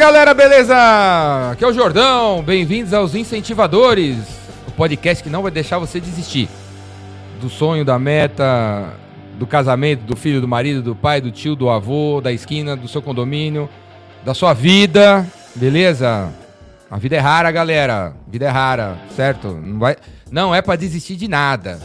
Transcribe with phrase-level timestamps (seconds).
[0.00, 0.74] Galera, beleza?
[1.52, 4.16] Aqui é o Jordão, bem-vindos aos Incentivadores,
[4.66, 6.48] o podcast que não vai deixar você desistir
[7.38, 8.94] do sonho, da meta,
[9.38, 12.88] do casamento, do filho, do marido, do pai, do tio, do avô, da esquina, do
[12.88, 13.68] seu condomínio,
[14.24, 16.32] da sua vida, beleza?
[16.90, 18.14] A vida é rara, galera.
[18.26, 19.48] A vida é rara, certo?
[19.48, 19.96] Não, vai...
[20.30, 21.78] não é para desistir de nada.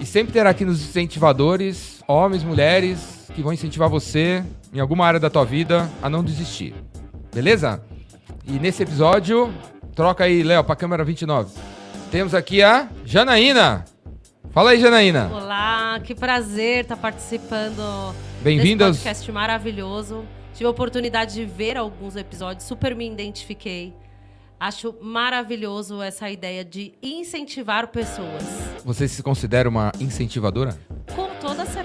[0.00, 5.20] E sempre terá aqui nos incentivadores homens, mulheres que vão incentivar você em alguma área
[5.20, 6.74] da tua vida a não desistir.
[7.34, 7.82] Beleza?
[8.46, 9.52] E nesse episódio,
[9.92, 11.52] troca aí, Léo, pra câmera 29.
[12.08, 13.84] Temos aqui a Janaína.
[14.52, 15.28] Fala aí, Janaína.
[15.34, 18.92] Olá, que prazer estar participando Bem-vindas.
[18.92, 20.24] desse podcast maravilhoso.
[20.54, 23.92] Tive a oportunidade de ver alguns episódios, super me identifiquei.
[24.60, 28.44] Acho maravilhoso essa ideia de incentivar pessoas.
[28.84, 30.78] Você se considera uma incentivadora?
[31.16, 31.33] Com toda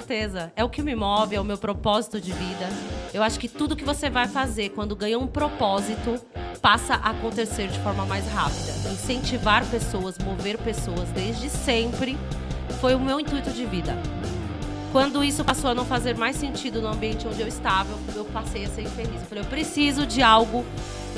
[0.10, 0.52] certeza.
[0.56, 2.68] É o que me move, é o meu propósito de vida.
[3.14, 6.20] Eu acho que tudo que você vai fazer quando ganha um propósito
[6.62, 8.72] passa a acontecer de forma mais rápida.
[8.92, 12.18] Incentivar pessoas, mover pessoas desde sempre
[12.82, 13.96] foi o meu intuito de vida.
[14.92, 18.66] Quando isso passou a não fazer mais sentido no ambiente onde eu estava, eu passei
[18.66, 19.22] a ser infeliz.
[19.22, 20.66] Eu falei, eu preciso de algo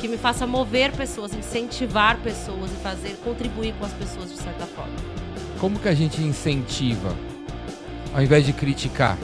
[0.02, 4.66] que me faça mover pessoas, incentivar pessoas e fazer contribuir com as pessoas de certa
[4.66, 4.96] forma.
[5.60, 7.31] Como que a gente incentiva
[8.14, 9.18] ao invés de criticar?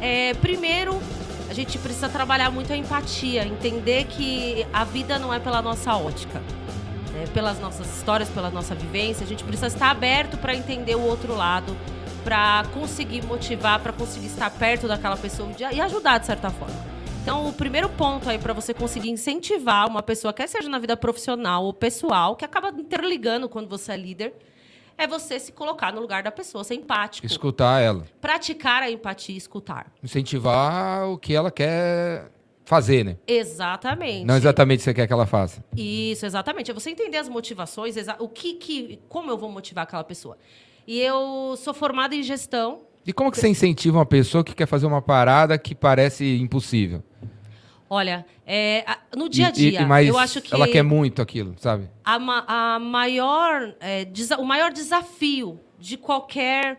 [0.00, 1.00] É, primeiro,
[1.48, 5.94] a gente precisa trabalhar muito a empatia, entender que a vida não é pela nossa
[5.96, 6.40] ótica,
[7.12, 7.24] né?
[7.32, 9.24] pelas nossas histórias, pela nossa vivência.
[9.24, 11.76] A gente precisa estar aberto para entender o outro lado,
[12.22, 16.98] para conseguir motivar, para conseguir estar perto daquela pessoa e ajudar de certa forma.
[17.22, 20.96] Então, o primeiro ponto aí para você conseguir incentivar uma pessoa, quer seja na vida
[20.96, 24.34] profissional ou pessoal, que acaba interligando quando você é líder,
[24.98, 27.24] é você se colocar no lugar da pessoa, ser empático.
[27.24, 28.04] Escutar ela.
[28.20, 29.92] Praticar a empatia e escutar.
[30.02, 32.32] Incentivar o que ela quer
[32.64, 33.16] fazer, né?
[33.26, 34.26] Exatamente.
[34.26, 35.64] Não exatamente o que você quer que ela faça.
[35.76, 36.70] Isso, exatamente.
[36.70, 40.36] É você entender as motivações, o que, que como eu vou motivar aquela pessoa.
[40.86, 42.82] E eu sou formada em gestão.
[43.06, 47.02] E como que você incentiva uma pessoa que quer fazer uma parada que parece impossível?
[47.90, 48.84] Olha, é,
[49.16, 50.54] no dia a dia, e, e, eu acho que.
[50.54, 51.88] Ela quer muito aquilo, sabe?
[52.04, 54.06] A, a maior, é,
[54.38, 56.78] o maior desafio de qualquer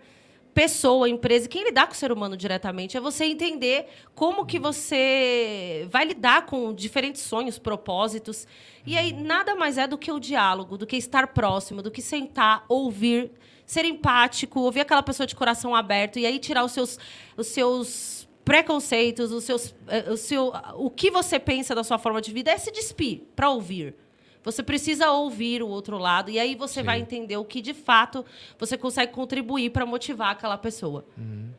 [0.54, 5.88] pessoa, empresa, quem lidar com o ser humano diretamente, é você entender como que você
[5.90, 8.46] vai lidar com diferentes sonhos, propósitos.
[8.86, 12.02] E aí, nada mais é do que o diálogo, do que estar próximo, do que
[12.02, 13.32] sentar, ouvir,
[13.66, 17.00] ser empático, ouvir aquela pessoa de coração aberto e aí tirar os seus.
[17.38, 22.22] Os seus preconceitos, os seus, eh, o, seu, o que você pensa da sua forma
[22.22, 23.96] de vida é se despir para ouvir.
[24.44, 26.86] Você precisa ouvir o outro lado e aí você Sim.
[26.86, 28.26] vai entender o que de fato
[28.58, 31.06] você consegue contribuir para motivar aquela pessoa.
[31.18, 31.50] Uhum.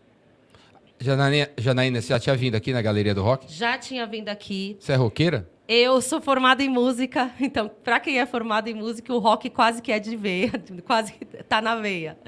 [0.99, 3.50] Janaína, Janaína, você já tinha vindo aqui na Galeria do Rock?
[3.50, 4.77] Já tinha vindo aqui.
[4.79, 5.49] Você é roqueira?
[5.67, 9.81] Eu sou formada em música, então, para quem é formado em música, o rock quase
[9.81, 10.53] que é de veia,
[10.85, 12.19] quase que tá na veia.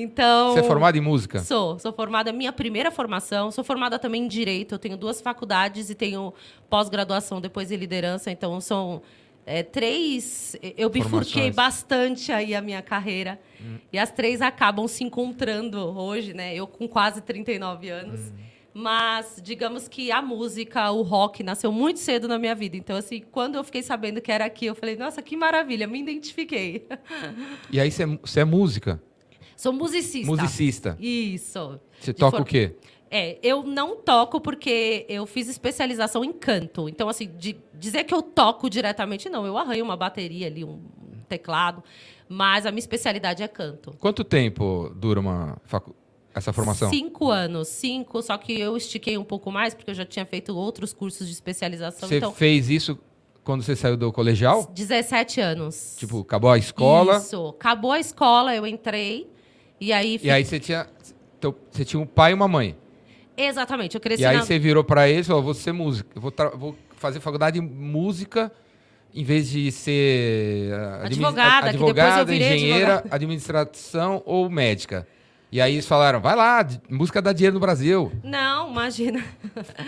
[0.00, 0.52] Então.
[0.52, 1.40] Você é formada em música?
[1.40, 3.50] Sou, sou formada, minha primeira formação.
[3.50, 4.74] Sou formada também em direito.
[4.74, 6.32] Eu tenho duas faculdades e tenho
[6.68, 8.30] pós-graduação depois em liderança.
[8.30, 9.02] Então são
[9.44, 10.56] é, três.
[10.76, 13.40] Eu bifurquei bastante aí a minha carreira.
[13.60, 13.78] Hum.
[13.92, 16.54] E as três acabam se encontrando hoje, né?
[16.54, 18.20] Eu com quase 39 anos.
[18.20, 18.48] Hum.
[18.74, 22.76] Mas, digamos que a música, o rock, nasceu muito cedo na minha vida.
[22.76, 26.00] Então, assim, quando eu fiquei sabendo que era aqui, eu falei, nossa, que maravilha, me
[26.00, 26.86] identifiquei.
[27.72, 29.02] E aí, você é, é música?
[29.58, 30.30] Sou musicista.
[30.30, 30.96] Musicista.
[31.00, 31.80] Isso.
[32.00, 32.42] Você toca for...
[32.42, 32.76] o quê?
[33.10, 36.88] É, eu não toco porque eu fiz especialização em canto.
[36.88, 39.44] Então, assim, de dizer que eu toco diretamente, não.
[39.44, 40.80] Eu arranho uma bateria ali, um
[41.28, 41.82] teclado.
[42.28, 43.96] Mas a minha especialidade é canto.
[43.98, 45.92] Quanto tempo dura uma facu...
[46.32, 46.88] essa formação?
[46.88, 47.66] Cinco anos.
[47.66, 51.26] Cinco, só que eu estiquei um pouco mais, porque eu já tinha feito outros cursos
[51.26, 52.08] de especialização.
[52.08, 52.32] Você então...
[52.32, 52.96] fez isso
[53.42, 54.70] quando você saiu do colegial?
[54.72, 55.96] 17 anos.
[55.98, 57.16] Tipo, acabou a escola?
[57.16, 57.48] Isso.
[57.48, 59.28] Acabou a escola, eu entrei.
[59.80, 60.86] E aí, e aí você tinha,
[61.38, 62.76] então, você tinha um pai e uma mãe.
[63.36, 64.44] Exatamente, eu cresci E aí na...
[64.44, 67.64] você virou para eles e falou, vou ser música, eu vou, vou fazer faculdade de
[67.64, 68.50] música
[69.14, 70.72] em vez de ser
[71.02, 73.14] advogada, advogada engenheira, advogada.
[73.14, 75.06] administração ou médica.
[75.50, 78.12] E aí eles falaram, vai lá, música dá dinheiro no Brasil.
[78.22, 79.24] Não, imagina.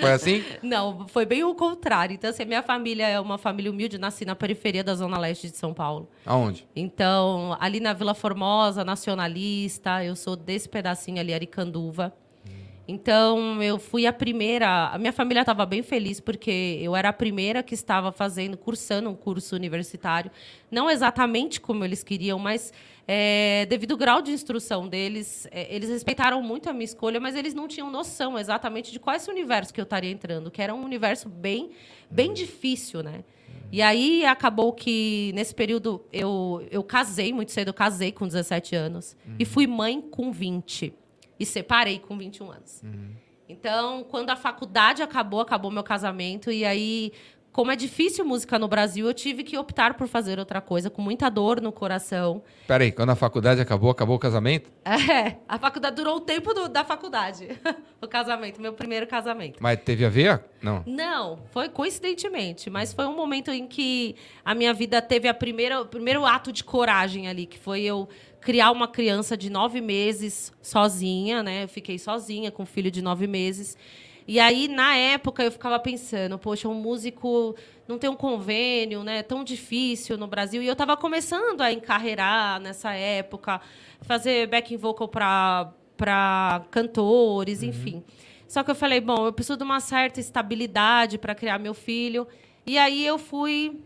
[0.01, 0.43] Foi assim?
[0.63, 2.15] Não, foi bem o contrário.
[2.15, 5.57] Então, assim, minha família é uma família humilde, nasci na periferia da Zona Leste de
[5.59, 6.09] São Paulo.
[6.25, 6.67] Aonde?
[6.75, 12.11] Então, ali na Vila Formosa, nacionalista, eu sou desse pedacinho ali, Aricanduva.
[12.47, 12.51] Hum.
[12.89, 14.89] Então, eu fui a primeira.
[14.89, 19.11] A minha família estava bem feliz, porque eu era a primeira que estava fazendo, cursando
[19.11, 20.31] um curso universitário.
[20.71, 22.73] Não exatamente como eles queriam, mas
[23.13, 27.35] é, devido ao grau de instrução deles, é, eles respeitaram muito a minha escolha, mas
[27.35, 30.73] eles não tinham noção exatamente de qual esse universo que eu estaria entrando, que era
[30.73, 31.73] um universo bem,
[32.09, 33.25] bem difícil, né?
[33.73, 38.77] E aí acabou que, nesse período, eu, eu casei muito cedo, eu casei com 17
[38.77, 39.35] anos uhum.
[39.41, 40.95] e fui mãe com 20
[41.41, 42.81] e separei com 21 anos.
[42.85, 43.11] Uhum.
[43.49, 46.53] Então, quando a faculdade acabou, acabou meu casamento.
[46.53, 47.13] E aí,
[47.53, 51.03] como é difícil música no Brasil, eu tive que optar por fazer outra coisa, com
[51.03, 52.43] muita dor no coração.
[52.67, 54.71] Peraí, quando a faculdade acabou, acabou o casamento?
[54.85, 57.49] É, a faculdade durou o tempo do, da faculdade.
[58.01, 59.59] o casamento, meu primeiro casamento.
[59.61, 60.45] Mas teve a ver?
[60.63, 60.85] Não.
[60.87, 64.15] Não, foi coincidentemente, mas foi um momento em que
[64.45, 68.09] a minha vida teve a primeira, o primeiro ato de coragem ali, que foi eu
[68.41, 71.65] criar uma criança de nove meses sozinha, né?
[71.65, 73.77] Eu fiquei sozinha com um filho de nove meses.
[74.31, 77.57] E aí, na época, eu ficava pensando, poxa, um músico
[77.89, 79.25] não tem um convênio, né?
[79.25, 80.63] Tão difícil no Brasil.
[80.63, 83.61] E eu estava começando a encarreirar nessa época,
[84.03, 87.71] fazer backing vocal para cantores, uhum.
[87.71, 88.05] enfim.
[88.47, 92.25] Só que eu falei, bom, eu preciso de uma certa estabilidade para criar meu filho.
[92.65, 93.81] E aí eu fui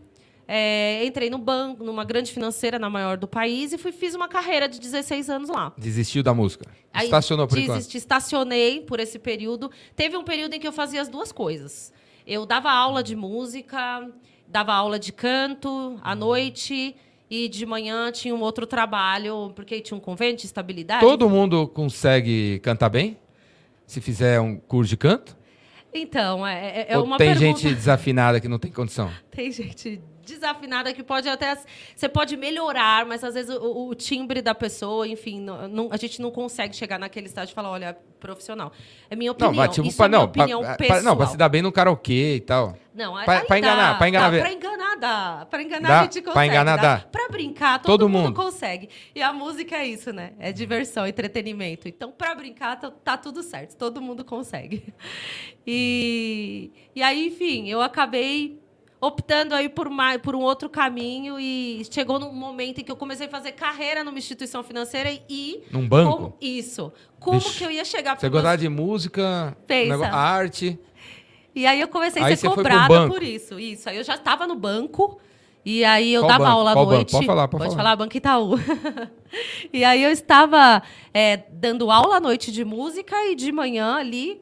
[0.47, 4.27] é, entrei no banco, numa grande financeira, na maior do país, e fui, fiz uma
[4.27, 5.73] carreira de 16 anos lá.
[5.77, 6.65] Desistiu da música?
[6.93, 7.95] Aí, Estacionou por desisti, enquanto?
[7.95, 9.71] Estacionei por esse período.
[9.95, 11.91] Teve um período em que eu fazia as duas coisas.
[12.25, 14.07] Eu dava aula de música,
[14.47, 16.95] dava aula de canto à noite
[17.29, 21.01] e de manhã tinha um outro trabalho, porque tinha um convênio de estabilidade.
[21.01, 23.17] Todo mundo consegue cantar bem?
[23.85, 25.37] Se fizer um curso de canto?
[25.93, 27.59] Então, é, é, é uma tem pergunta...
[27.59, 29.09] gente desafinada que não tem condição?
[29.31, 31.57] Tem gente desafinada que pode até.
[31.95, 35.97] Você pode melhorar, mas às vezes o, o timbre da pessoa, enfim, não, não, a
[35.97, 38.71] gente não consegue chegar naquele estágio e falar, olha, profissional.
[39.09, 39.53] É minha opinião.
[39.53, 40.99] Não, tipo, Isso pra, é não, opinião pra, pessoal.
[40.99, 42.75] Pra, não, pra se dar bem no karaokê e tal.
[42.93, 44.31] Não, pra, pra enganar, pra enganar.
[44.31, 45.47] Dá, pra enganar dá.
[45.49, 46.33] Pra enganar dá, a gente consegue.
[46.33, 46.97] Pra enganar dá.
[47.11, 48.89] Pra brincar, todo, todo mundo, mundo, consegue.
[49.13, 50.33] E a música é isso, né?
[50.39, 51.87] É diversão, entretenimento.
[51.87, 53.75] Então, pra brincar, tá, tá tudo certo.
[53.75, 54.83] Todo mundo consegue.
[55.67, 58.61] E, e aí, enfim, eu acabei
[59.05, 62.95] optando aí por, mais, por um outro caminho e chegou num momento em que eu
[62.95, 65.63] comecei a fazer carreira numa instituição financeira e...
[65.71, 66.11] Num banco?
[66.11, 66.91] Como, isso.
[67.19, 68.17] Como Vixe, que eu ia chegar...
[68.17, 70.79] Você gostava de música, negócio, arte...
[71.53, 73.57] E aí eu comecei a ser cobrada por isso.
[73.57, 73.89] Isso.
[73.89, 75.19] Aí eu já estava no banco...
[75.67, 76.57] E aí eu Qual dava banco?
[76.57, 77.11] aula à noite.
[77.11, 77.11] Banco?
[77.11, 77.83] Pode falar, pode, pode falar.
[77.83, 78.51] falar, Banco Itaú.
[79.73, 84.39] e aí eu estava é, dando aula à noite de música e de manhã ali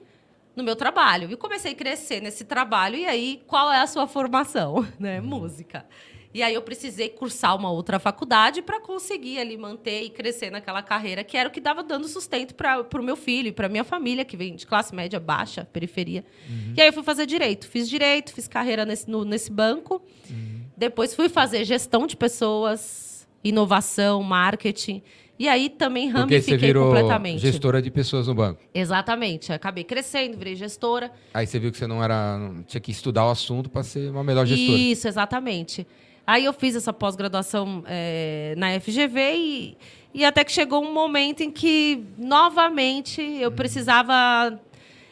[0.56, 1.32] no meu trabalho.
[1.32, 2.96] E comecei a crescer nesse trabalho.
[2.96, 4.86] E aí, qual é a sua formação?
[5.00, 5.20] Né?
[5.20, 5.86] Música.
[6.34, 10.82] E aí eu precisei cursar uma outra faculdade para conseguir ali manter e crescer naquela
[10.82, 13.84] carreira que era o que dava dando sustento para o meu filho e para minha
[13.84, 16.26] família, que vem de classe média baixa, periferia.
[16.50, 16.74] Uhum.
[16.76, 17.68] E aí eu fui fazer direito.
[17.68, 20.02] Fiz direito, fiz carreira nesse, no, nesse banco.
[20.30, 20.64] Uhum.
[20.76, 25.04] Depois fui fazer gestão de pessoas, inovação, marketing.
[25.38, 27.42] E aí também ramifiquei Porque você virou completamente.
[27.42, 28.62] gestora de pessoas no banco.
[28.74, 29.52] Exatamente.
[29.52, 31.12] Acabei crescendo, virei gestora.
[31.34, 32.38] Aí você viu que você não era.
[32.38, 34.78] Não, tinha que estudar o assunto para ser uma melhor gestora.
[34.78, 35.88] Isso, exatamente.
[36.26, 39.78] Aí eu fiz essa pós-graduação é, na FGV e,
[40.14, 43.56] e até que chegou um momento em que, novamente, eu uhum.
[43.56, 44.58] precisava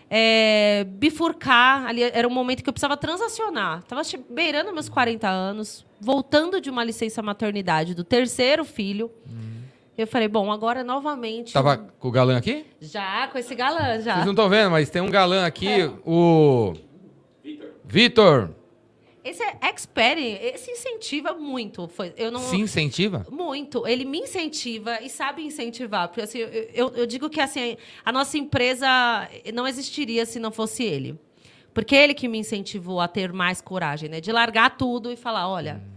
[0.10, 1.88] é, bifurcar.
[1.88, 3.80] Ali era um momento que eu precisava transacionar.
[3.80, 9.12] Estava beirando meus 40 anos, voltando de uma licença maternidade do terceiro filho.
[9.26, 9.51] Uhum.
[9.98, 11.54] Eu falei, bom, agora novamente.
[11.54, 12.66] Tava com o galã aqui?
[12.80, 14.16] Já, com esse galã, já.
[14.16, 15.92] Vocês não estão vendo, mas tem um galã aqui, é.
[16.06, 16.74] o.
[17.44, 17.70] Vitor.
[17.86, 18.56] Vitor.
[19.24, 21.88] Esse é expert, esse incentiva muito.
[21.88, 23.26] Foi, eu não, Se incentiva?
[23.30, 23.86] Muito.
[23.86, 26.08] Ele me incentiva e sabe incentivar.
[26.08, 28.88] Porque assim, eu, eu digo que assim, a nossa empresa
[29.54, 31.20] não existiria se não fosse ele.
[31.72, 34.20] Porque ele que me incentivou a ter mais coragem, né?
[34.20, 35.91] De largar tudo e falar, olha, hum.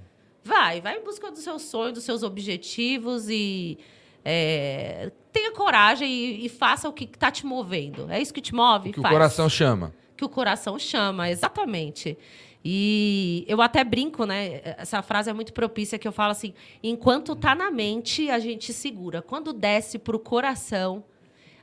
[0.45, 3.79] Vai, vai em busca do seu sonho, dos seus objetivos e
[4.25, 8.11] é, tenha coragem e, e, faça o que está te movendo.
[8.11, 8.93] É isso que te move?
[8.93, 9.13] Que faz.
[9.13, 9.95] o coração chama.
[10.17, 12.17] Que o coração chama, exatamente.
[12.65, 14.63] E eu até brinco, né?
[14.79, 18.73] Essa frase é muito propícia que eu falo assim: enquanto tá na mente, a gente
[18.73, 19.21] segura.
[19.21, 21.05] Quando desce para o coração,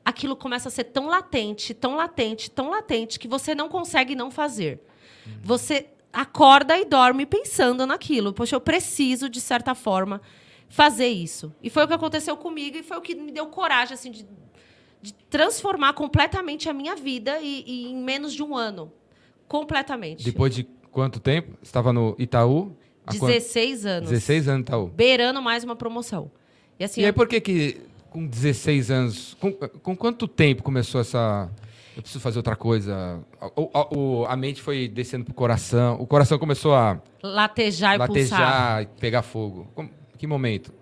[0.05, 4.29] aquilo começa a ser tão latente, tão latente, tão latente que você não consegue não
[4.29, 4.79] fazer.
[5.25, 5.33] Uhum.
[5.43, 8.33] Você acorda e dorme pensando naquilo.
[8.33, 10.21] Poxa, eu preciso de certa forma
[10.69, 11.53] fazer isso.
[11.61, 14.25] E foi o que aconteceu comigo e foi o que me deu coragem assim de,
[15.01, 18.91] de transformar completamente a minha vida e, e em menos de um ano,
[19.47, 20.23] completamente.
[20.23, 21.57] Depois de quanto tempo?
[21.61, 22.75] Estava no Itaú?
[23.09, 24.09] 16 anos.
[24.09, 24.87] 16 anos no Itaú.
[24.87, 26.31] Beirando mais uma promoção.
[26.79, 29.37] E, assim, e aí, por que que com 16 anos...
[29.39, 31.49] Com, com quanto tempo começou essa...
[32.01, 33.19] eu preciso fazer outra coisa.
[33.55, 33.69] O-
[34.21, 35.95] o- a mente foi descendo pro coração.
[36.01, 38.39] O coração começou a Latejar e pulsar.
[38.39, 39.67] latejar e pegar fogo.
[39.75, 40.73] Como- que momento?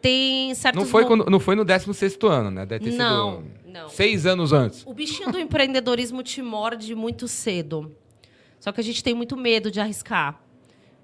[0.00, 2.66] Tem certos Não foi, quando, não foi no 16 ano, né?
[2.66, 3.88] Deve ter Não, sido não.
[3.88, 4.82] seis anos antes.
[4.84, 7.94] O bichinho do empreendedorismo te morde muito cedo.
[8.58, 10.40] Só que a gente tem muito medo de arriscar.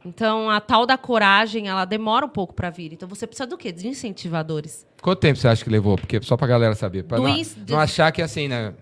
[0.04, 2.92] Então, a tal da coragem, ela demora um pouco para vir.
[2.92, 3.70] Então, você precisa do quê?
[3.72, 4.86] De incentivadores.
[5.02, 5.96] Quanto tempo você acha que levou?
[5.96, 7.02] Porque só pra galera saber.
[7.04, 7.36] Pra Do não,
[7.68, 8.74] não achar que é assim, né?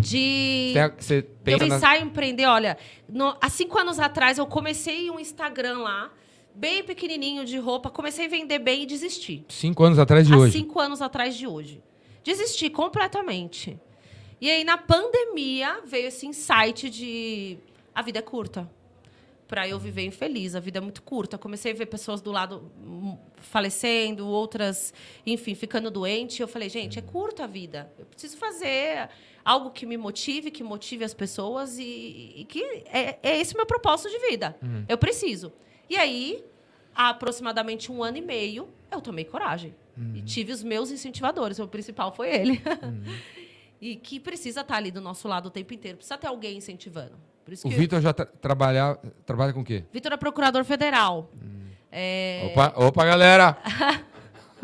[0.00, 0.74] De...
[0.98, 1.74] Você Eu pensa na...
[1.74, 2.76] pensar em empreender, olha,
[3.08, 6.12] no- há cinco anos atrás eu comecei um Instagram lá,
[6.54, 9.44] bem pequenininho de roupa, comecei a vender bem e desisti.
[9.48, 10.52] Cinco anos atrás de há hoje.
[10.58, 11.82] cinco anos atrás de hoje.
[12.24, 13.78] Desisti completamente.
[14.40, 17.58] E aí, na pandemia, veio esse insight de
[17.94, 18.70] a vida é curta.
[19.46, 21.36] Para eu viver infeliz, a vida é muito curta.
[21.36, 24.94] Comecei a ver pessoas do lado hum, falecendo, outras,
[25.26, 26.40] enfim, ficando doente.
[26.40, 27.92] Eu falei, gente, é curta a vida.
[27.98, 29.08] Eu preciso fazer
[29.44, 33.56] algo que me motive, que motive as pessoas e, e que é, é esse o
[33.56, 34.56] meu propósito de vida.
[34.88, 35.52] Eu preciso.
[35.88, 36.44] E aí,
[36.94, 39.74] há aproximadamente um ano e meio, eu tomei coragem.
[40.14, 41.58] E tive os meus incentivadores.
[41.58, 42.62] O principal foi ele.
[43.80, 45.98] e que precisa estar ali do nosso lado o tempo inteiro.
[45.98, 47.18] Precisa ter alguém incentivando.
[47.64, 49.84] O Vitor já tra trabalha, trabalha com o quê?
[49.92, 51.30] Vitor é procurador federal.
[51.90, 53.58] É, Opa, opa, galera!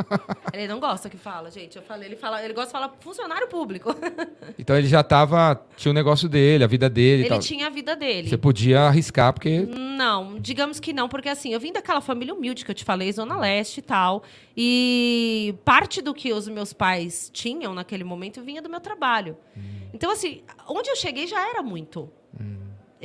[0.52, 1.76] Ele não gosta que fala, gente.
[1.76, 3.94] Eu falei, ele fala, ele gosta de falar funcionário público.
[4.58, 5.60] Então ele já tava.
[5.76, 7.38] Tinha o negócio dele, a vida dele Ele tal.
[7.38, 8.28] tinha a vida dele.
[8.28, 9.60] Você podia arriscar, porque.
[9.60, 13.12] Não, digamos que não, porque assim, eu vim daquela família humilde que eu te falei,
[13.12, 14.22] Zona Leste e tal.
[14.56, 19.36] E parte do que os meus pais tinham naquele momento vinha do meu trabalho.
[19.92, 22.10] Então, assim, onde eu cheguei já era muito.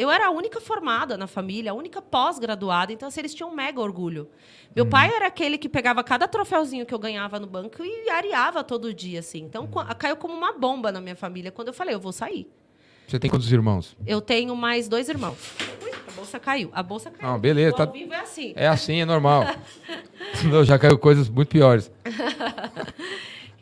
[0.01, 3.55] Eu era a única formada na família, a única pós-graduada, então assim, eles tinham um
[3.55, 4.27] mega orgulho.
[4.75, 8.63] Meu pai era aquele que pegava cada troféuzinho que eu ganhava no banco e areava
[8.63, 9.43] todo dia, assim.
[9.43, 12.49] Então, qua- caiu como uma bomba na minha família quando eu falei, eu vou sair.
[13.07, 13.95] Você tem quantos irmãos?
[14.07, 15.37] Eu tenho mais dois irmãos.
[15.83, 16.71] Ui, a bolsa caiu.
[16.73, 17.31] A bolsa caiu.
[17.31, 18.53] Não, beleza, O tá- ao vivo é assim.
[18.55, 19.43] É assim, é normal.
[20.49, 21.91] Não, já caiu coisas muito piores.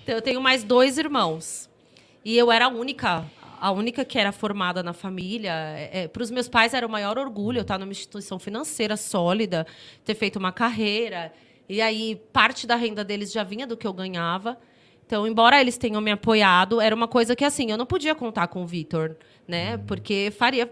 [0.01, 1.69] Então, eu tenho mais dois irmãos.
[2.25, 3.23] E eu era a única,
[3.59, 5.53] a única que era formada na família.
[6.13, 9.65] Para os meus pais era o maior orgulho eu estar numa instituição financeira sólida,
[10.03, 11.33] ter feito uma carreira.
[11.67, 14.57] E aí, parte da renda deles já vinha do que eu ganhava.
[15.05, 18.47] Então, embora eles tenham me apoiado, era uma coisa que, assim, eu não podia contar
[18.47, 19.15] com o Vitor,
[19.47, 19.77] né?
[19.77, 20.69] Porque faria...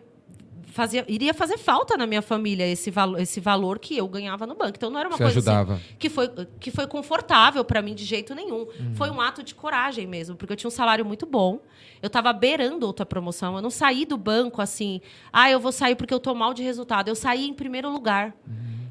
[0.70, 4.54] Fazia, iria fazer falta na minha família esse, valo, esse valor que eu ganhava no
[4.54, 4.74] banco.
[4.76, 6.30] Então não era uma Você coisa assim, que foi,
[6.60, 8.68] que foi confortável para mim de jeito nenhum.
[8.94, 11.62] Foi um ato de coragem mesmo, porque eu tinha um salário muito bom.
[12.02, 13.56] Eu estava beirando outra promoção.
[13.56, 15.02] Eu não saí do banco assim,
[15.32, 17.08] ah, eu vou sair porque eu tô mal de resultado.
[17.08, 18.36] Eu saí em primeiro lugar.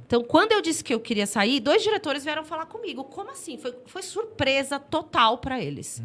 [0.07, 3.03] Então, quando eu disse que eu queria sair, dois diretores vieram falar comigo.
[3.05, 3.59] Como assim?
[3.59, 6.03] Foi, foi surpresa total para eles.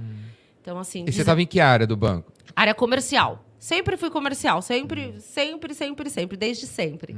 [0.61, 2.31] Então, assim, E você diz- estava em que área do banco?
[2.55, 3.45] área comercial.
[3.59, 7.15] Sempre fui comercial, sempre, sempre, sempre, sempre, desde sempre.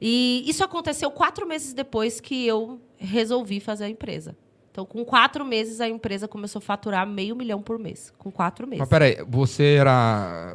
[0.00, 4.36] E isso aconteceu quatro meses depois que eu resolvi fazer a empresa.
[4.70, 8.12] Então, com quatro meses, a empresa começou a faturar meio milhão por mês.
[8.16, 8.80] Com quatro meses.
[8.80, 10.54] Mas peraí, você era.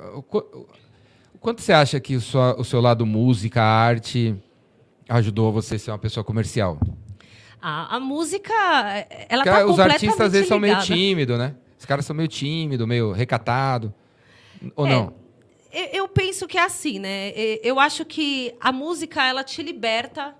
[1.39, 4.35] Quanto você acha que o seu, o seu lado música, arte,
[5.09, 6.79] ajudou você a ser uma pessoa comercial?
[7.61, 8.53] A, a música,
[9.27, 10.85] ela Porque tá os artistas às vezes são meio ligada.
[10.93, 11.55] tímidos, né?
[11.77, 13.93] Os caras são meio tímidos, meio recatado.
[14.75, 14.89] Ou É.
[14.89, 15.13] não?
[15.91, 17.33] Eu, penso que é assim, né?
[17.61, 20.33] Eu acho que a música, ela te liberta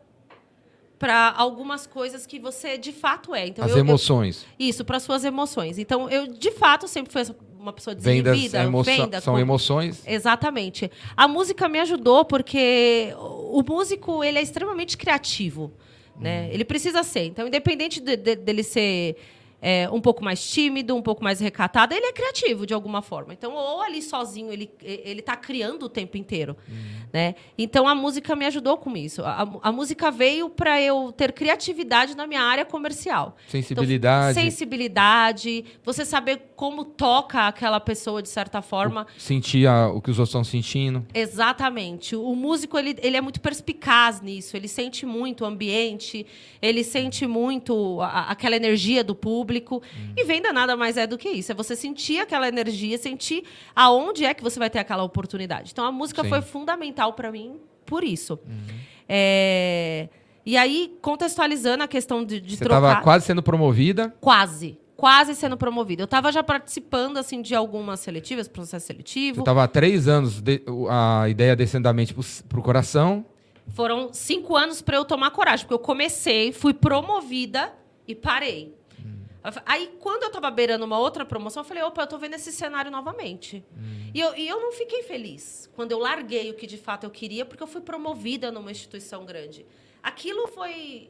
[0.99, 3.47] para algumas coisas que você de fato é.
[3.47, 4.45] Então, As eu- eu- emoções.
[4.57, 5.77] Isso, para suas emoções.
[5.77, 7.21] Então, eu, de fato, sempre fui
[7.59, 8.63] uma pessoa Vendas desinibida.
[8.63, 10.03] emo venda, são com- emoções.
[10.05, 10.89] Exatamente.
[11.17, 15.71] A música me ajudou porque o músico ele é extremamente criativo,
[16.19, 16.47] né?
[16.51, 17.25] Ele precisa ser.
[17.25, 19.15] Então, independente de- de- dele ser
[19.67, 23.33] é, um pouco mais tímido, um pouco mais recatado, ele é criativo de alguma forma.
[23.33, 26.55] Então, ou ali sozinho ele ele está criando o tempo inteiro,
[27.11, 27.33] né?
[27.57, 29.23] Então, a música me ajudou com isso.
[29.23, 33.35] A, a música veio para eu ter criatividade na minha área comercial.
[33.47, 34.31] Sensibilidade.
[34.37, 39.07] Então, sensibilidade, você saber como toca aquela pessoa de certa forma.
[39.17, 41.03] Sentir a- o que os outros estão sentindo.
[41.13, 42.15] Exatamente.
[42.15, 44.55] O músico ele, ele é muito perspicaz nisso.
[44.55, 46.25] Ele sente muito o ambiente,
[46.61, 49.54] ele sente muito a- aquela energia do público.
[50.17, 51.51] E venda nada mais é do que isso.
[51.51, 53.43] É você sentir aquela energia, sentir
[53.75, 55.71] aonde é que você vai ter aquela oportunidade.
[55.71, 56.29] Então a música Sim.
[56.29, 58.39] foi fundamental para mim por isso.
[59.07, 60.09] É,
[60.45, 62.77] E aí, contextualizando a questão de, de Você trocar.
[62.89, 64.13] estava quase sendo promovida.
[64.21, 64.77] Quase.
[64.95, 66.03] Quase sendo promovida.
[66.03, 69.39] Eu estava já participando assim de algumas seletivas, processo Você seletivo.
[69.41, 72.13] estava há três anos, de- a ideia descendo da mente
[72.47, 73.25] para o coração.
[73.69, 77.73] Foram cinco anos para eu tomar coragem, porque eu comecei, fui promovida
[78.07, 78.73] e parei.
[79.65, 82.51] Aí, quando eu tava beirando uma outra promoção, eu falei, opa, eu tô vendo esse
[82.51, 83.63] cenário novamente.
[83.77, 84.11] Hum.
[84.13, 87.09] E, eu, e eu não fiquei feliz quando eu larguei o que de fato eu
[87.11, 89.65] queria, porque eu fui promovida numa instituição grande.
[90.01, 91.09] Aquilo foi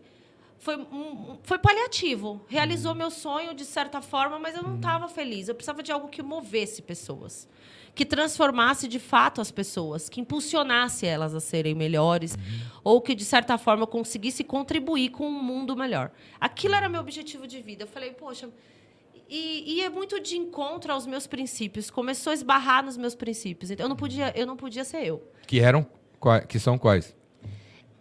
[0.58, 2.42] foi, um, foi paliativo.
[2.48, 2.96] Realizou Hum.
[2.96, 5.48] meu sonho de certa forma, mas eu não estava feliz.
[5.48, 7.48] Eu precisava de algo que movesse pessoas,
[7.96, 12.38] que transformasse de fato as pessoas, que impulsionasse elas a serem melhores,
[12.84, 16.12] ou que de certa forma conseguisse contribuir com um mundo melhor.
[16.40, 17.84] Aquilo era meu objetivo de vida.
[17.84, 18.50] Eu falei, poxa.
[19.28, 21.90] E, e é muito de encontro aos meus princípios.
[21.90, 23.72] Começou a esbarrar nos meus princípios.
[23.72, 25.24] Então eu não podia, eu não podia ser eu.
[25.48, 25.88] Que eram.
[26.48, 27.16] Que são quais?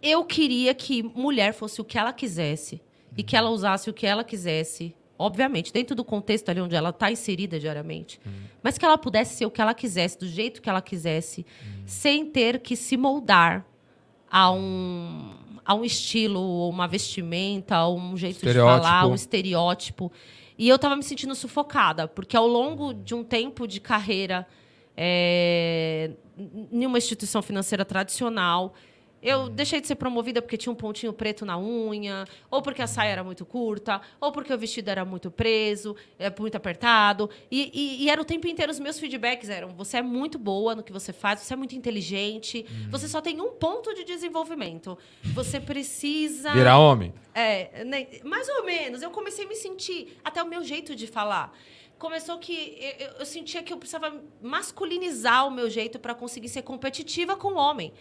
[0.05, 2.79] eu queria que mulher fosse o que ela quisesse
[3.17, 6.89] e que ela usasse o que ela quisesse, obviamente, dentro do contexto ali onde ela
[6.89, 8.19] está inserida diariamente,
[8.61, 11.45] mas que ela pudesse ser o que ela quisesse, do jeito que ela quisesse,
[11.85, 13.65] sem ter que se moldar
[14.29, 20.11] a um, a um estilo, ou uma vestimenta, ou um jeito de falar, um estereótipo.
[20.57, 24.47] E eu estava me sentindo sufocada, porque ao longo de um tempo de carreira
[24.95, 26.11] é,
[26.71, 28.73] em uma instituição financeira tradicional,
[29.25, 32.87] eu deixei de ser promovida porque tinha um pontinho preto na unha, ou porque a
[32.87, 37.29] saia era muito curta, ou porque o vestido era muito preso, é, muito apertado.
[37.51, 40.75] E, e- e era o tempo inteiro, os meus feedbacks eram: você é muito boa
[40.75, 44.97] no que você faz, você é muito inteligente, você só tem um ponto de desenvolvimento.
[45.33, 46.51] Você precisa.
[46.53, 47.13] Virar homem?
[47.33, 49.01] É, né, mais ou menos.
[49.01, 51.51] Eu comecei a me sentir, até o meu jeito de falar.
[52.05, 56.61] Começou que eu, eu- sentia que eu precisava masculinizar o meu jeito para conseguir ser
[56.61, 57.91] competitiva com o homem.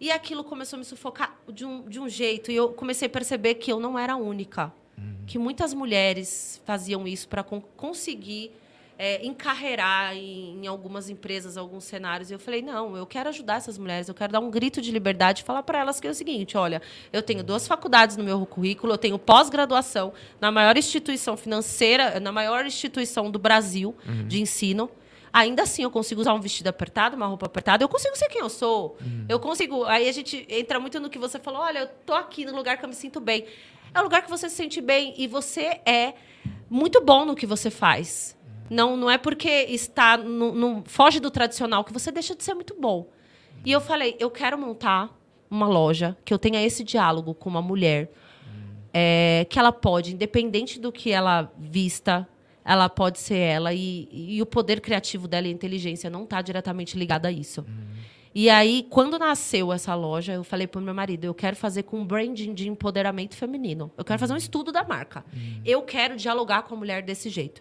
[0.00, 2.52] E aquilo começou a me sufocar de um, de um jeito.
[2.52, 4.72] E eu comecei a perceber que eu não era a única.
[5.26, 8.52] Que muitas mulheres faziam isso para conseguir
[9.02, 12.30] é, encarreirar em, em algumas empresas, alguns cenários.
[12.30, 14.92] E eu falei, não, eu quero ajudar essas mulheres, eu quero dar um grito de
[14.92, 18.22] liberdade e falar para elas que é o seguinte, olha, eu tenho duas faculdades no
[18.22, 23.96] meu currículo, eu tenho pós-graduação na maior instituição financeira, na maior instituição do Brasil
[24.28, 24.90] de ensino.
[25.32, 28.42] Ainda assim, eu consigo usar um vestido apertado, uma roupa apertada, eu consigo ser quem
[28.42, 28.98] eu sou.
[29.30, 29.84] Eu consigo.
[29.84, 32.76] Aí a gente entra muito no que você falou: olha, eu tô aqui no lugar
[32.76, 33.46] que eu me sinto bem.
[33.94, 36.14] É o lugar que você se sente bem e você é
[36.68, 38.36] muito bom no que você faz.
[38.70, 42.54] Não, não é porque está no, no- foge do tradicional que você deixa de ser
[42.54, 43.08] muito bom.
[43.66, 45.14] E eu falei, eu quero montar
[45.50, 48.10] uma loja que eu tenha esse diálogo com uma mulher
[48.94, 52.26] é, que ela pode, independente do que ela vista,
[52.64, 56.40] ela pode ser ela e, e o poder criativo dela e a inteligência não está
[56.40, 57.64] diretamente ligada a isso.
[58.32, 61.82] E aí, quando nasceu essa loja, eu falei para o meu marido, eu quero fazer
[61.82, 63.90] com branding de empoderamento feminino.
[63.98, 65.24] Eu quero fazer um estudo da marca.
[65.64, 67.60] Eu quero dialogar com a mulher desse jeito.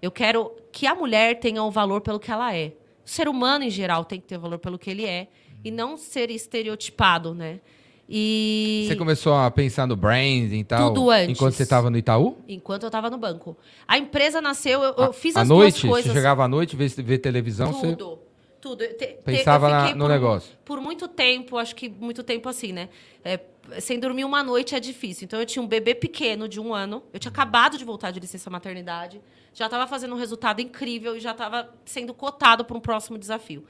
[0.00, 2.72] Eu quero que a mulher tenha o valor pelo que ela é.
[3.04, 5.28] O ser humano, em geral, tem que ter valor pelo que ele é
[5.64, 7.60] e não ser estereotipado, né?
[8.08, 10.92] E Você começou a pensar no branding e tal?
[10.94, 11.30] Tudo antes.
[11.36, 12.36] Enquanto você estava no Itaú?
[12.48, 13.56] enquanto eu estava no banco.
[13.86, 15.80] A empresa nasceu, eu, eu fiz à as noite?
[15.82, 16.12] duas coisas.
[16.12, 18.18] Você chegava à noite, ver, ver televisão, você Tudo.
[18.60, 18.82] Tudo.
[18.84, 20.52] Eu te- pensava na- no por, negócio.
[20.64, 22.88] Por muito tempo, acho que muito tempo assim, né?
[23.24, 23.40] É,
[23.80, 25.24] sem dormir uma noite é difícil.
[25.24, 27.02] Então, eu tinha um bebê pequeno de um ano.
[27.12, 29.20] Eu tinha acabado de voltar de licença maternidade.
[29.56, 33.64] Já estava fazendo um resultado incrível e já estava sendo cotado para um próximo desafio.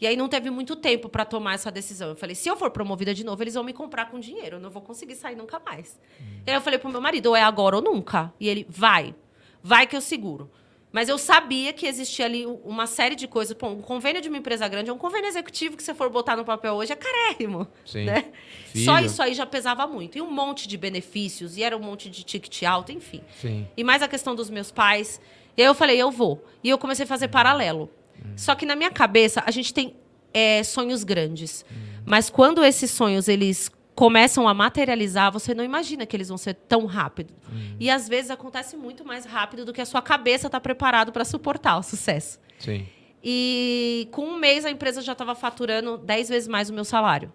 [0.00, 2.10] E aí não teve muito tempo para tomar essa decisão.
[2.10, 4.56] Eu falei, se eu for promovida de novo, eles vão me comprar com dinheiro.
[4.56, 6.00] Eu não vou conseguir sair nunca mais.
[6.46, 8.32] E aí eu falei pro meu marido, ou é agora ou nunca.
[8.38, 9.16] E ele, vai.
[9.60, 10.48] Vai que eu seguro.
[10.92, 13.56] Mas eu sabia que existia ali uma série de coisas.
[13.56, 16.36] Pô, um convênio de uma empresa grande é um convênio executivo que você for botar
[16.36, 17.66] no papel hoje é carérrimo.
[17.84, 18.04] Sim.
[18.04, 18.26] Né?
[18.66, 18.84] Filho.
[18.84, 20.18] Só isso aí já pesava muito.
[20.18, 23.22] E um monte de benefícios, e era um monte de ticket alto, enfim.
[23.40, 23.66] Sim.
[23.74, 25.18] E mais a questão dos meus pais.
[25.56, 26.44] E aí eu falei, eu vou.
[26.62, 27.90] E eu comecei a fazer paralelo.
[28.36, 29.96] Só que na minha cabeça, a gente tem
[30.32, 31.64] é, sonhos grandes.
[32.04, 36.54] Mas quando esses sonhos, eles começam a materializar, você não imagina que eles vão ser
[36.54, 37.34] tão rápido.
[37.78, 41.24] E às vezes acontece muito mais rápido do que a sua cabeça está preparado para
[41.24, 42.38] suportar o sucesso.
[42.58, 42.86] Sim.
[43.22, 47.32] E com um mês a empresa já estava faturando 10 vezes mais o meu salário.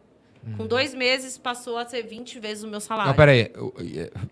[0.55, 3.09] Com dois meses passou a ser 20 vezes o meu salário.
[3.09, 3.51] Não, peraí.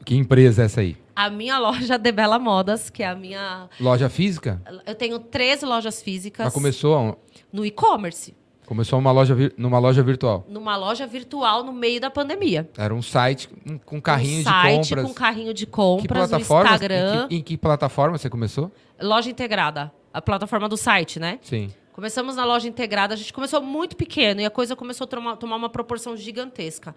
[0.05, 0.95] Que empresa é essa aí?
[1.13, 3.69] A minha loja de Bela Modas, que é a minha.
[3.79, 4.61] Loja física?
[4.85, 8.33] Eu tenho 13 lojas físicas Mas começou, no e-commerce.
[8.65, 10.45] Começou uma loja, numa loja virtual.
[10.49, 12.69] Numa loja virtual no meio da pandemia.
[12.77, 13.49] Era um site
[13.85, 15.05] com- carrinho um de site compras.
[15.05, 16.71] com carrinho de que compras, no plataforma?
[16.71, 17.23] Instagram.
[17.23, 18.71] Em que, em que plataforma você começou?
[19.01, 19.91] Loja integrada.
[20.13, 21.39] A plataforma do site, né?
[21.41, 21.69] Sim.
[21.93, 25.35] Começamos na loja integrada, a gente começou muito pequeno e a coisa começou a tomar,
[25.37, 26.93] tomar uma proporção gigantesca.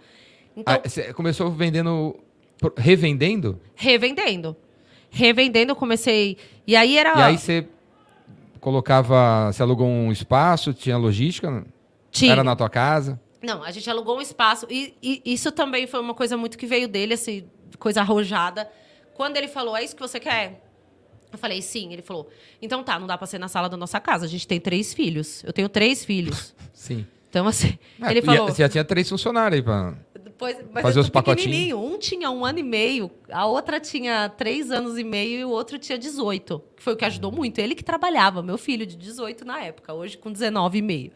[0.56, 2.16] Então, Ah, você começou vendendo,
[2.76, 3.60] revendendo?
[3.74, 4.56] revendendo.
[5.10, 6.36] Revendendo, eu comecei.
[6.66, 7.16] E aí era.
[7.18, 7.66] E aí você
[8.60, 11.64] colocava, você alugou um espaço, tinha logística?
[12.10, 12.32] Tinha.
[12.32, 13.20] Era na tua casa?
[13.42, 14.66] Não, a gente alugou um espaço.
[14.68, 17.44] E, e isso também foi uma coisa muito que veio dele, assim,
[17.78, 18.68] coisa arrojada.
[19.14, 20.62] Quando ele falou, é isso que você quer?
[21.32, 21.92] Eu falei, sim.
[21.92, 22.28] Ele falou,
[22.60, 24.24] então tá, não dá pra ser na sala da nossa casa.
[24.24, 25.42] A gente tem três filhos.
[25.44, 26.54] Eu tenho três filhos.
[26.72, 27.04] Sim.
[27.28, 28.46] Então, assim, Ah, ele e falou...
[28.48, 29.94] Você já tinha três funcionários aí pra...
[30.38, 31.76] Depois, mas Fazer os pacotinhos.
[31.76, 35.50] Um tinha um ano e meio, a outra tinha três anos e meio e o
[35.50, 36.62] outro tinha 18.
[36.76, 37.58] Que foi o que ajudou muito.
[37.58, 41.12] Ele que trabalhava, meu filho de 18 na época, hoje com 19 e meio.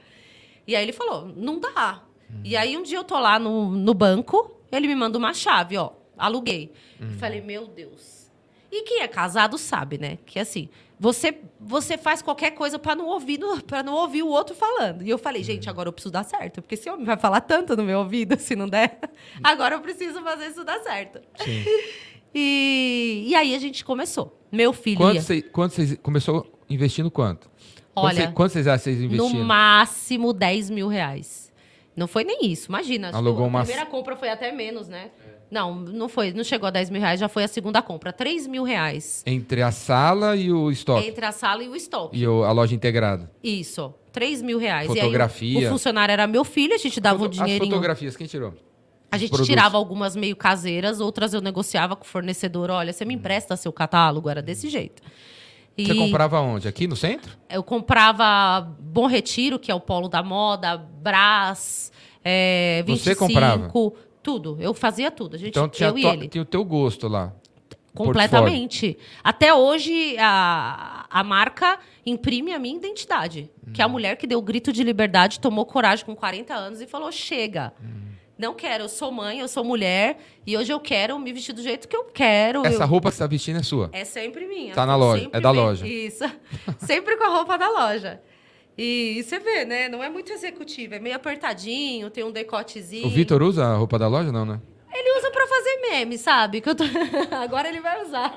[0.67, 2.03] E aí ele falou, não dá.
[2.43, 5.77] E aí um dia eu tô lá no, no banco, ele me manda uma chave,
[5.77, 6.73] ó, aluguei.
[7.19, 8.29] Falei, meu Deus.
[8.73, 10.19] E quem é casado sabe, né?
[10.27, 10.69] Que assim,
[11.03, 15.03] você você faz qualquer coisa para não ouvir para não ouvir o outro falando.
[15.03, 17.77] E eu falei, gente, agora eu preciso dar certo, porque esse homem vai falar tanto
[17.77, 19.01] no meu ouvido, se não der,
[19.43, 21.21] agora eu preciso fazer isso dar certo.
[21.45, 21.65] Sim.
[22.35, 24.41] E, e aí a gente começou.
[24.51, 27.51] Meu filho Quanto você, quanto você começou investindo quanto?
[27.95, 29.45] Olha, quanto vocês acham que vocês no investiram?
[29.45, 31.53] máximo 10 mil reais.
[31.95, 33.11] Não foi nem isso, imagina.
[33.13, 35.11] Alugou a uma- primeira compra foi até menos, né?
[35.53, 38.11] Não, não foi, não chegou a 10 mil reais, já foi a segunda compra.
[38.11, 39.23] 3 mil reais.
[39.27, 41.07] Entre a sala e o estoque.
[41.07, 42.17] Entre a sala e o estoque.
[42.19, 43.31] E o- a loja integrada.
[43.45, 43.93] Isso.
[44.13, 44.87] 3 mil reais.
[44.91, 45.59] E Fotografia.
[45.59, 47.71] aí, o, o funcionário era meu filho, a gente dava Foto- As dinheirinho.
[47.71, 48.55] fotografias, quem tirou?
[49.11, 49.47] A gente produtos.
[49.51, 52.71] tirava algumas meio caseiras, outras eu negociava com o fornecedor.
[52.71, 54.31] Olha, você me empresta seu catálogo?
[54.31, 55.03] Era desse jeito.
[55.77, 56.67] E Você comprava onde?
[56.67, 57.37] Aqui no centro?
[57.51, 61.93] eu comprava Bom Retiro, que é o polo da moda, Brás,
[62.25, 63.69] é, 25, Você comprava?
[64.23, 64.57] Tudo.
[64.61, 65.37] Eu fazia tudo.
[65.37, 66.29] A gente, Então tinha, eu e ele.
[66.29, 67.33] tinha o teu gosto lá.
[67.95, 68.97] Completamente.
[69.23, 73.51] Até hoje, a, a marca imprime a minha identidade.
[73.75, 76.81] Que é a mulher que deu o grito de liberdade, tomou coragem com 40 anos
[76.81, 77.73] e falou: chega.
[78.39, 81.63] Não quero, eu sou mãe, eu sou mulher, e hoje eu quero me vestir do
[81.63, 82.67] jeito que eu quero.
[82.67, 82.89] Essa eu...
[82.89, 83.89] roupa que você tá vestindo é sua.
[83.93, 84.75] É sempre minha.
[84.75, 85.87] Tá na loja, é da loja.
[85.87, 86.25] Isso.
[86.81, 88.21] sempre com a roupa da loja.
[88.77, 89.89] E, e você vê, né?
[89.89, 93.07] Não é muito executivo, é meio apertadinho, tem um decotezinho.
[93.07, 94.61] O Vitor usa a roupa da loja, não, né?
[94.95, 96.61] Ele usa pra fazer meme, sabe?
[96.61, 96.85] Que eu tô...
[97.43, 98.35] Agora ele vai usar.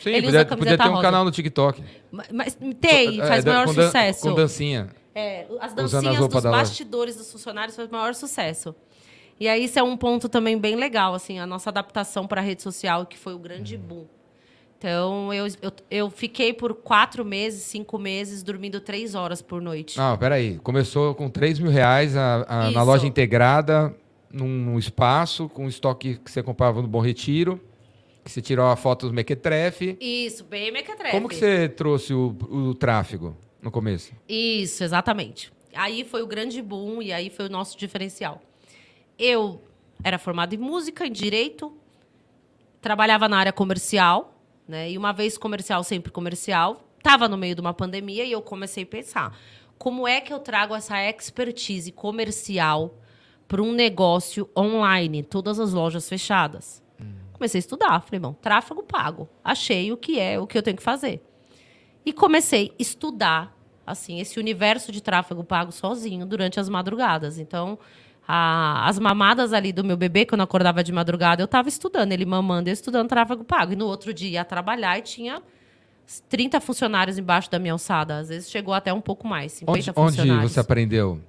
[0.00, 1.02] Sim, Ele usa podia, podia camiseta ter um rosa.
[1.02, 1.82] canal no TikTok.
[2.10, 4.20] Mas, mas tem, É, faz da- maior com sucesso.
[4.28, 4.88] Com dancinha.
[5.14, 8.74] É, as as dancinhas roupas dos bastidores dos funcionários faz maior sucesso.
[9.38, 12.44] E aí isso é um ponto também bem legal, assim, a nossa adaptação para a
[12.44, 14.06] rede social, que foi o grande boom.
[14.78, 19.96] Então, eu, eu, eu fiquei por quatro meses, cinco meses, dormindo três horas por noite.
[19.96, 20.58] Não, peraí.
[20.62, 23.94] Começou com 3 mil reais a- a- na loja integrada,
[24.30, 27.58] num, num espaço, com estoque que você comprava no Bom Retiro,
[28.22, 29.96] que você tirou a foto do Mequetrefe.
[30.00, 31.12] Isso, bem mequetrefe.
[31.12, 34.12] Como que você trouxe o, o tráfego no começo?
[34.28, 35.50] Isso, exatamente.
[35.74, 38.42] Aí foi o grande boom e aí foi o nosso diferencial.
[39.18, 39.62] Eu
[40.02, 41.72] era formada em música, em direito,
[42.80, 44.33] trabalhava na área comercial,
[44.66, 44.90] né?
[44.90, 46.88] E uma vez comercial, sempre comercial.
[46.98, 49.38] Estava no meio de uma pandemia e eu comecei a pensar:
[49.78, 52.98] como é que eu trago essa expertise comercial
[53.46, 56.82] para um negócio online, todas as lojas fechadas?
[57.34, 59.28] Comecei a estudar, falei, bom, tráfego pago.
[59.42, 61.20] Achei o que é, o que eu tenho que fazer.
[62.06, 63.54] E comecei a estudar
[63.86, 67.38] assim esse universo de tráfego pago sozinho durante as madrugadas.
[67.38, 67.78] Então,
[68.26, 72.12] a- as mamadas ali do meu bebê, quando eu acordava de madrugada, eu estava estudando,
[72.12, 73.72] ele mamando, eu estudando tráfego pago.
[73.72, 75.42] E no outro dia ia trabalhar e tinha
[76.28, 78.18] 30 funcionários embaixo da minha alçada.
[78.18, 80.52] Às vezes chegou até um pouco mais, 50 Onde, onde funcionários.
[80.52, 81.20] você aprendeu?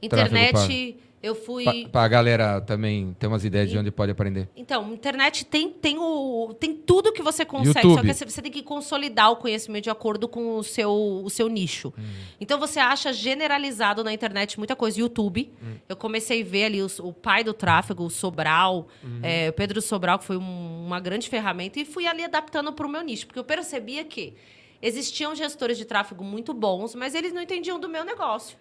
[0.00, 1.88] Internet, eu fui.
[1.88, 4.48] Para a galera também ter umas ideias de onde pode aprender.
[4.56, 8.14] Então, internet tem, tem, o, tem tudo que você consegue, YouTube.
[8.14, 11.48] só que você, tem que consolidar o conhecimento de acordo com o seu, o seu
[11.48, 11.92] nicho.
[11.98, 12.02] Hum.
[12.40, 14.98] Então, você acha generalizado na internet muita coisa.
[15.00, 15.74] YouTube, Hum.
[15.88, 19.20] eu comecei a ver ali os- o, pai do tráfego, o Sobral, Uhum.
[19.22, 22.86] é, o Pedro Sobral, que foi um- uma grande ferramenta, e fui ali adaptando para
[22.86, 24.34] o meu nicho, porque eu percebia que
[24.80, 28.56] existiam gestores de tráfego muito bons, mas eles não entendiam do meu negócio.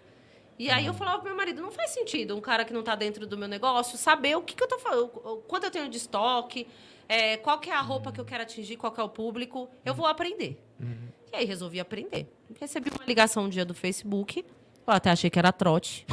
[0.59, 0.97] E aí eu Uhum.
[0.97, 3.47] falava pro meu marido, não faz sentido um cara que não está dentro do meu
[3.47, 5.07] negócio saber o que, que eu tô falando,
[5.47, 6.67] quanto eu tenho de estoque,
[7.07, 9.69] é, qual que é a roupa que eu quero atingir, qual que é o público.
[9.85, 10.59] Eu vou aprender.
[10.79, 11.07] Uhum.
[11.31, 12.27] E aí resolvi aprender.
[12.59, 14.43] Recebi uma ligação um dia do Facebook,
[14.87, 16.05] eu até achei que era trote.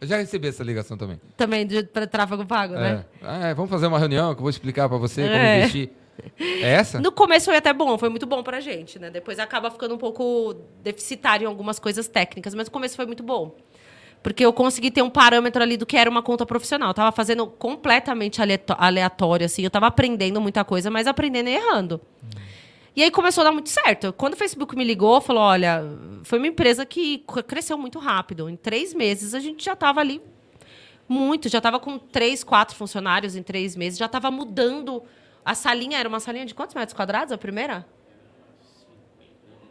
[0.00, 1.20] Eu já recebi essa ligação também.
[1.36, 3.04] Também de tráfego pago, né?
[3.22, 3.24] É.
[3.26, 5.58] Ah, é, vamos fazer uma reunião que eu vou explicar para você como É.
[5.60, 5.90] investir.
[6.38, 7.00] É essa?
[7.00, 9.10] No começo foi até bom, foi muito bom pra gente, né?
[9.10, 13.22] Depois acaba ficando um pouco deficitário em algumas coisas técnicas, mas no começo foi muito
[13.22, 13.56] bom.
[14.22, 16.90] Porque eu consegui ter um parâmetro ali do que era uma conta profissional.
[16.90, 18.40] Eu tava fazendo completamente
[18.78, 19.64] aleatório, assim.
[19.64, 22.00] Eu tava aprendendo muita coisa, mas aprendendo e errando.
[22.94, 24.12] E aí começou a dar muito certo.
[24.12, 25.82] Quando o Facebook me ligou, falou: olha,
[26.22, 28.48] foi uma empresa que cresceu muito rápido.
[28.48, 30.20] Em três meses a gente já estava ali
[31.08, 35.02] muito, já estava com três, quatro funcionários em três meses, já estava mudando.
[35.44, 37.84] A salinha era uma salinha de quantos metros quadrados a primeira?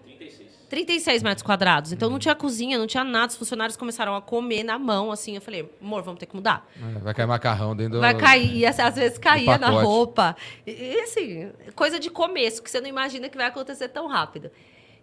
[0.06, 0.52] 36.
[0.70, 1.92] 36 metros quadrados.
[1.92, 3.28] Então não tinha cozinha, não tinha nada.
[3.28, 5.36] Os funcionários começaram a comer na mão, assim.
[5.36, 6.66] Eu falei, amor, vamos ter que mudar.
[6.78, 8.00] É, Vai cair macarrão dentro do...
[8.00, 10.36] Vai cair, e assim, às vezes caía na roupa.
[10.66, 14.52] E, assim, coisa de começo, que você não imagina que vai acontecer tão rápido.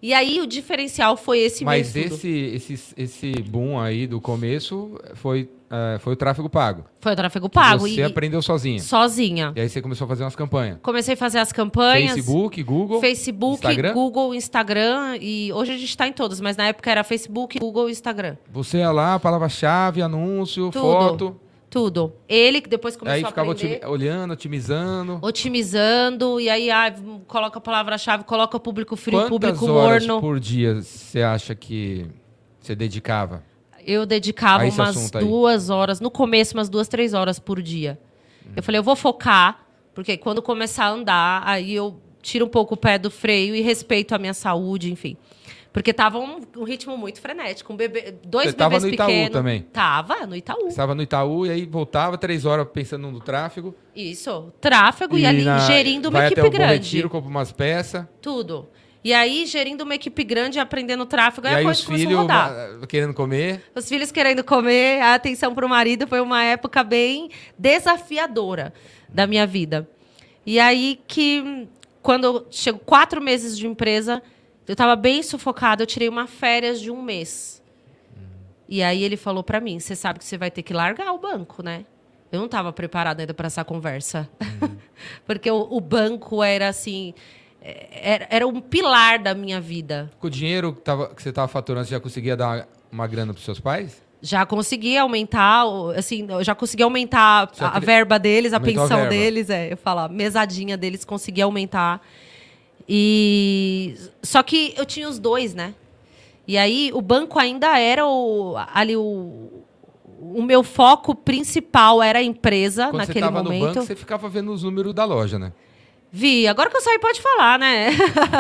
[0.01, 2.11] E aí o diferencial foi esse Mas mês.
[2.11, 2.15] tudo.
[2.17, 6.85] esse, esse, esse boom aí do começo foi, é, foi o tráfego pago.
[7.01, 7.89] Foi o tráfego pago.
[7.89, 8.81] Você e, aprendeu sozinha.
[8.81, 9.53] sozinha.
[9.57, 10.79] E aí você começou a fazer umas campanhas.
[10.83, 12.13] Comecei a fazer as campanhas.
[12.13, 13.93] Facebook, Google, Facebook, Instagram.
[13.93, 15.19] Google, Instagram.
[15.21, 18.37] E hoje a gente está em todos, mas na época era Facebook, Google e Instagram.
[18.53, 20.81] Você ia lá, palavra-chave, anúncio, Tudo.
[20.81, 21.41] foto.
[21.71, 22.15] Tudo.
[22.29, 23.77] Ele que depois começou aí a ficava aprender.
[23.77, 25.19] otimi- olhando, otimizando.
[25.21, 26.95] Otimizando, e aí ah,
[27.27, 30.21] coloca a palavra-chave, coloca público frio, Quantas público horas morno.
[30.21, 32.07] por dia você acha que
[32.61, 33.43] você dedicava?
[33.87, 37.99] Eu dedicava umas duas horas, no começo, umas duas, três horas por dia.
[38.57, 42.75] Eu falei, eu vou focar, porque quando começar a andar, aí eu tiro um pouco
[42.75, 45.17] o pé do freio e respeito a minha saúde, enfim.
[45.79, 47.73] Porque tava um, um ritmo muito frenético.
[47.73, 49.31] Um bebê, dois Você tava bebês no Itaú pequenos.
[49.31, 49.63] também?
[49.63, 50.67] Tava, no Itaú.
[50.69, 53.75] Estava no Itaú e aí voltava três horas pensando no tráfego.
[53.95, 54.53] Isso.
[54.61, 56.73] Tráfego e, ali na- gerindo uma equipe até grande.
[56.75, 58.05] Retiro, compra umas peças.
[58.21, 58.69] Tudo.
[59.05, 62.79] E aí, gerindo uma equipe grande, aprendendo tráfego, e aí a coisa começou a rodar.
[62.81, 63.63] ma- querendo comer.
[63.75, 68.73] Os filhos querendo comer, a atenção para o marido foi uma época bem desafiadora
[69.09, 69.89] da minha vida.
[70.45, 71.69] E aí que,
[72.03, 74.21] quando chegou quatro meses de empresa,
[74.69, 77.63] eu estava bem sufocada, eu tirei uma férias de um mês.
[78.69, 81.19] E aí ele falou para mim, você sabe que você vai ter que largar o
[81.19, 81.85] banco, né?
[82.31, 84.29] Eu não estava preparada ainda para essa conversa.
[85.27, 87.15] Porque o, o banco era assim...
[87.63, 90.11] é, Era, era um pilar da minha vida.
[90.21, 93.33] Com o dinheiro que, tava- que você estava faturando, você já conseguia dar uma grana
[93.33, 94.03] para seus pais?
[94.21, 95.65] Já consegui aumentar,
[95.97, 99.09] assim, eu já consegui aumentar a, a verba deles, a a pensão verba.
[99.09, 102.05] deles, é, eu falo, a mesadinha deles consegui aumentar.
[102.89, 105.75] E só que eu tinha os dois, né?
[106.47, 109.65] E aí o banco ainda era o ali o
[110.21, 113.75] o meu foco principal era a empresa Quando você naquele estava no momento.
[113.75, 115.53] banco, você ficava vendo os números da loja, né?
[116.11, 117.91] Vi, agora que eu saí pode falar, né?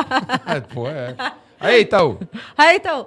[0.47, 1.15] É, pô, é.
[1.61, 2.19] Aí, Itaú.
[2.57, 3.07] aí então,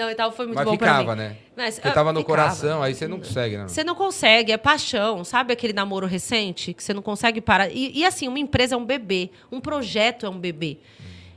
[0.00, 1.22] não, então foi muito Mas bom pra ficava, mim.
[1.22, 1.36] né?
[1.54, 2.42] Mas, Você ah, tava no ficava.
[2.42, 3.68] coração, aí você não consegue, né?
[3.68, 7.70] Você não consegue, é paixão, sabe aquele namoro recente que você não consegue parar?
[7.70, 10.78] E, e, assim, uma empresa é um bebê, um projeto é um bebê.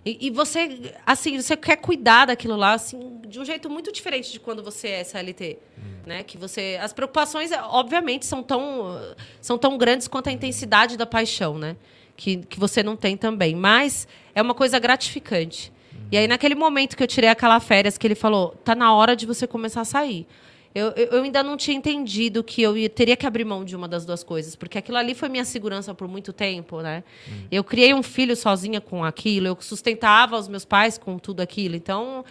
[0.06, 4.32] E, e você, assim, você quer cuidar daquilo lá, assim, de um jeito muito diferente
[4.32, 5.58] de quando você é CLT,
[6.06, 6.23] né?
[6.23, 8.97] Que você, as preocupações, obviamente, são tão,
[9.41, 11.76] são tão grandes quanto a intensidade da paixão, né?
[12.15, 13.56] Que, que você não tem também.
[13.56, 15.72] Mas é uma coisa gratificante.
[16.12, 19.15] E aí, naquele momento que eu tirei aquela férias, que ele falou, tá na hora
[19.15, 20.27] de você começar a sair.
[20.75, 23.88] Eu, eu, ainda não tinha entendido que eu ia- teria que abrir mão de uma
[23.88, 27.03] das duas coisas, porque aquilo ali foi minha segurança por muito tempo, né?
[27.51, 31.75] Eu criei um filho sozinha com aquilo, eu sustentava os meus pais com tudo aquilo.
[31.75, 32.25] Então,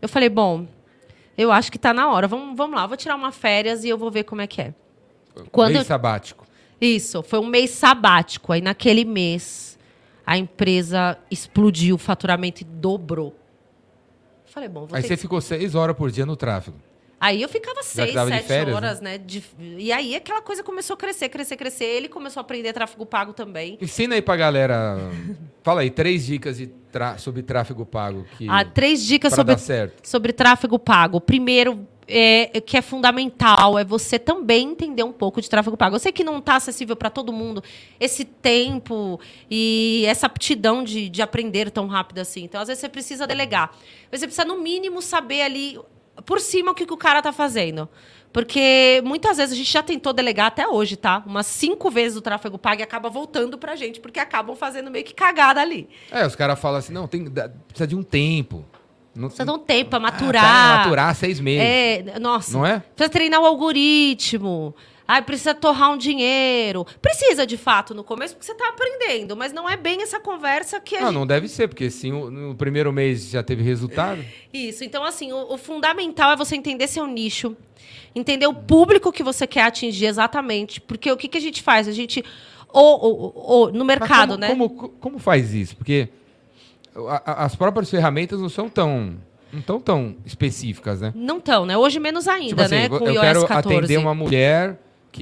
[0.00, 0.66] eu falei, bom,
[1.38, 2.28] eu acho que está na hora.
[2.28, 4.74] Vamos, vamos lá, vou tirar uma férias e eu vou ver como é que é.
[5.50, 6.46] Quando Mês eu- sabático.
[6.78, 8.52] Isso, foi um mês sabático.
[8.52, 9.75] Aí naquele mês
[10.26, 13.34] a empresa explodiu, o faturamento dobrou.
[14.46, 16.76] Falei, bom, Aí ter você ficou seis horas por dia no tráfego.
[17.18, 19.16] Aí eu ficava seis, sete férias, horas, né?
[19.16, 19.42] de-
[19.78, 21.84] E aí aquela coisa começou a crescer, crescer, crescer.
[21.84, 23.78] Ele começou a aprender tráfego pago também.
[23.80, 24.98] Ensina aí pra galera.
[25.62, 28.26] Fala aí, três dicas de tra- sobre tráfego pago.
[28.36, 29.54] Que, Há três dicas sobre,
[30.02, 31.18] sobre tráfego pago.
[31.18, 35.96] Primeiro, é, que é fundamental, é você também entender um pouco de tráfego pago.
[35.96, 37.62] Eu sei que não está acessível para todo mundo
[37.98, 42.44] esse tempo e essa aptidão de, de aprender tão rápido assim.
[42.44, 43.72] Então, às vezes, você precisa delegar.
[44.10, 45.78] Você precisa, no mínimo, saber ali
[46.24, 47.88] por cima o que, que o cara está fazendo.
[48.32, 51.22] Porque muitas vezes a gente já tentou delegar até hoje, tá?
[51.26, 55.04] Umas cinco vezes o tráfego pago e acaba voltando pra gente, porque acabam fazendo meio
[55.04, 55.88] que cagada ali.
[56.10, 58.64] É, os caras falam assim, não, tem, precisa de um tempo.
[59.16, 60.42] Não, Precisa de um tempo pra Ah, maturar.
[60.44, 61.62] tá, maturar seis meses.
[61.64, 62.52] É, nossa.
[62.56, 62.80] Não é?
[62.94, 64.74] Precisa treinar o algoritmo.
[65.08, 66.84] Ai, precisa torrar um dinheiro.
[67.00, 69.36] Precisa, de fato, no começo, porque você está aprendendo.
[69.36, 71.14] Mas não é bem essa conversa que a Não, gente...
[71.14, 74.24] não deve ser, porque o- no primeiro mês já teve resultado.
[74.52, 74.82] Isso.
[74.82, 77.56] Então, assim, o, o fundamental é você entender seu nicho.
[78.16, 80.80] Entender o público que você quer atingir exatamente.
[80.80, 81.86] Porque o que, que a gente faz?
[81.86, 82.24] A gente...
[82.72, 84.48] Ou, ou- ou no mercado, como, né?
[84.48, 85.76] Como, como faz isso?
[85.76, 86.08] Porque
[87.08, 89.14] a- as próprias ferramentas não são tão,
[89.52, 91.12] não tão, tão específicas, né?
[91.14, 91.76] Não estão, né?
[91.76, 92.86] Hoje menos ainda, tipo assim, né?
[92.86, 93.76] eu Com iOS quero 14.
[93.78, 94.78] atender uma mulher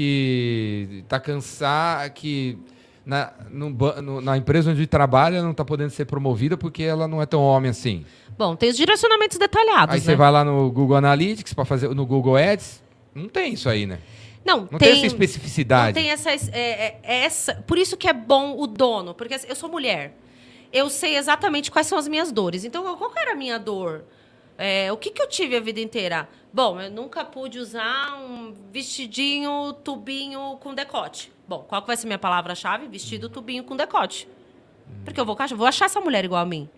[0.09, 2.59] que tá cansada, que
[3.07, 7.21] na, no no- na empresa onde trabalha não tá podendo ser promovida porque ela não
[7.23, 8.05] é tão homem assim.
[8.37, 10.05] Bom, tem os direcionamentos detalhados, aí né?
[10.05, 12.83] você vai lá no Google Analytics para fazer no Google Ads,
[13.15, 13.99] não tem isso aí, né?
[14.45, 14.97] Não, Não tem, tem...
[14.99, 15.95] essa especificidade.
[15.97, 17.55] Não tem essa, é, é, essa.
[17.67, 20.19] Por isso que é bom o dono, porque assim, eu sou mulher.
[20.75, 22.65] Eu sei exatamente quais são as minhas dores.
[22.65, 24.05] Então, qual era a minha dor?
[24.59, 26.29] É, o que, que eu tive a vida inteira?
[26.53, 31.33] Bom, eu nunca pude usar um vestidinho, tubinho com decote.
[31.47, 32.89] Bom, qual que vai ser minha palavra-chave?
[32.89, 34.27] Vestido, tubinho com decote.
[35.05, 36.69] Porque eu vou, vou achar essa mulher igual a mim.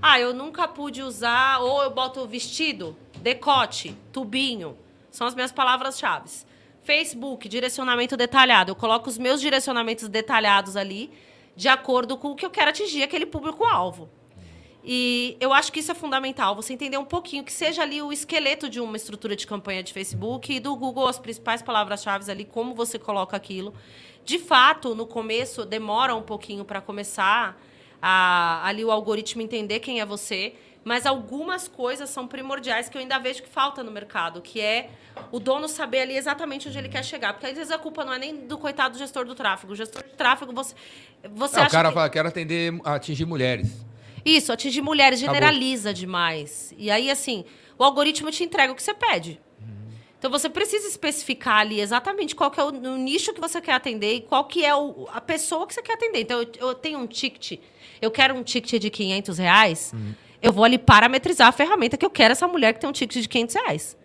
[0.00, 4.78] Ah, eu nunca pude usar, ou eu boto vestido, decote, tubinho.
[5.10, 6.30] São as minhas palavras-chave.
[6.84, 8.70] Facebook, direcionamento detalhado.
[8.70, 11.10] Eu coloco os meus direcionamentos detalhados ali,
[11.54, 14.08] de acordo com o que eu quero atingir aquele público-alvo.
[14.84, 18.12] E eu acho que isso é fundamental, você entender um pouquinho, que seja ali o
[18.12, 22.44] esqueleto de uma estrutura de campanha de Facebook e do Google, as principais palavras-chave ali,
[22.44, 23.72] como você coloca aquilo.
[24.24, 27.60] De fato, no começo, demora um pouquinho para começar
[28.00, 30.54] a, ali o algoritmo entender quem é você,
[30.84, 34.90] mas algumas coisas são primordiais que eu ainda vejo que falta no mercado, que é
[35.30, 37.32] o dono saber ali exatamente onde ele quer chegar.
[37.32, 39.72] Porque às vezes a culpa não é nem do coitado do gestor do tráfego.
[39.72, 40.74] O gestor de tráfego, você,
[41.34, 41.94] você não, acha O cara que...
[41.94, 43.84] fala, quero atender, atingir mulheres.
[44.24, 46.00] Isso, atingir mulheres generaliza Acabou.
[46.00, 46.74] demais.
[46.76, 47.44] E aí, assim,
[47.78, 49.40] o algoritmo te entrega o que você pede.
[50.22, 53.72] Então você precisa especificar ali exatamente qual que é o, o, nicho que você quer
[53.72, 56.20] atender e qual que é o, a pessoa que você quer atender.
[56.20, 57.58] Então eu, eu, tenho um ticket,
[58.00, 60.14] eu quero um ticket de 500 reais, uhum.
[60.42, 63.22] Eu vou ali parametrizar a ferramenta que eu quero essa mulher que tem um ticket
[63.22, 63.96] de 500 reais.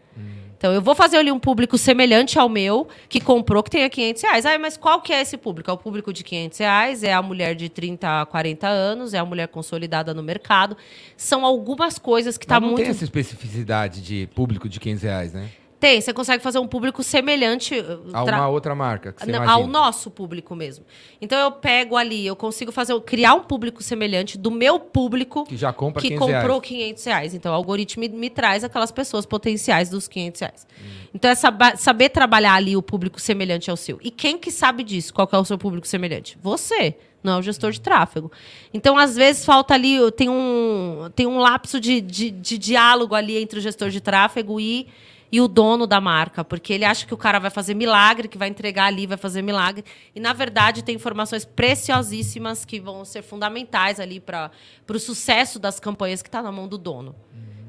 [0.58, 4.23] Então, eu vou fazer ali um público semelhante ao meu, que comprou, que tenha 500
[4.23, 4.45] reais.
[4.45, 5.69] Ah, mas qual que é esse público?
[5.69, 9.19] É o público de 500 reais, é a mulher de 30 a 40 anos, é
[9.19, 10.76] a mulher consolidada no mercado.
[11.15, 12.71] São algumas coisas que está muito...
[12.71, 15.47] não tem essa especificidade de público de 500 reais, né?
[15.80, 18.38] Tem, você consegue fazer um público semelhante uh, a tra...
[18.38, 19.13] uma outra marca.
[19.28, 20.84] Não, ao nosso público mesmo.
[21.22, 25.56] Então eu pego ali, eu consigo fazer criar um público semelhante do meu público que
[25.56, 26.68] já compra que comprou reais.
[26.68, 27.34] 500 reais.
[27.36, 30.68] Então o algoritmo me, me, traz aquelas pessoas potenciais dos 500 reais.
[30.80, 31.08] Hum.
[31.13, 34.00] Então é saber, saber trabalhar ali o público semelhante ao seu.
[34.02, 35.13] E quem que sabe disso?
[35.13, 36.40] Qual é o seu público semelhante?
[36.42, 38.32] Você não é o gestor de tráfego.
[38.74, 43.38] Então, às vezes, falta ali, tem um, tem um lapso de, de, de diálogo ali
[43.38, 44.88] entre o gestor de tráfego e
[45.32, 48.38] e o dono da marca, porque ele acha que o cara vai fazer milagre, que
[48.38, 49.84] vai entregar ali, vai fazer milagre.
[50.16, 54.52] E, na verdade, tem informações preciosíssimas que vão ser fundamentais ali para
[54.90, 57.16] o sucesso das campanhas que está na mão do dono.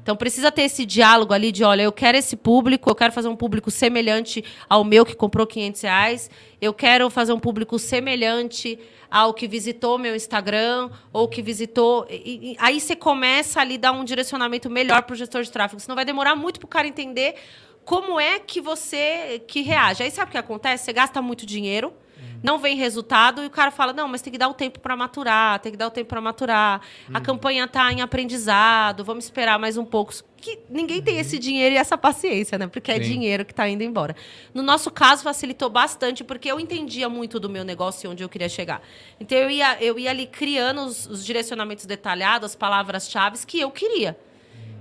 [0.01, 3.27] Então precisa ter esse diálogo ali de, olha, eu quero esse público, eu quero fazer
[3.27, 6.29] um público semelhante ao meu que comprou 500 reais,
[6.61, 12.05] eu quero fazer um público semelhante ao que visitou meu Instagram ou que visitou.
[12.09, 15.51] E, e, aí você começa ali a dar um direcionamento melhor para o gestor de
[15.51, 15.79] tráfego.
[15.79, 17.35] Senão vai demorar muito para o cara entender
[17.83, 20.03] como é que você que reage.
[20.03, 20.85] Aí sabe o que acontece?
[20.85, 21.93] Você gasta muito dinheiro
[22.41, 24.95] não vem resultado e o cara fala: não, mas tem que dar o tempo para
[24.95, 26.81] maturar, tem que dar o tempo para maturar.
[27.07, 27.17] Uhum.
[27.17, 30.13] A campanha está em aprendizado, vamos esperar mais um pouco.
[30.37, 32.67] Que ninguém tem esse dinheiro e essa paciência, né?
[32.67, 33.01] Porque é Sim.
[33.01, 34.15] é dinheiro que está indo embora.
[34.53, 38.29] No nosso caso, facilitou bastante, porque eu entendia muito do meu negócio e onde eu
[38.29, 38.81] queria chegar.
[39.19, 43.69] Então, eu ia, eu ia ali criando os, os direcionamentos detalhados, as palavras-chave que eu
[43.69, 44.17] queria.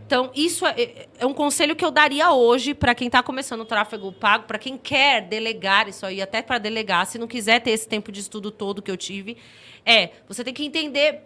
[0.09, 3.64] Então, isso é, é, um conselho que eu daria hoje para quem está começando o
[3.66, 7.72] tráfego pago, para quem quer delegar isso aí, até para delegar, se não quiser ter
[7.72, 9.36] esse tempo de estudo todo que eu tive,
[9.84, 11.24] é, você tem que entender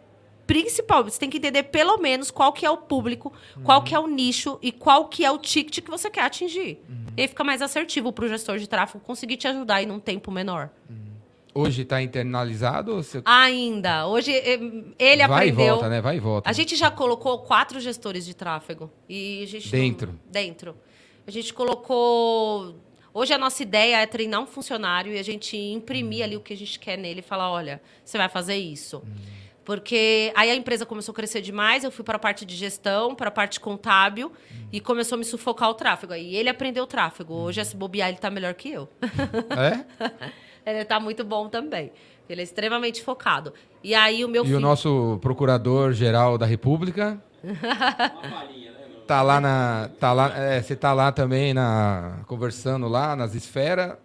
[0.48, 3.62] principal, você tem que entender pelo menos qual que é o público, uhum.
[3.62, 6.80] qual que é o nicho e qual que é o ticket que você quer atingir.
[6.88, 7.06] Uhum.
[7.16, 10.00] E aí fica mais assertivo para o gestor de tráfego conseguir te ajudar em um
[10.00, 10.70] tempo menor.
[10.90, 11.11] Uhum.
[11.54, 12.94] Hoje está internalizado?
[12.94, 13.20] Você...
[13.24, 14.06] Ainda.
[14.06, 14.58] Hoje eh,
[14.98, 15.56] ele Vai aprendeu.
[15.56, 16.00] Vai e volta, né?
[16.00, 16.48] Vai e volta.
[16.48, 18.90] A gente já colocou quatro gestores de tráfego.
[19.08, 20.12] E a gente dentro.
[20.12, 20.18] Não...
[20.30, 20.76] Dentro.
[21.26, 22.74] A gente colocou.
[23.12, 26.54] Hoje a nossa ideia é treinar um funcionário e a gente imprimir ali o que
[26.54, 29.02] a gente quer nele e falar: olha, você vai fazer isso.
[29.04, 29.42] Hum.
[29.64, 33.14] Porque aí a empresa começou a crescer demais, eu fui para a parte de gestão,
[33.14, 34.68] para a parte contábil hum.
[34.72, 36.14] e começou a me sufocar o tráfego.
[36.14, 37.34] Aí ele aprendeu o tráfego.
[37.34, 38.88] Hoje, esse bobear, ele está melhor que eu.
[39.50, 39.84] É?
[40.64, 41.92] ele está muito bom também.
[42.28, 43.52] Ele é extremamente focado.
[43.82, 44.58] E aí o meu e filho...
[44.58, 47.22] o nosso procurador-geral da República...
[49.06, 49.90] tá lá na...
[49.98, 53.96] Tá lá, é, você tá lá também na, conversando lá nas esferas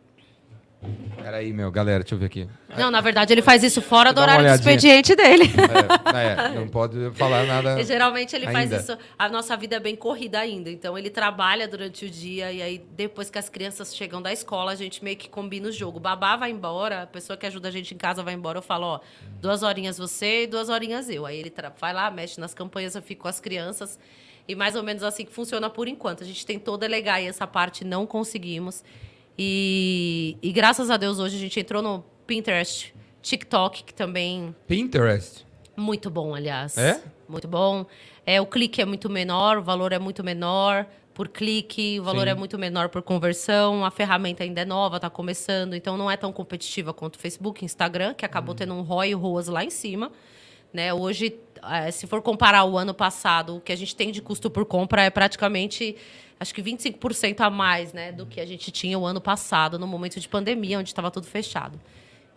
[1.15, 2.47] Peraí, meu, galera, deixa eu ver aqui.
[2.77, 5.45] Não, na verdade, ele faz isso fora do horário do expediente dele.
[6.15, 7.81] É, é, não pode falar nada.
[7.81, 8.59] E, geralmente ele ainda.
[8.77, 8.97] faz isso.
[9.17, 10.69] A nossa vida é bem corrida ainda.
[10.69, 14.71] Então ele trabalha durante o dia e aí, depois que as crianças chegam da escola,
[14.71, 15.97] a gente meio que combina o jogo.
[15.97, 18.59] O babá vai embora, a pessoa que ajuda a gente em casa vai embora.
[18.59, 18.99] Eu falo, ó,
[19.41, 21.25] duas horinhas você e duas horinhas eu.
[21.25, 23.99] Aí ele vai lá, mexe nas campanhas, eu fico com as crianças.
[24.47, 26.23] E mais ou menos assim que funciona por enquanto.
[26.23, 28.83] A gente tentou delegar e essa parte não conseguimos.
[29.37, 34.55] E, e graças a Deus hoje a gente entrou no Pinterest, TikTok, que também.
[34.65, 35.45] Pinterest?
[35.75, 36.77] Muito bom, aliás.
[36.77, 37.01] É?
[37.29, 37.85] Muito bom.
[38.25, 42.25] É, o clique é muito menor, o valor é muito menor por clique, o valor
[42.25, 42.29] Sim.
[42.29, 46.15] é muito menor por conversão, a ferramenta ainda é nova, está começando, então não é
[46.15, 48.57] tão competitiva quanto o Facebook, Instagram, que acabou hum.
[48.57, 50.11] tendo um ROI e ROAS lá em cima.
[50.71, 50.93] Né?
[50.93, 54.49] Hoje é, se for comparar o ano passado, o que a gente tem de custo
[54.49, 55.95] por compra é praticamente
[56.39, 59.87] acho que 25% a mais né, do que a gente tinha o ano passado, no
[59.87, 61.79] momento de pandemia, onde estava tudo fechado.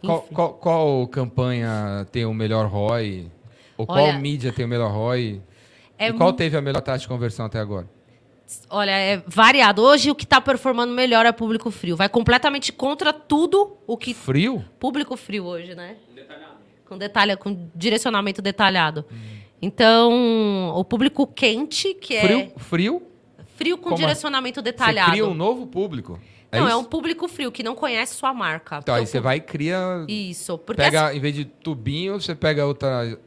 [0.04, 3.30] Qual, qual, qual, campanha tem o melhor ROI?
[3.76, 5.42] Ou Olha, qual mídia tem o melhor ROI?
[5.98, 7.88] É e qual teve a melhor taxa de conversão até agora?
[8.68, 9.82] Olha, é variado.
[9.82, 11.96] Hoje o que está performando melhor é público frio.
[11.96, 14.14] Vai completamente contra tudo o que.
[14.14, 14.64] Frio?
[14.78, 15.96] Público frio hoje, né?
[16.14, 16.54] Detalhado.
[16.88, 19.04] Com detalhe, com direcionamento detalhado.
[19.12, 19.16] Hum.
[19.62, 22.50] Então, o público quente, que é.
[22.56, 23.02] Frio?
[23.60, 23.76] Frio?
[23.76, 25.10] Com Como direcionamento detalhado.
[25.10, 26.18] Você cria um novo público.
[26.50, 26.78] É não, é isso?
[26.78, 28.78] é um público frio que não conhece sua marca.
[28.78, 30.06] Então, aí você vai e cria.
[30.08, 30.56] Isso.
[30.56, 31.18] Porque pega, assim...
[31.18, 33.18] em vez de tubinho, você pega outra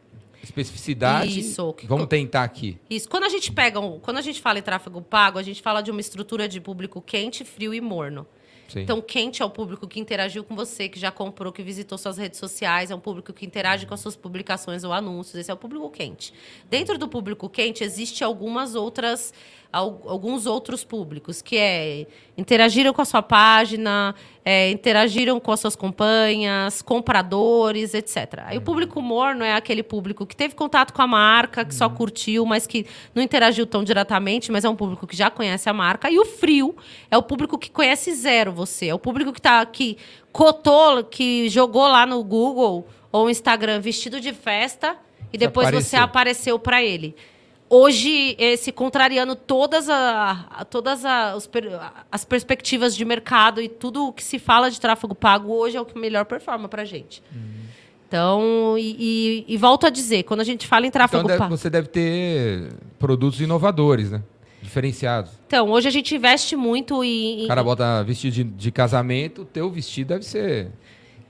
[0.41, 1.39] especificidade.
[1.39, 1.75] Isso.
[1.83, 2.79] Vamos tentar aqui.
[2.89, 3.07] Isso.
[3.07, 5.81] Quando a gente pega, um, quando a gente fala em tráfego pago, a gente fala
[5.81, 8.25] de uma estrutura de público quente, frio e morno.
[8.67, 8.81] Sim.
[8.81, 12.17] Então, quente é o público que interagiu com você, que já comprou, que visitou suas
[12.17, 15.35] redes sociais, é um público que interage com as suas publicações ou anúncios.
[15.35, 16.33] Esse é o público quente.
[16.69, 19.31] Dentro do público quente, existe algumas outras
[19.73, 22.05] alguns outros públicos, que é
[22.37, 24.13] interagiram com a sua página,
[24.45, 28.43] é, interagiram com as suas campanhas, compradores, etc.
[28.45, 31.87] Aí o público morno é aquele público que teve contato com a marca, que só
[31.87, 31.95] uhum.
[31.95, 35.73] curtiu, mas que não interagiu tão diretamente, mas é um público que já conhece a
[35.73, 36.09] marca.
[36.09, 36.75] E o frio
[37.09, 39.97] é o público que conhece zero você, é o público que tá aqui
[40.31, 44.97] cotou, que jogou lá no Google ou Instagram vestido de festa
[45.31, 45.89] e depois apareceu.
[45.89, 47.15] você apareceu para ele
[47.73, 51.49] hoje, esse contrariando todas, a, todas a, os,
[52.11, 55.81] as perspectivas de mercado e tudo o que se fala de tráfego pago, hoje é
[55.81, 57.23] o que melhor performa para a gente.
[57.33, 57.63] Uhum.
[58.07, 61.57] Então, e, e, e, volto a dizer, quando a gente fala em tráfego então, pago.
[61.57, 64.21] Você deve ter produtos inovadores, né?
[64.61, 65.31] Diferenciados.
[65.47, 67.45] Então, hoje a gente investe muito em.
[67.45, 70.69] O cara bota vestido de, de casamento, o teu vestido deve ser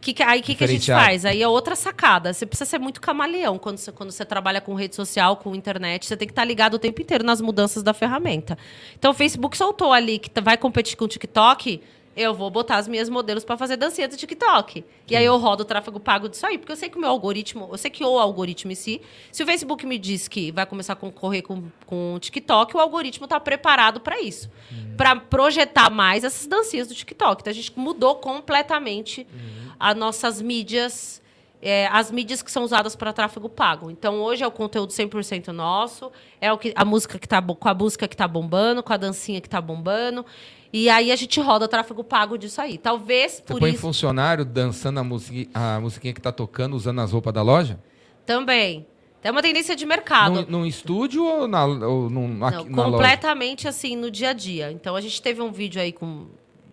[0.04, 1.24] que, aí o que, que, a gente faz?
[1.24, 2.34] Aí é outra sacada.
[2.34, 6.06] Você precisa ser muito camaleão quando você, quando você trabalha com rede social, com internet.
[6.06, 8.58] Você tem que estar ligado o tempo inteiro nas mudanças da ferramenta.
[8.97, 11.82] Então o Facebook soltou ali que vai competir com o TikTok.
[12.16, 14.80] Eu vou botar as minhas modelos para fazer dancinha do TikTok.
[14.80, 14.84] Sim.
[15.09, 17.09] E aí eu rodo o tráfego pago disso aí, porque eu sei que o meu
[17.09, 19.01] algoritmo, eu sei que o algoritmo em si,
[19.32, 22.80] se o Facebook me diz que vai começar a concorrer com, com o TikTok, o
[22.80, 24.49] algoritmo está preparado para isso.
[24.72, 24.95] Uhum.
[24.95, 27.41] Para projetar mais essas dancinhas do TikTok.
[27.41, 29.28] Então a gente mudou completamente.
[29.34, 31.22] Uhum as nossas mídias,
[31.61, 33.91] é, as mídias que são usadas para tráfego pago.
[33.91, 36.09] Então, hoje é o conteúdo 100% nosso,
[36.39, 38.97] é o que, a música que está com a música que está bombando, com a
[38.97, 40.26] dancinha que está bombando.
[40.74, 42.80] E aí a gente roda o tráfego pago disso aí.
[42.80, 43.80] Talvez por Você põe isso...
[43.80, 47.80] funcionário dançando a, musiquinha, a musiquinha que está tocando, usando as roupas da loja?
[48.26, 48.88] Também.
[49.24, 50.41] É uma tendência de mercado.
[50.41, 54.71] Num, num estúdio ou, na, ou num, aqui, Não, completamente assim, no dia a dia.
[54.71, 56.26] Então, a gente teve um vídeo aí com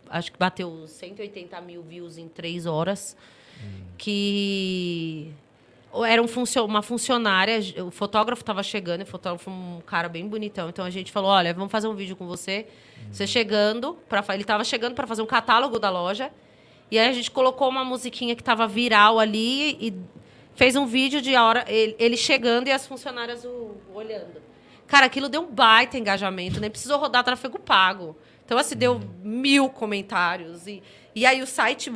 [0.09, 3.15] acho que bateu 180 mil views em três horas.
[3.63, 3.83] Hum.
[3.99, 5.31] Que
[6.07, 10.69] era um funcio uma funcionária, o fotógrafo estava chegando, o fotógrafo um cara bem bonitão.
[10.69, 12.67] Então a gente falou: olha, vamos fazer um vídeo com você.
[13.11, 16.31] Você chegando, pra, ele estava chegando para fazer um catálogo da loja.
[16.91, 19.95] E aí a gente colocou uma musiquinha que estava viral ali e
[20.55, 24.41] fez um vídeo de hora ele, ele chegando e as funcionárias o, olhando.
[24.87, 28.17] Cara, aquilo deu um baita engajamento, nem precisou rodar tráfego pago.
[28.45, 30.67] Então, assim, deu mil comentários.
[30.67, 30.83] E,
[31.15, 31.93] e aí o site.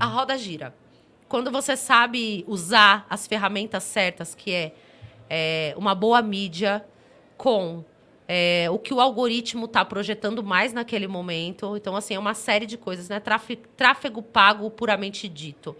[0.00, 0.74] A roda gira.
[1.28, 4.74] Quando você sabe usar as ferramentas certas, que é,
[5.28, 6.84] é uma boa mídia
[7.36, 7.84] com
[8.26, 11.76] é, o que o algoritmo está projetando mais naquele momento.
[11.76, 13.18] Então, assim, é uma série de coisas, né?
[13.20, 15.74] Tráfego, tráfego pago puramente dito.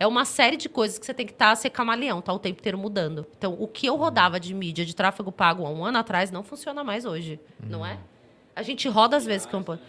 [0.00, 2.38] É uma série de coisas que você tem que estar tá, ser camaleão, tá o
[2.38, 3.26] tempo inteiro mudando.
[3.36, 6.44] Então, o que eu rodava de mídia de tráfego pago há um ano atrás não
[6.44, 7.68] funciona mais hoje, uhum.
[7.68, 7.98] não é?
[8.54, 9.80] A gente roda às vezes campanha.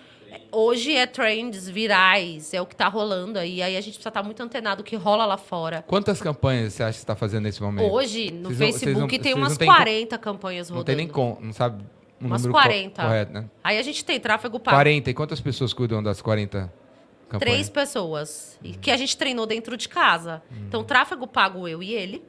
[0.52, 3.62] Hoje é trends virais, é o que está rolando aí.
[3.62, 5.84] Aí a gente precisa estar tá muito antenado o que rola lá fora.
[5.88, 7.92] Quantas campanhas você acha que está fazendo nesse momento?
[7.92, 10.24] Hoje, no vocês Facebook, não, tem umas 40 com...
[10.24, 10.80] campanhas rodando.
[10.80, 11.84] Não tem nem com, não sabe
[12.22, 13.02] um umas 40.
[13.02, 13.50] correto, né?
[13.64, 14.76] Aí a gente tem tráfego pago.
[14.76, 15.10] 40.
[15.10, 16.72] E quantas pessoas cuidam das 40
[17.30, 17.40] campanhas?
[17.40, 18.60] Três pessoas.
[18.64, 18.74] Hum.
[18.82, 20.42] Que a gente treinou dentro de casa.
[20.52, 20.66] Hum.
[20.68, 22.24] Então, tráfego pago eu e ele.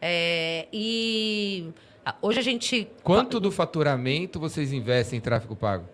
[0.00, 1.72] É, e
[2.20, 2.88] Hoje a gente.
[3.02, 5.84] Quanto do faturamento vocês investem em tráfego pago?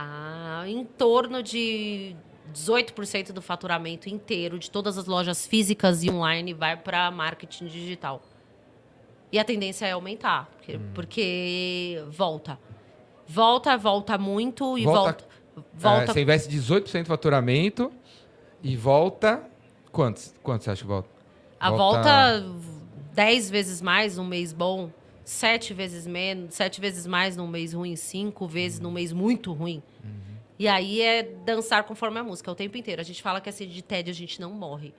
[0.00, 2.14] Ah, em torno de
[2.54, 8.22] 18% do faturamento inteiro de todas as lojas físicas e online vai para marketing digital.
[9.32, 10.90] E a tendência é aumentar, porque, hum.
[10.94, 12.60] porque volta.
[13.26, 15.00] Volta, volta muito e volta.
[15.02, 15.24] volta,
[15.74, 16.02] volta...
[16.04, 17.90] É, você investe 18% do faturamento
[18.62, 19.42] e volta.
[19.90, 20.32] Quantos?
[20.44, 21.08] Quantos você acha que volta?
[21.58, 22.68] A volta, volta
[23.14, 24.90] 10 vezes mais um mês bom
[25.28, 29.82] sete vezes menos, sete vezes mais num mês ruim, cinco vezes num mês muito ruim.
[30.02, 30.10] Uhum.
[30.58, 33.02] E aí é dançar conforme a música o tempo inteiro.
[33.02, 34.94] A gente fala que assim, de tédio a gente não morre.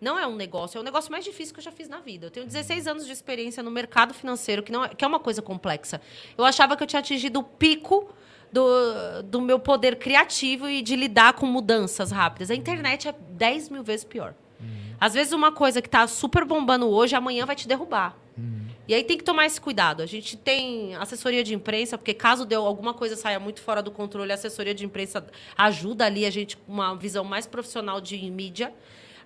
[0.00, 2.26] Não é um negócio, é o negócio mais difícil que eu já fiz na vida.
[2.26, 5.18] Eu tenho 16 anos de experiência no mercado financeiro, que, não é, que é uma
[5.18, 6.00] coisa complexa.
[6.38, 8.08] Eu achava que eu tinha atingido o pico
[8.52, 12.52] do, do meu poder criativo e de lidar com mudanças rápidas.
[12.52, 14.32] A internet é 10 mil vezes pior.
[15.00, 18.16] Às vezes, uma coisa que está super bombando hoje, amanhã vai te derrubar.
[18.86, 20.02] E aí tem que tomar esse cuidado.
[20.02, 23.90] A gente tem assessoria de imprensa, porque caso deu alguma coisa saia muito fora do
[23.90, 25.24] controle, a assessoria de imprensa
[25.56, 28.72] ajuda ali a gente com uma visão mais profissional de mídia.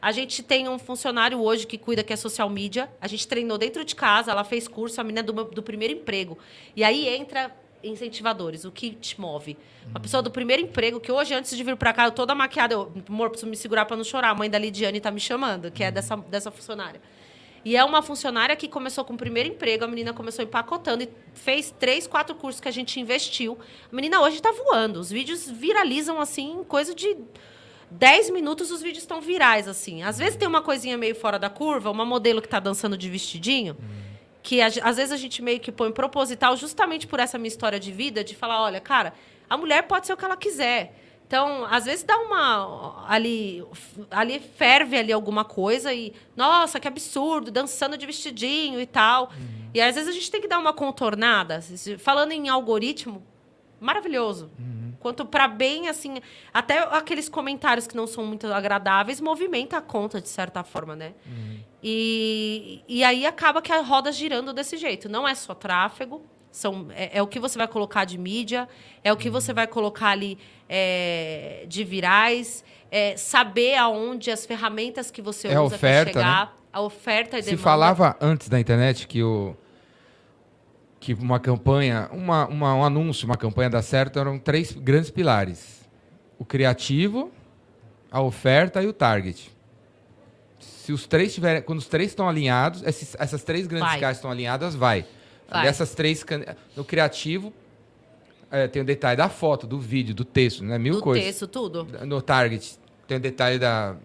[0.00, 2.90] A gente tem um funcionário hoje que cuida que é social media.
[3.00, 5.94] A gente treinou dentro de casa, ela fez curso, a menina do, meu, do primeiro
[5.94, 6.38] emprego.
[6.74, 7.50] E aí entra
[7.82, 9.57] incentivadores, o que te move.
[9.88, 12.74] Uma pessoa do primeiro emprego, que hoje, antes de vir para cá, eu toda maquiada,
[12.74, 14.30] eu, amor, preciso me segurar para não chorar.
[14.30, 17.00] A mãe da Lidiane está me chamando, que é dessa, dessa funcionária.
[17.66, 21.08] E é uma funcionária que começou com o primeiro emprego, a menina começou empacotando e
[21.34, 23.58] fez três, quatro cursos que a gente investiu.
[23.90, 25.00] A menina hoje está voando.
[25.00, 27.16] Os vídeos viralizam assim, coisa de
[27.90, 30.04] 10 minutos os vídeos estão virais, assim.
[30.04, 33.10] Às vezes tem uma coisinha meio fora da curva, uma modelo que está dançando de
[33.10, 33.76] vestidinho,
[34.44, 37.90] que às vezes a gente meio que põe proposital justamente por essa minha história de
[37.90, 39.12] vida, de falar, olha, cara,
[39.50, 40.94] a mulher pode ser o que ela quiser.
[41.26, 43.64] Então, às vezes dá uma ali
[44.10, 49.24] ali ferve ali alguma coisa e nossa, que absurdo, dançando de vestidinho e tal.
[49.24, 49.70] Uhum.
[49.74, 51.60] E às vezes a gente tem que dar uma contornada.
[51.98, 53.22] Falando em algoritmo,
[53.80, 54.50] maravilhoso.
[54.56, 54.92] Uhum.
[55.00, 56.20] Quanto para bem assim,
[56.54, 61.12] até aqueles comentários que não são muito agradáveis movimenta a conta de certa forma, né?
[61.26, 61.60] Uhum.
[61.82, 65.08] E, e aí acaba que a roda girando desse jeito.
[65.08, 66.24] Não é só tráfego,
[66.57, 68.66] são, é, é, o que você vai colocar de mídia,
[69.04, 75.11] é o que você vai colocar ali é, de virais, é, saber aonde as ferramentas
[75.11, 76.52] que você é usa para chegar, né?
[76.72, 77.62] a oferta e Se demanda.
[77.62, 79.54] falava antes da internet que o
[80.98, 85.86] que uma campanha, uma, uma, um anúncio, uma campanha dar certo eram três grandes pilares:
[86.38, 87.30] o criativo,
[88.11, 89.54] a oferta e o target.
[90.59, 94.30] Se os três tiverem, quando os três estão alinhados, esses, essas três grandes escalas estão
[94.30, 95.04] alinhadas, vai.
[95.49, 95.64] Vai.
[95.64, 96.24] Dessas três,
[96.76, 97.53] no criativo,
[98.51, 100.78] é, tem o detalhe da foto, do vídeo, do texto, né?
[100.78, 101.22] Mil do coisas.
[101.22, 101.86] Do texto, tudo.
[102.07, 103.97] No target, tem o detalhe da.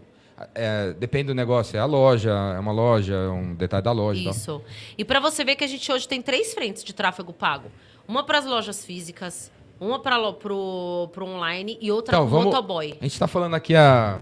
[0.56, 4.30] É, depende do negócio, é a loja, é uma loja, é um detalhe da loja.
[4.30, 4.62] Isso.
[4.98, 7.70] E para você ver que a gente hoje tem três frentes de tráfego pago:
[8.08, 12.98] uma para as lojas físicas, uma para o online e outra então, para o motoboy.
[13.00, 14.20] A gente está falando aqui há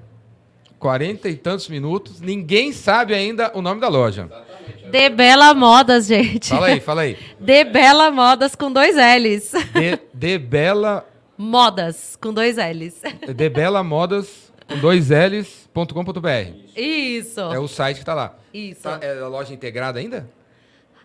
[0.78, 4.30] 40 e tantos minutos, ninguém sabe ainda o nome da loja.
[4.90, 6.50] De Bela Modas, gente.
[6.50, 7.18] Fala aí, fala aí.
[7.40, 9.52] De Bela Modas com dois L's.
[9.74, 11.06] De, de Bela...
[11.38, 13.02] Modas com dois L's.
[13.34, 16.54] De Bela Modas com dois L's.com.br.
[16.76, 17.40] Isso.
[17.40, 18.38] É o site que está lá.
[18.54, 18.82] Isso.
[18.82, 20.30] Tá, é a loja integrada ainda?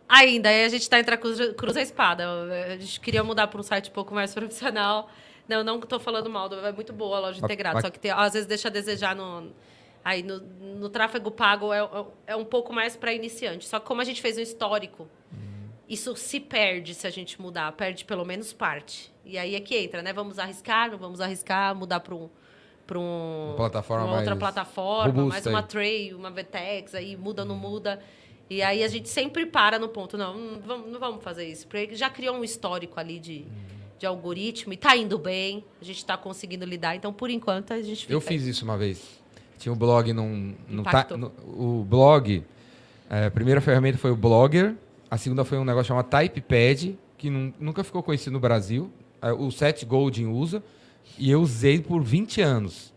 [0.09, 0.49] Ainda.
[0.49, 2.25] Aí a gente está entre a cruz, cruz e a espada.
[2.67, 5.09] A gente queria mudar para um site um pouco mais profissional.
[5.49, 6.53] Não, não estou falando mal.
[6.65, 7.75] É muito boa a loja integrada.
[7.75, 7.83] Mas...
[7.85, 9.53] Só que tem, às vezes deixa a desejar no
[10.05, 13.67] Aí no, no tráfego pago é, é, é um pouco mais para iniciante.
[13.67, 15.69] Só que como a gente fez um histórico, uhum.
[15.89, 19.13] isso se perde se a gente mudar, perde pelo menos parte.
[19.25, 20.13] E aí é que entra, né?
[20.13, 22.29] Vamos arriscar, não vamos arriscar, mudar para um
[22.87, 25.65] para um, uma, plataforma uma outra plataforma, mais uma aí.
[25.65, 27.99] Tray, uma Vtex, aí muda, não muda.
[28.49, 31.67] E aí a gente sempre para no ponto, não, não vamos, não vamos fazer isso.
[31.67, 33.47] Porque já criou um histórico ali de,
[33.99, 36.95] de algoritmo e está indo bem, a gente está conseguindo lidar.
[36.95, 39.24] Então, por enquanto, a gente Eu fiz isso uma vez.
[39.59, 40.55] Tinha um blog num.
[40.69, 42.43] num ta, no, o blog.
[43.09, 44.75] É, a primeira ferramenta foi o Blogger.
[45.11, 48.91] A segunda foi um negócio chamado Typepad, que nunca ficou conhecido no Brasil.
[49.23, 50.63] É, o Seth Golding usa.
[51.19, 52.93] E eu usei por 20 anos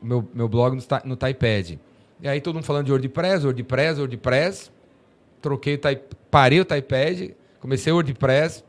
[0.00, 1.78] o meu, meu blog no, no Typepad.
[2.22, 4.70] E aí todo mundo falando de WordPress, WordPress, WordPress.
[5.40, 8.62] Troquei o type, parei o Typepad, comecei o WordPress.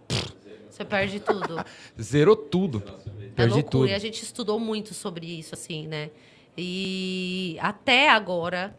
[0.69, 1.63] Você perde tudo.
[2.01, 2.81] Zerou tudo.
[2.87, 3.69] É Perdi loucura.
[3.69, 3.87] tudo.
[3.87, 6.09] E a gente estudou muito sobre isso, assim, né?
[6.57, 8.75] E até agora,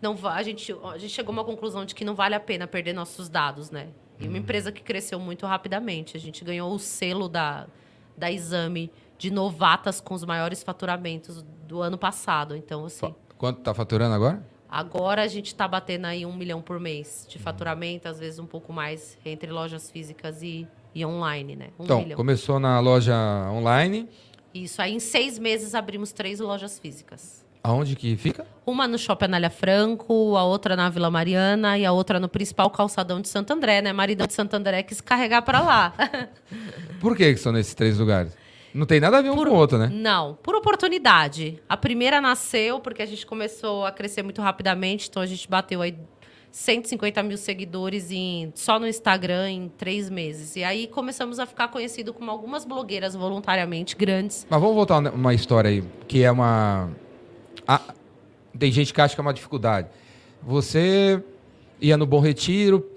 [0.00, 2.66] não a, gente, a gente chegou a uma conclusão de que não vale a pena
[2.66, 3.88] perder nossos dados, né?
[4.18, 4.36] E uma uhum.
[4.38, 6.16] empresa que cresceu muito rapidamente.
[6.16, 7.66] A gente ganhou o selo da,
[8.16, 12.56] da Exame de novatas com os maiores faturamentos do ano passado.
[12.56, 13.14] Então, assim.
[13.36, 14.46] Quanto está faturando agora?
[14.68, 17.42] Agora a gente está batendo aí um milhão por mês de uhum.
[17.42, 21.68] faturamento, às vezes um pouco mais entre lojas físicas e, e online, né?
[21.78, 22.16] Um então, milhão.
[22.16, 23.14] começou na loja
[23.50, 24.08] online.
[24.64, 24.80] Isso.
[24.80, 27.44] Aí, em seis meses, abrimos três lojas físicas.
[27.62, 28.46] Aonde que fica?
[28.64, 32.70] Uma no Shopping Anália Franco, a outra na Vila Mariana e a outra no principal
[32.70, 33.92] calçadão de Santo André, né?
[33.92, 35.92] Maridão de Santo André quis carregar para lá.
[37.00, 38.36] Por que, que são nesses três lugares?
[38.72, 39.90] Não tem nada a ver um por, com o outro, né?
[39.92, 41.60] Não, por oportunidade.
[41.68, 45.82] A primeira nasceu porque a gente começou a crescer muito rapidamente, então a gente bateu
[45.82, 45.96] aí
[46.58, 50.56] 150 mil seguidores em, só no Instagram em três meses.
[50.56, 54.46] E aí começamos a ficar conhecido como algumas blogueiras voluntariamente grandes.
[54.48, 56.88] Mas vamos voltar uma história aí, que é uma.
[57.68, 57.78] A...
[58.58, 59.88] tem gente que acha que é uma dificuldade.
[60.42, 61.22] Você
[61.78, 62.88] ia no Bom Retiro,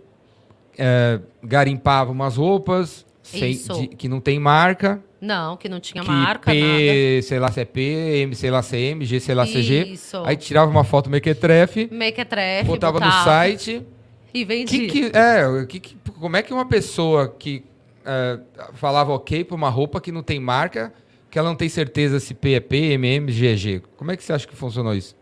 [0.78, 5.03] é, garimpava umas roupas sem- de- que não tem marca.
[5.22, 6.78] Não, que não tinha que marca, nada.
[6.78, 7.82] P, sei lá se é P,
[8.22, 9.84] M, sei lá se é M, G, sei lá se é G.
[9.86, 10.17] Isso.
[10.26, 13.86] Aí tirava uma foto mequetrefe, Mequetrefe, botava, no botava site.
[14.34, 14.88] E Que, vendia.
[14.88, 17.65] que, é, que, que- como é que uma pessoa que
[18.05, 18.39] é,
[18.76, 20.93] falava ok pra uma roupa que não tem marca,
[21.30, 23.82] que ela não tem certeza se P é P, M, M, G é G?
[23.97, 25.15] Como é que você acha que funcionou isso?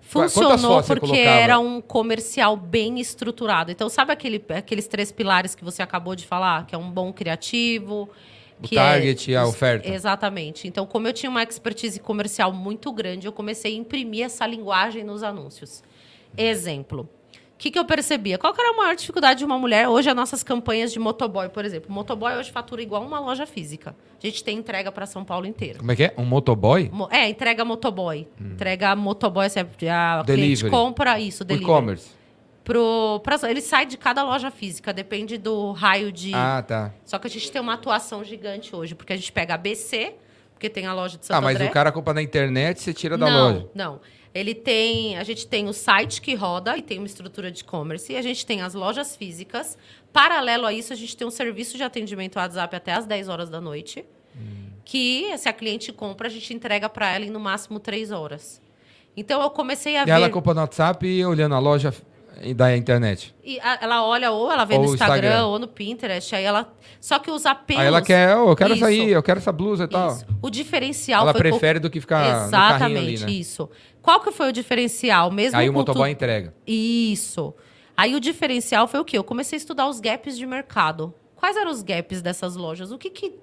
[0.00, 3.70] Funcionou porque era um comercial bem estruturado.
[3.70, 6.64] Então, sabe aquele, aqueles três pilares que você acabou de falar?
[6.66, 8.08] Que é um bom criativo.
[8.58, 9.88] O que target e a oferta.
[9.88, 10.66] Exatamente.
[10.66, 15.04] Então, como eu tinha uma expertise comercial muito grande, eu comecei a imprimir essa linguagem
[15.04, 15.82] nos anúncios.
[16.36, 17.08] Exemplo.
[17.54, 18.38] O que, que eu percebia?
[18.38, 19.88] Qual que era a maior dificuldade de uma mulher?
[19.88, 21.90] Hoje, as nossas campanhas de motoboy, por exemplo.
[21.92, 23.96] Motoboy hoje fatura igual uma loja física.
[24.22, 25.80] A gente tem entrega para São Paulo inteiro.
[25.80, 26.14] Como é que é?
[26.16, 26.88] Um motoboy?
[26.92, 28.28] Mo- É, entrega motoboy.
[28.40, 30.70] Entrega motoboy, assim, a cliente Delivery.
[30.70, 31.68] compra isso, O delivery.
[31.72, 32.10] e-commerce.
[32.68, 36.34] Pro, pra- ele sai de cada loja física, depende do raio de...
[36.34, 36.92] Ah, tá.
[37.02, 40.14] Só que a gente tem uma atuação gigante hoje, porque a gente pega a BC,
[40.52, 41.70] porque tem a loja de Santo Ah, mas André.
[41.70, 43.70] o cara compra na internet, você tira da não, loja.
[43.74, 44.00] Não,
[44.34, 45.16] Ele tem...
[45.16, 48.12] A gente tem o site que roda e tem uma estrutura de e-commerce.
[48.12, 49.78] E a gente tem as lojas físicas.
[50.12, 53.48] Paralelo a isso, a gente tem um serviço de atendimento WhatsApp até às 10 horas
[53.48, 54.04] da noite.
[54.84, 58.60] Que, se a cliente compra, a gente entrega para ela em no máximo 3 horas.
[59.16, 60.10] Então, eu comecei a E ver...
[60.12, 61.92] ela compra no WhatsApp e olhando a loja
[62.54, 63.34] da internet.
[63.44, 65.46] E a- ela olha ou ela vê Ou no Instagram, Instagram.
[65.46, 66.72] ou no Pinterest, aí ela.
[67.00, 67.80] Só que os apelos.
[67.82, 70.12] Aí ela quer, "Oh, eu quero Isso, aí, eu quero essa blusa e tal.
[70.12, 70.26] Isso.
[70.42, 71.40] O diferencial Ela foi.
[71.40, 73.38] prefere do que ficar Exatamente, ali, né?
[73.38, 73.68] isso.
[74.02, 75.30] Qual que foi o diferencial?
[75.30, 76.54] Mesmo Aí o motoboy entrega.
[76.66, 77.54] Isso.
[77.96, 79.18] Aí o diferencial foi o quê?
[79.18, 81.12] Eu comecei a estudar os gaps de mercado.
[81.34, 82.90] Quais eram os gaps dessas lojas?
[82.92, 83.34] O que que.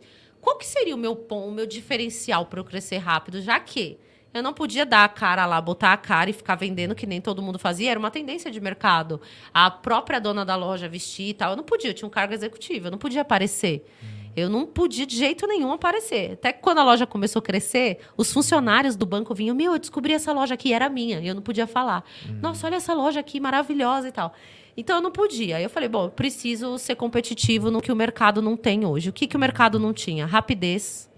[0.41, 3.41] Qual que seria o meu pão, o meu diferencial para eu crescer rápido?
[3.41, 3.97] Já que
[4.35, 7.21] eu não podia dar a cara lá, botar a cara e ficar vendendo que nem
[7.21, 7.91] todo mundo fazia.
[7.91, 9.21] Era uma tendência de mercado.
[9.53, 11.51] A própria dona da loja vestir e tal.
[11.51, 13.89] Eu não podia, eu tinha um cargo executivo, eu não podia aparecer.
[14.35, 16.33] Eu não podia de jeito nenhum aparecer.
[16.33, 19.79] Até que quando a loja começou a crescer, os funcionários do banco vinham: Meu, eu
[19.79, 21.21] descobri essa loja aqui, era minha.
[21.21, 22.03] E eu não podia falar.
[22.41, 24.33] Nossa, olha essa loja aqui, maravilhosa e tal.
[24.75, 25.55] Então eu não podia.
[25.55, 29.09] Aí eu falei: Bom, preciso ser competitivo no que o mercado não tem hoje.
[29.09, 30.25] O que, que o mercado não tinha?
[30.25, 31.09] Rapidez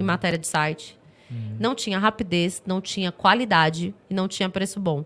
[0.00, 0.96] em matéria de site.
[1.58, 5.04] Não tinha rapidez, não tinha qualidade e não tinha preço bom.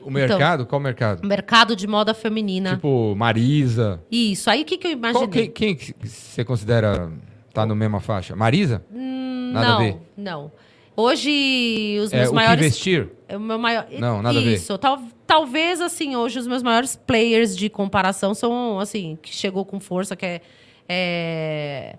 [0.00, 0.64] O mercado?
[0.64, 1.26] Qual mercado?
[1.26, 2.76] Mercado de moda feminina.
[2.76, 4.00] Tipo, Marisa.
[4.10, 4.48] Isso.
[4.48, 5.48] Aí o que, que eu Qual, imaginei?
[5.48, 7.12] quem, quem que você considera
[7.52, 8.34] tá na mesma faixa?
[8.34, 8.82] Marisa?
[8.90, 9.96] Nada não, a ver.
[10.16, 10.52] não.
[10.96, 12.56] Hoje, os É, meus o maiores.
[12.58, 13.08] que vestir?
[13.28, 13.86] É o meu maior...
[13.98, 14.54] Não, nada a ver.
[14.54, 14.76] Isso.
[14.78, 19.80] Tal, talvez, assim, hoje os meus maiores players de comparação são, assim, que chegou com
[19.80, 20.40] força, que é...
[20.88, 21.96] é,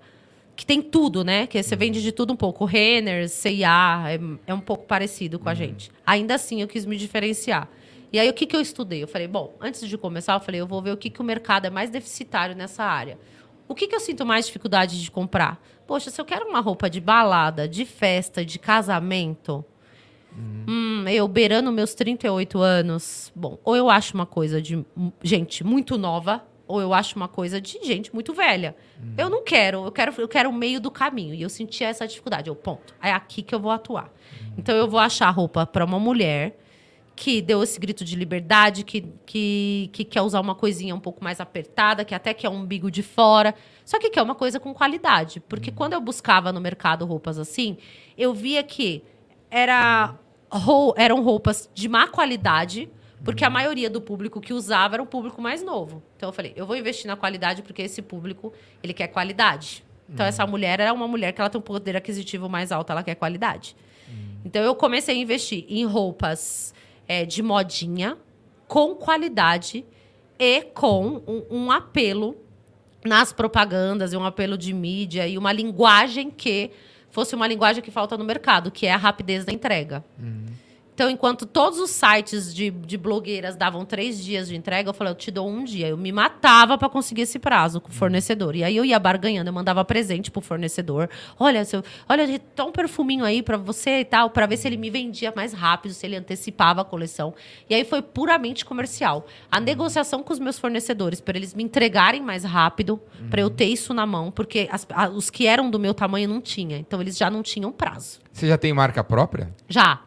[0.56, 1.48] Que tem tudo, né?
[1.48, 2.66] Que você vende de tudo um pouco.
[2.66, 5.44] Renner, C&A, é, é um pouco parecido Uhum.
[5.44, 5.92] com a gente.
[6.06, 7.68] Ainda assim, eu quis me diferenciar.
[8.14, 9.02] E aí, o que, que eu estudei?
[9.02, 11.24] Eu falei, bom, antes de começar, eu falei, eu vou ver o que, que o
[11.24, 13.18] mercado é mais deficitário nessa área.
[13.68, 15.64] O que, que eu sinto mais dificuldade de comprar?
[15.88, 19.64] Poxa, se eu quero uma roupa de balada, de festa, de casamento,
[20.38, 23.32] Hum, eu beirando meus 38 anos.
[23.36, 24.86] Bom, ou eu acho uma coisa de
[25.22, 28.74] gente muito nova, ou eu acho uma coisa de gente muito velha.
[29.18, 31.34] Eu não quero, eu quero, eu quero o meio do caminho.
[31.34, 32.50] E eu sentia essa dificuldade.
[32.50, 32.94] Eu, ponto.
[33.02, 34.12] É aqui que eu vou atuar.
[34.58, 36.58] Então eu vou achar roupa para uma mulher
[37.16, 41.24] que deu esse grito de liberdade, que, que, que quer usar uma coisinha um pouco
[41.24, 43.54] mais apertada, que até quer um umbigo de fora.
[43.86, 45.40] Só que quer uma coisa com qualidade.
[45.42, 47.78] Porque quando eu buscava no mercado roupas assim,
[48.18, 49.04] eu via que
[49.52, 50.16] era,
[50.96, 52.90] eram roupas de má qualidade,
[53.24, 56.02] porque a maioria do público que usava era um público mais novo.
[56.18, 59.84] Então eu falei, eu vou investir na qualidade porque esse público, ele quer qualidade.
[60.10, 63.04] Então essa mulher era uma mulher que ela tem um poder aquisitivo mais alto, ela
[63.04, 63.76] quer qualidade.
[64.44, 66.74] Então eu comecei a investir em roupas
[67.08, 68.18] é, de modinha,
[68.68, 69.86] com qualidade
[70.38, 72.36] e com um, um apelo
[73.06, 76.72] nas propagandas e um apelo de mídia e uma linguagem que
[77.10, 80.04] fosse uma linguagem que falta no mercado, que é a rapidez da entrega.
[81.02, 85.12] Então, enquanto todos os sites de, de blogueiras davam três dias de entrega, eu falei,
[85.12, 85.88] eu te dou um dia.
[85.88, 88.56] Eu me matava para conseguir esse prazo com o fornecedor.
[88.56, 91.10] E aí eu ia barganhando, eu mandava presente pro fornecedor.
[91.40, 94.78] Olha, seu, olha, tá um perfuminho aí para você e tal, para ver se ele
[94.78, 97.34] me vendia mais rápido, se ele antecipava a coleção.
[97.68, 99.26] E aí foi puramente comercial.
[99.52, 103.66] A negociação com os meus fornecedores, para eles me entregarem mais rápido, para eu ter
[103.66, 106.78] isso na mão, porque as- a- os que eram do meu tamanho não tinha.
[106.78, 108.20] Então eles já não tinham prazo.
[108.32, 109.52] Você já tem marca própria?
[109.68, 110.02] Já.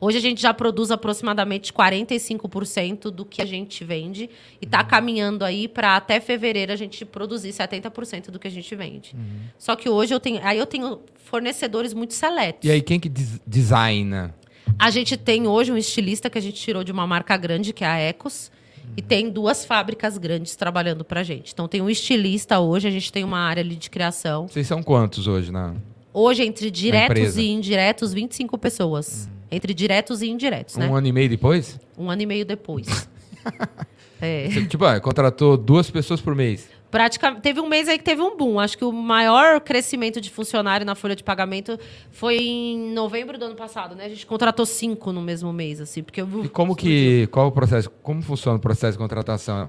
[0.00, 4.30] Hoje a gente já produz aproximadamente 45% do que a gente vende e Uhum.
[4.62, 9.14] está caminhando aí para até fevereiro a gente produzir 70% do que a gente vende.
[9.58, 12.60] Só que hoje eu tenho, aí eu tenho fornecedores muito seletos.
[12.64, 12.70] Uhum.
[12.70, 14.34] E aí, quem que des- designa?
[14.78, 17.84] A gente tem hoje um estilista que a gente tirou de uma marca grande, que
[17.84, 18.50] é a Ecos.
[18.96, 21.52] E tem duas fábricas grandes trabalhando pra gente.
[21.52, 24.46] Então tem um estilista hoje, a gente tem uma área ali de criação.
[24.48, 25.74] Vocês são quantos hoje na.
[26.14, 29.28] Hoje, entre diretos e indiretos, 25 pessoas.
[29.50, 30.88] Entre diretos e indiretos, né?
[30.88, 31.78] Um ano e meio depois?
[31.96, 33.08] Um ano e meio depois.
[34.20, 34.48] é.
[34.50, 36.68] Você, tipo, ah, contratou duas pessoas por mês.
[36.90, 38.60] Praticamente, teve um mês aí que teve um boom.
[38.60, 41.78] Acho que o maior crescimento de funcionário na folha de pagamento
[42.10, 44.06] foi em novembro do ano passado, né?
[44.06, 47.28] A gente contratou cinco no mesmo mês, assim, porque eu E como que.
[47.30, 47.90] Qual o processo?
[48.02, 49.68] Como funciona o processo de contratação?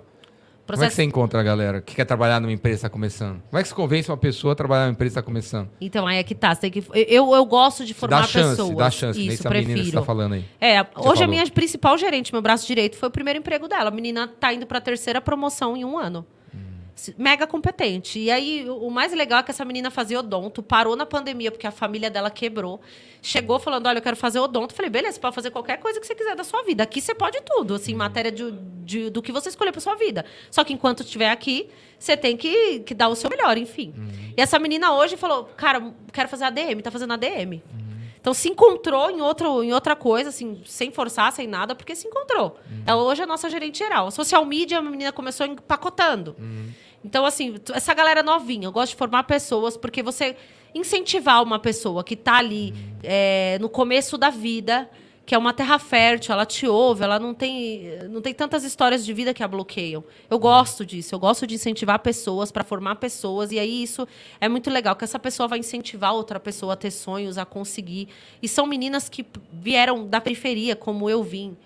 [0.68, 0.96] Como é que processo...
[0.98, 3.42] você encontra a galera que quer trabalhar numa empresa que está começando?
[3.50, 5.70] Como é que você convence uma pessoa a trabalhar numa empresa que está começando?
[5.80, 6.54] Então aí é que tá.
[6.54, 6.84] Você que...
[6.94, 8.78] eu, eu gosto de formar dá chance, pessoas.
[8.78, 10.00] dá chance, que nem Isso, essa menina que você prefiro.
[10.00, 10.46] está falando aí.
[10.60, 11.24] É, hoje falou.
[11.24, 13.88] a minha principal gerente, meu braço direito, foi o primeiro emprego dela.
[13.88, 16.26] A menina tá indo pra terceira promoção em um ano.
[17.18, 18.20] Mega competente.
[18.20, 21.68] E aí, o mais legal é que essa menina fazia odonto, parou na pandemia, porque
[21.68, 22.82] a família dela quebrou.
[23.22, 24.74] Chegou falando: Olha, eu quero fazer odonto.
[24.74, 26.84] Falei: Beleza, você pode fazer qualquer coisa que você quiser da sua vida.
[26.84, 28.52] Aqui você pode tudo, assim, em matéria de,
[28.84, 30.26] de- do que você escolher pra sua vida.
[30.50, 31.70] Só que enquanto estiver aqui,
[32.00, 33.94] você tem que, que dar o seu melhor, enfim.
[34.36, 37.62] E essa menina hoje falou: Cara, quero fazer ADM, tá fazendo ADM.
[38.20, 42.08] Então se encontrou em, outro, em outra coisa, assim, sem forçar, sem nada, porque se
[42.08, 42.58] encontrou.
[42.86, 44.08] Ela hoje é a nossa gerente geral.
[44.08, 46.36] A social media, a menina começou empacotando.
[47.04, 50.36] Então, assim, essa galera novinha, eu gosto de formar pessoas, porque você
[50.74, 52.74] incentivar uma pessoa que está ali
[53.04, 54.90] é, no começo da vida,
[55.28, 59.06] que é uma terra fértil, ela te ouve, ela não tem, não tem tantas histórias
[59.06, 60.02] de vida que a bloqueiam.
[60.30, 64.08] Eu gosto disso, eu gosto de incentivar pessoas para formar pessoas, e aí isso
[64.40, 68.08] é muito legal, que essa pessoa vai incentivar outra pessoa a ter sonhos, a conseguir.
[68.42, 71.58] E são meninas que vieram da periferia, como eu vim.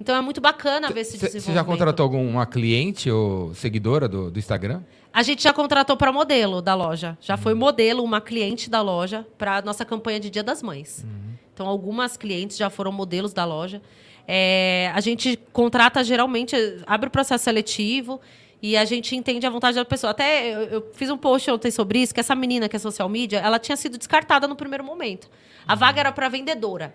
[0.00, 1.44] Então é muito bacana ver esse desenvolvimento.
[1.44, 4.80] você já contratou alguma cliente ou seguidora do, do Instagram?
[5.12, 7.18] A gente já contratou para modelo da loja.
[7.20, 11.04] Já foi modelo, uma cliente da loja, para nossa campanha de Dia das Mães.
[11.52, 13.82] Então, algumas clientes já foram modelos da loja.
[14.26, 18.20] É, a gente contrata geralmente, abre o processo seletivo
[18.62, 20.12] e a gente entende a vontade da pessoa.
[20.12, 23.08] Até eu, eu fiz um post ontem sobre isso, que essa menina que é social
[23.08, 25.28] media, ela tinha sido descartada no primeiro momento.
[25.66, 26.94] A vaga era para vendedora.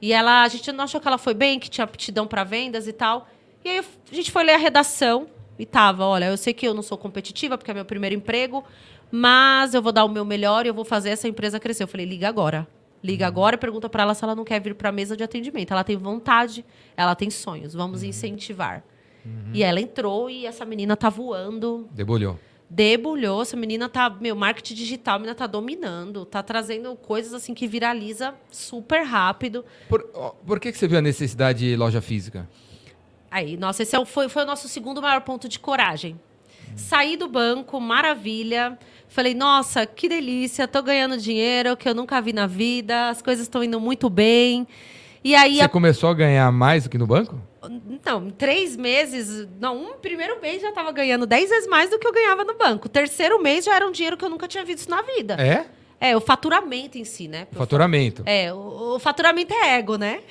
[0.00, 2.86] E ela, a gente não achou que ela foi bem, que tinha aptidão para vendas
[2.86, 3.28] e tal.
[3.64, 5.26] E aí a gente foi ler a redação
[5.58, 8.64] e tava, olha, eu sei que eu não sou competitiva porque é meu primeiro emprego,
[9.10, 11.82] mas eu vou dar o meu melhor e eu vou fazer essa empresa crescer.
[11.82, 12.66] Eu falei, liga agora.
[13.02, 15.22] Liga agora e pergunta para ela se ela não quer vir para a mesa de
[15.22, 15.72] atendimento.
[15.72, 16.64] Ela tem vontade,
[16.96, 18.82] ela tem sonhos, vamos incentivar.
[19.52, 22.38] E ela entrou e essa menina tá voando, Debulhou.
[22.70, 23.42] Debulhou.
[23.42, 27.66] Essa menina tá, meu, marketing digital, a menina tá dominando, tá trazendo coisas assim que
[27.66, 29.64] viraliza super rápido.
[29.88, 30.02] Por,
[30.46, 32.48] por que, que você viu a necessidade de loja física?
[33.30, 36.18] Aí, nossa, esse é foi, foi o nosso segundo maior ponto de coragem.
[36.76, 38.78] Saí do banco, maravilha.
[39.08, 43.42] Falei, nossa, que delícia, tô ganhando dinheiro que eu nunca vi na vida, as coisas
[43.42, 44.66] estão indo muito bem.
[45.24, 47.40] E aí, Você a- começou a ganhar mais do que no banco?
[47.68, 51.98] Não, em três meses, não, um primeiro mês já estava ganhando dez vezes mais do
[51.98, 52.86] que eu ganhava no banco.
[52.86, 55.34] O terceiro mês já era um dinheiro que eu nunca tinha visto na vida.
[55.34, 55.66] É?
[56.00, 57.46] É, o faturamento em si, né?
[57.52, 58.22] Faturamento.
[58.24, 60.20] É, o, o faturamento é ego, né?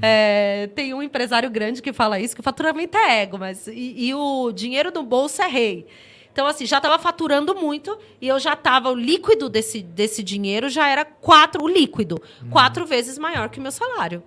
[0.00, 3.94] É, tem um empresário grande que fala isso, que o faturamento é ego, mas e,
[3.96, 5.86] e o dinheiro no bolso é rei.
[6.32, 10.68] Então, assim, já estava faturando muito e eu já estava, o líquido desse, desse dinheiro
[10.68, 14.22] já era quatro, o líquido, quatro vezes maior que o meu salário.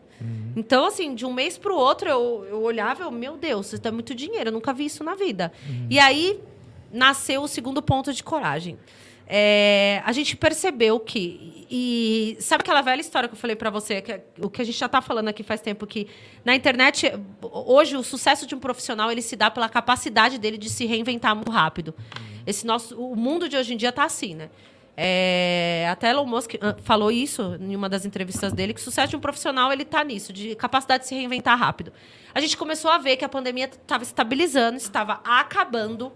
[0.55, 3.87] Então, assim, de um mês para o outro, eu, eu olhava, eu, meu Deus, isso
[3.87, 5.51] é muito dinheiro, eu nunca vi isso na vida.
[5.89, 6.39] E aí
[6.91, 8.77] nasceu o segundo ponto de coragem.
[9.33, 11.65] É, a gente percebeu que.
[11.73, 14.65] E sabe aquela velha história que eu falei para você, que, é o que a
[14.65, 16.05] gente já está falando aqui faz tempo, que
[16.43, 20.69] na internet, hoje, o sucesso de um profissional ele se dá pela capacidade dele de
[20.69, 21.95] se reinventar muito rápido.
[22.45, 24.49] Esse nosso, o mundo de hoje em dia está assim, né?
[25.03, 29.09] É, até Elon Musk ah, falou isso em uma das entrevistas dele, que o sucesso
[29.09, 31.91] de um profissional ele está nisso, de capacidade de se reinventar rápido.
[32.35, 36.13] A gente começou a ver que a pandemia estava estabilizando, estava acabando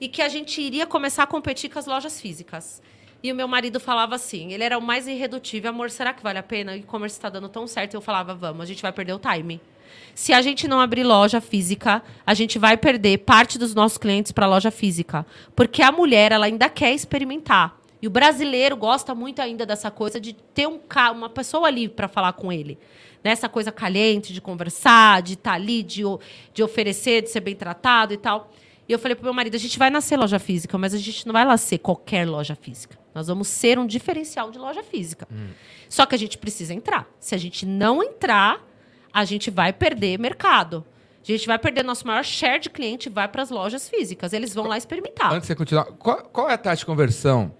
[0.00, 2.82] e que a gente iria começar a competir com as lojas físicas.
[3.22, 6.40] E o meu marido falava assim, ele era o mais irredutível, amor, será que vale
[6.40, 6.72] a pena?
[6.72, 7.94] O e-commerce está dando tão certo.
[7.94, 9.60] Eu falava, vamos, a gente vai perder o time.
[10.16, 14.32] Se a gente não abrir loja física, a gente vai perder parte dos nossos clientes
[14.32, 15.24] para loja física,
[15.54, 17.85] porque a mulher ela ainda quer experimentar.
[18.00, 20.80] E o brasileiro gosta muito ainda dessa coisa de ter um,
[21.14, 22.78] uma pessoa ali para falar com ele.
[23.24, 26.02] Nessa coisa caliente, de conversar, de estar ali, de,
[26.52, 28.52] de oferecer, de ser bem tratado e tal.
[28.88, 31.26] E eu falei pro meu marido, a gente vai nascer loja física, mas a gente
[31.26, 32.96] não vai nascer qualquer loja física.
[33.12, 35.26] Nós vamos ser um diferencial de loja física.
[35.88, 37.08] Só que a gente precisa entrar.
[37.18, 38.64] Se a gente não entrar,
[39.12, 40.84] a gente vai perder mercado.
[41.20, 44.32] A gente vai perder nosso maior share de cliente, vai para as lojas físicas.
[44.32, 45.32] Eles vão lá experimentar.
[45.32, 47.52] Antes de você continuar, qual, qual é a taxa de conversão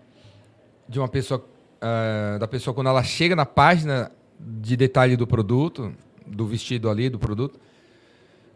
[0.88, 1.44] de uma pessoa,
[1.80, 5.94] ah, da pessoa quando ela chega na página de detalhe do produto,
[6.26, 7.58] do vestido ali, do produto.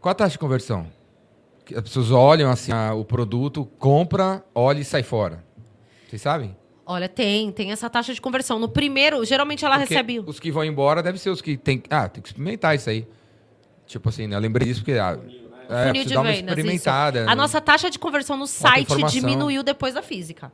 [0.01, 0.87] Qual a taxa de conversão?
[1.64, 5.45] Que As pessoas olham assim a- o produto, compra, olha e sai fora.
[6.09, 6.57] Vocês sabem?
[6.85, 8.59] Olha, tem, tem essa taxa de conversão.
[8.59, 10.18] No primeiro, geralmente ela Porque recebe.
[10.26, 11.83] Os que vão embora devem ser os que tem.
[11.89, 13.07] Ah, tem que experimentar isso aí.
[13.87, 14.35] Tipo assim, né?
[14.35, 14.99] Eu lembrei disso porque.
[14.99, 15.16] Ah,
[15.68, 16.41] é, funil de dar uma vendas.
[16.43, 16.49] isso.
[16.59, 17.31] experimentada.
[17.31, 20.51] A nossa taxa de conversão no site diminuiu depois da física.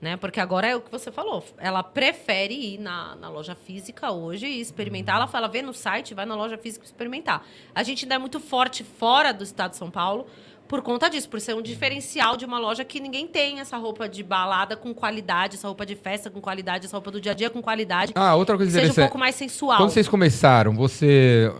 [0.00, 0.16] Né?
[0.16, 1.42] Porque agora é o que você falou.
[1.56, 5.16] Ela prefere ir na, na loja física hoje e experimentar.
[5.16, 7.42] Ela fala, vê no site, vai na loja física experimentar.
[7.74, 10.26] A gente ainda é muito forte fora do estado de São Paulo
[10.68, 14.08] por conta disso, por ser um diferencial de uma loja que ninguém tem essa roupa
[14.08, 17.34] de balada com qualidade, essa roupa de festa com qualidade, essa roupa do dia a
[17.34, 18.12] dia com qualidade.
[18.14, 19.04] Ah, outra que coisa seja um interessante.
[19.04, 19.78] pouco mais sensual.
[19.78, 21.52] Quando vocês começaram, você,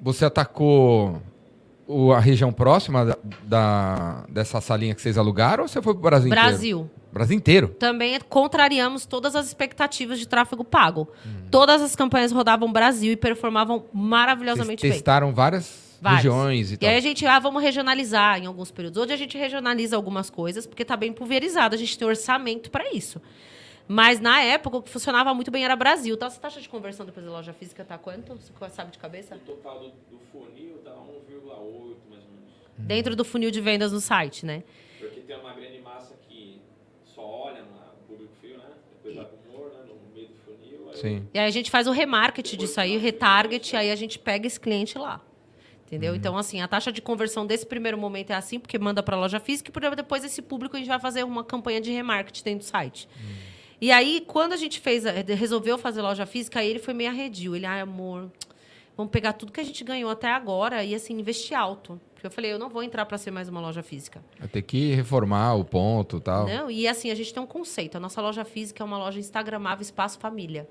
[0.00, 1.20] você atacou
[1.86, 6.02] o- a região próxima da, da- dessa salinha que vocês alugaram ou você foi pro
[6.02, 6.48] Brasil inteiro?
[6.48, 6.90] Brasil.
[7.12, 7.68] Brasil inteiro?
[7.78, 11.08] também contrariamos todas as expectativas de tráfego pago.
[11.26, 11.30] Hum.
[11.50, 14.92] Todas as campanhas rodavam Brasil e performavam Vocês maravilhosamente bem.
[14.92, 16.88] testaram várias, regiões e E tal.
[16.88, 19.00] aí a gente, ah, vamos regionalizar em alguns períodos.
[19.02, 22.90] Hoje a gente regionaliza algumas coisas, porque está bem pulverizado, a gente tem orçamento para
[22.94, 23.20] isso.
[23.88, 26.14] Mas na época o que funcionava muito bem era Brasil.
[26.14, 28.36] Então essa taxa de conversão depois da loja física tá quanto?
[28.36, 29.34] Você sabe de cabeça?
[29.36, 32.52] O total do, do funil dá 1,8 mais ou menos.
[32.78, 34.62] Dentro do funil de vendas no site, né?
[34.98, 36.60] Porque tem uma grande massa que
[37.04, 38.64] só olha no público frio, né?
[38.96, 39.80] Depois vai pro humor, né?
[39.86, 40.88] No meio do funil.
[40.92, 41.28] Aí Sim.
[41.34, 44.46] E aí a gente faz o remarket disso aí, o retarget, aí a gente pega
[44.46, 45.20] esse cliente lá.
[45.86, 46.14] Entendeu?
[46.14, 49.18] Então, assim, a taxa de conversão desse primeiro momento é assim, porque manda para a
[49.20, 52.42] loja física e por- depois esse público a gente vai fazer uma campanha de remarketing
[52.44, 53.06] dentro do site.
[53.82, 55.02] E aí, quando a gente fez,
[55.36, 57.56] resolveu fazer loja física, aí ele foi meio arredio.
[57.56, 58.30] Ele, ai, amor,
[58.96, 62.00] vamos pegar tudo que a gente ganhou até agora e, assim, investir alto.
[62.14, 64.22] Porque eu falei, eu não vou entrar para ser mais uma loja física.
[64.38, 66.46] Vai ter que reformar o ponto e tal.
[66.46, 67.96] Não, e assim, a gente tem um conceito.
[67.96, 70.68] A nossa loja física é uma loja instagramável espaço família.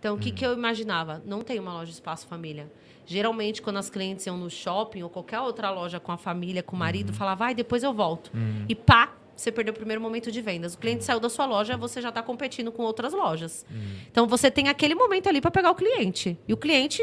[0.00, 1.22] Então, o que, que eu imaginava?
[1.24, 2.68] Não tem uma loja espaço família.
[3.06, 6.74] Geralmente, quando as clientes iam no shopping ou qualquer outra loja com a família, com
[6.74, 8.32] o marido, falava, vai, depois eu volto.
[8.68, 10.74] E pá, você perdeu o primeiro momento de vendas.
[10.74, 13.66] O cliente saiu da sua loja, você já está competindo com outras lojas.
[14.10, 16.38] Então, você tem aquele momento ali para pegar o cliente.
[16.48, 17.02] E o cliente,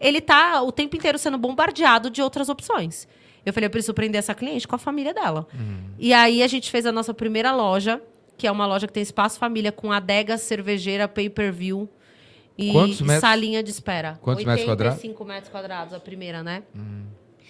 [0.00, 3.06] ele tá o tempo inteiro sendo bombardeado de outras opções.
[3.46, 5.46] Eu falei, eu preciso prender essa cliente com a família dela.
[5.98, 8.02] E aí, a gente fez a nossa primeira loja,
[8.36, 11.88] que é uma loja que tem espaço família com adega, cervejeira, pay-per-view
[12.58, 13.20] e, Quantos metros?
[13.20, 14.18] salinha de espera.
[14.20, 14.98] Quantos metros quadrados?
[14.98, 16.62] 85 metros quadrados a primeira, né?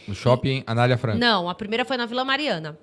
[0.06, 1.18] No shopping Anália Franca.
[1.18, 2.78] Não, a primeira foi na Vila Mariana.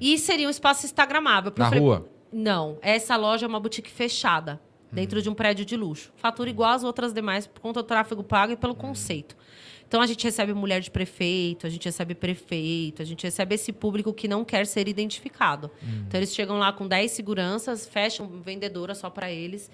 [0.00, 1.52] E seria um espaço instagramável.
[1.56, 2.08] Na falei, rua?
[2.32, 4.60] Não, essa loja é uma boutique fechada,
[4.90, 6.12] dentro de um prédio de luxo.
[6.16, 9.36] Fatura igual às outras demais por conta do tráfego pago e pelo conceito.
[9.86, 13.70] Então a gente recebe mulher de prefeito, a gente recebe prefeito, a gente recebe esse
[13.70, 15.70] público que não quer ser identificado.
[16.08, 19.70] Então eles chegam lá com 10 seguranças, fecham vendedora só para eles.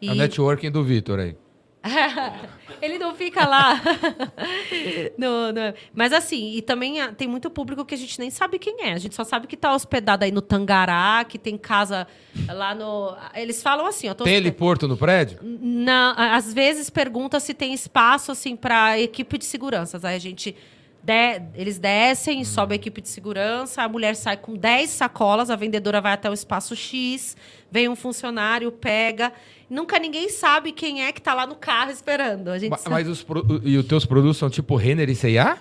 [0.00, 1.36] É o networking do Vitor aí.
[2.82, 3.80] Ele não fica lá.
[5.18, 8.58] No- no- Mas assim, e também ah, tem muito público que a gente nem sabe
[8.58, 8.92] quem é.
[8.92, 12.06] A gente só sabe que tá hospedado aí no Tangará, que tem casa
[12.48, 13.16] lá no.
[13.34, 14.14] Eles falam assim, ó.
[14.14, 15.38] Tem heliporto no prédio?
[15.42, 19.98] Não, às vezes pergunta se tem espaço assim para equipe de segurança.
[20.02, 20.54] Aí a gente
[21.02, 25.56] de- eles descem, sobe a equipe de segurança, a mulher sai com 10 sacolas, a
[25.56, 27.36] vendedora vai até o espaço X,
[27.70, 29.32] vem um funcionário, pega.
[29.68, 32.48] Nunca ninguém sabe quem é que tá lá no carro esperando.
[32.48, 35.14] A gente Ma- sabe- Mas os pro- e os teus produtos são tipo Renner e
[35.14, 35.58] C&A?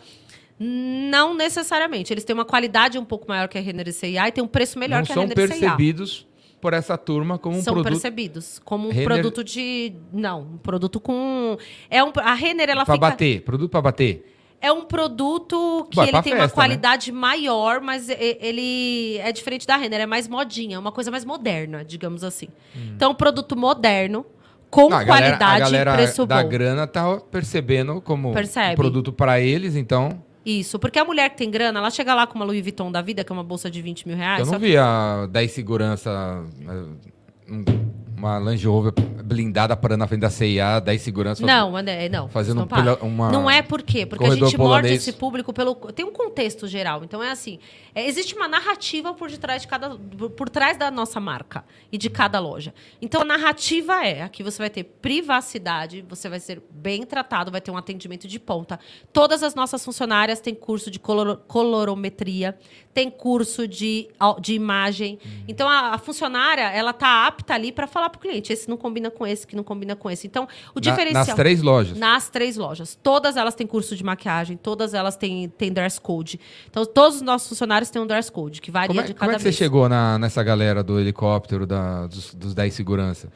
[0.59, 2.13] Não necessariamente.
[2.13, 4.47] Eles têm uma qualidade um pouco maior que a Renner e C&A e tem um
[4.47, 5.59] preço melhor Não que a são Renner e C&A.
[5.59, 6.25] percebidos
[6.61, 10.57] por essa turma como um são produto percebidos como um Renner- produto de não, um
[10.57, 11.57] produto com
[11.89, 13.41] é um a Renner ela pra fica bater.
[13.41, 14.34] Produto pra bater.
[14.65, 16.41] É um produto que ele tem festa, né?
[16.43, 21.11] uma qualidade maior, mas ele é diferente da Renner, é mais modinha, é uma coisa
[21.11, 22.47] mais moderna, digamos assim.
[22.75, 24.25] Então, um produto moderno,
[24.69, 24.99] com Não, Hum.
[24.99, 26.49] a galera, qualidade a galera e preço da bom.
[26.49, 28.73] grana tá percebendo como Percebe.
[28.73, 30.21] um produto pra eles, então...
[30.45, 33.01] Isso, porque a mulher que tem grana, ela chega lá com uma Louis Vuitton da
[33.01, 34.39] vida, que é uma bolsa de 20 mil reais.
[34.39, 36.43] eu não que- vi a 10 segurança...
[36.67, 37.84] eh, um-
[38.17, 38.93] uma Land Rover
[39.23, 41.45] blindada parando na frente da CIA, 10 segurança...
[41.45, 42.29] Não, mas é, não.
[42.29, 44.05] Fazendo não, pela- uma- não é por quê?
[44.05, 45.75] Porque a gente morde esse público pelo.
[45.75, 47.03] Tem um contexto geral.
[47.03, 47.59] Então é assim:
[47.93, 49.95] é, existe uma narrativa por detrás de cada.
[50.37, 52.73] por trás da nossa marca e de cada loja.
[53.01, 57.59] Então a narrativa é: aqui você vai ter privacidade, você vai ser bem tratado, vai
[57.61, 58.79] ter um atendimento de ponta.
[59.11, 62.57] Todas as nossas funcionárias têm curso de color- colorometria,
[62.95, 64.07] tem curso de,
[64.41, 65.19] de imagem.
[65.23, 65.31] Uhum.
[65.49, 69.11] Então a, a funcionária, ela tá apta ali para falar pro cliente: esse não combina
[69.11, 70.25] com esse, que não combina com esse.
[70.25, 71.25] Então, o Na- diferencial.
[71.27, 71.97] nas três lojas.
[71.97, 72.97] Nas três lojas.
[73.03, 76.39] Todas elas têm curso de maquiagem, todas elas têm, têm dress code.
[76.69, 79.19] Então, todos os nossos funcionários têm um dress code, que varia Como é, de como
[79.19, 79.55] cada é que você mês.
[79.57, 83.29] chegou na- nessa galera do helicóptero, da- dos, dos 10 segurança?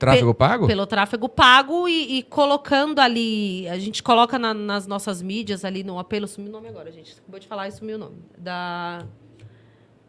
[0.00, 0.66] Tráfego pago?
[0.66, 3.68] Pelo tráfego pago e, e colocando ali.
[3.68, 6.26] A gente coloca na- nas nossas mídias ali no apelo.
[6.26, 7.12] Sumiu o nome agora, gente.
[7.20, 8.16] Acabou de falar e sumiu o nome.
[8.36, 9.06] Da.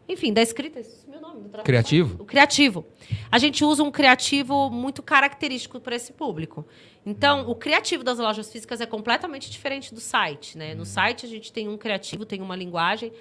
[0.08, 2.10] Enfim, da escrita, sumiu o nome do tráfego Criativo?
[2.10, 2.22] pago.
[2.22, 2.86] O criativo.
[3.30, 6.66] A gente usa um criativo muito característico para esse público.
[7.06, 10.58] Então, o criativo das lojas físicas é completamente diferente do site.
[10.58, 10.74] Né?
[10.74, 13.12] No site, a gente tem um criativo, tem uma linguagem,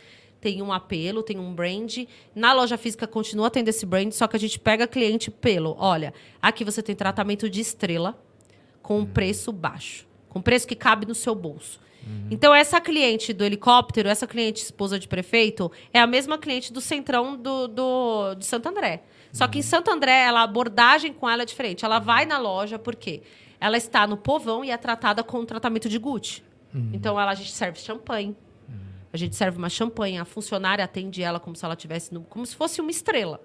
[0.41, 1.99] tem um apelo, tem um brand.
[2.35, 5.75] Na loja física, continua tendo esse brand, só que a gente pega cliente pelo.
[5.77, 8.19] Olha, aqui você tem tratamento de estrela
[8.81, 11.79] com um preço baixo, com preço que cabe no seu bolso.
[12.31, 16.81] Então, essa cliente do helicóptero, essa cliente esposa de prefeito, é a mesma cliente do
[16.81, 19.03] centrão do, do- de Santo André.
[19.31, 21.85] Só que em Santo André, ela, a abordagem com ela é diferente.
[21.85, 23.21] Ela vai na loja, por quê?
[23.59, 26.43] Ela está no povão e é tratada com um tratamento de Gucci.
[26.91, 28.35] Então, ela, a gente serve champanhe.
[29.13, 30.17] A gente serve uma champanhe.
[30.17, 33.39] A funcionária atende ela como se ela tivesse no- como se fosse uma estrela.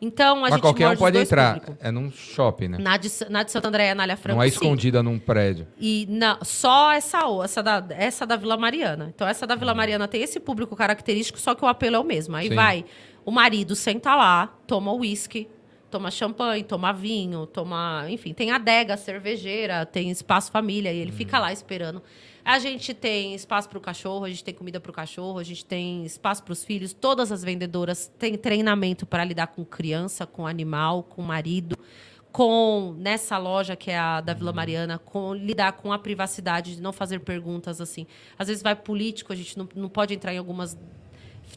[0.00, 1.60] Então, a Mas gente qualquer um pode entrar.
[1.80, 2.78] É num shopping, né?
[2.78, 4.54] Na de, na de Santo André e Anália Franco, Não é sim.
[4.54, 5.66] escondida num prédio.
[5.76, 9.10] E não, só essa, essa, da, essa da Vila Mariana.
[9.12, 12.04] Então, essa da Vila Mariana tem esse público característico, só que o apelo é o
[12.04, 12.36] mesmo.
[12.36, 12.54] Aí Sim.
[12.54, 12.84] vai,
[13.24, 15.48] o marido senta lá, toma uísque,
[15.90, 18.04] toma champanhe, toma vinho, toma.
[18.08, 22.00] Enfim, tem adega cervejeira, tem espaço família, e ele fica lá esperando.
[22.48, 25.42] A gente tem espaço para o cachorro, a gente tem comida para o cachorro, a
[25.42, 26.94] gente tem espaço para os filhos.
[26.94, 31.76] Todas as vendedoras têm treinamento para lidar com criança, com animal, com marido
[32.32, 36.80] com nessa loja que é a da Vila Mariana, com lidar com a privacidade de
[36.80, 38.06] não fazer perguntas assim.
[38.38, 40.78] Às vezes vai político, a gente não, não pode entrar em algumas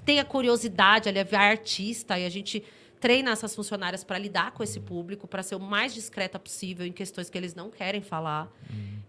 [0.03, 2.63] tem a curiosidade, ali vai artista e a gente
[3.01, 6.91] treina essas funcionárias para lidar com esse público, para ser o mais discreta possível em
[6.93, 8.47] questões que eles não querem falar.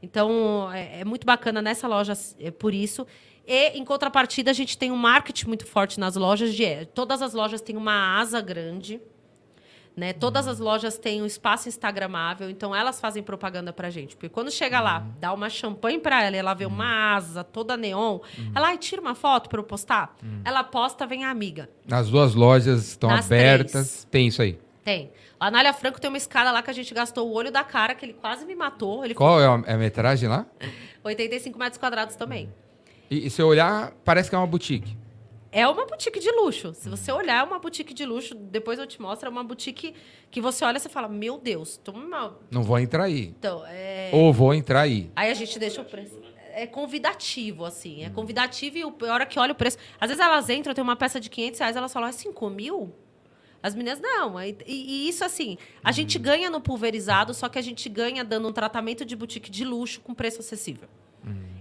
[0.02, 3.06] Então, é, é muito bacana nessa loja é, por isso.
[3.46, 6.54] E, em contrapartida, a gente tem um marketing muito forte nas lojas.
[6.54, 9.00] De, é, todas as lojas têm uma asa grande.
[9.94, 10.14] Né?
[10.14, 14.16] Todas as lojas têm um espaço instagramável, então elas fazem propaganda pra gente.
[14.16, 17.76] Porque quando chega lá, dá uma champanhe pra ela e ela vê uma asa toda
[17.76, 18.20] neon,
[18.54, 20.16] ela ai, tira uma foto pra eu postar.
[20.44, 21.68] Ela posta, vem a amiga.
[21.90, 23.70] As duas lojas estão Nas abertas.
[23.72, 24.08] três.
[24.10, 24.58] Tem isso aí.
[24.82, 25.12] Tem.
[25.38, 27.94] A Anália Franco tem uma escada lá que a gente gastou o olho da cara,
[27.94, 29.04] que ele quase me matou.
[29.04, 30.46] Ele Qual é a, é a metragem lá?
[31.04, 32.48] 85 metros quadrados também.
[33.10, 34.96] E, e se eu olhar, parece que é uma boutique.
[35.54, 36.72] É uma boutique de luxo.
[36.72, 38.34] Se você olhar, é uma boutique de luxo.
[38.34, 39.28] Depois eu te mostro.
[39.28, 39.94] É uma boutique
[40.30, 42.38] que você olha e você fala: Meu Deus, toma uma.
[42.50, 43.34] Não vou entrar aí.
[43.38, 44.10] Então, é.
[44.14, 45.12] Ou vou entrar aí.
[45.14, 46.18] Aí a gente deixa o preço.
[46.54, 48.02] É convidativo, assim.
[48.02, 49.76] É convidativo e a hora que olha o preço.
[50.00, 52.92] Às vezes elas entram, tem uma peça de 500 reais, elas falam, é 5 mil?
[53.62, 54.42] As meninas, não.
[54.42, 58.48] E, e isso, assim, a gente ganha no pulverizado, só que a gente ganha dando
[58.48, 60.88] um tratamento de boutique de luxo com preço acessível.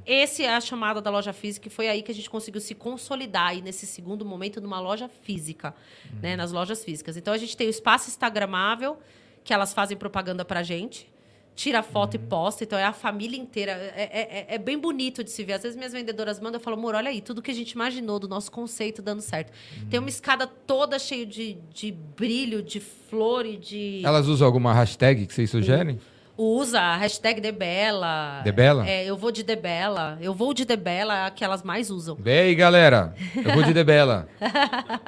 [0.05, 2.73] Esse é a chamada da loja física, e foi aí que a gente conseguiu se
[2.75, 5.73] consolidar aí nesse segundo momento numa loja física,
[6.21, 7.17] né, nas lojas físicas.
[7.17, 8.97] Então a gente tem o espaço instagramável,
[9.43, 11.09] que elas fazem propaganda pra gente,
[11.53, 13.71] tira foto e posta, então é a família inteira.
[13.73, 15.53] É, é- é- é bem bonito de se ver.
[15.53, 18.17] Às vezes minhas vendedoras mandam e falam, amor, olha aí, tudo que a gente imaginou
[18.19, 19.51] do nosso conceito dando certo.
[19.89, 24.73] Tem uma escada toda cheia de, de brilho, de flor e de Elas usam alguma
[24.73, 25.99] hashtag que vocês sugerem?
[26.37, 28.41] Usa a hashtag Debela.
[28.43, 28.87] Debela?
[28.89, 30.17] É, eu vou de Debela.
[30.21, 32.15] Eu vou de Debela, é a que elas mais usam.
[32.15, 33.13] Vem aí, galera.
[33.35, 34.27] Eu vou de Debela.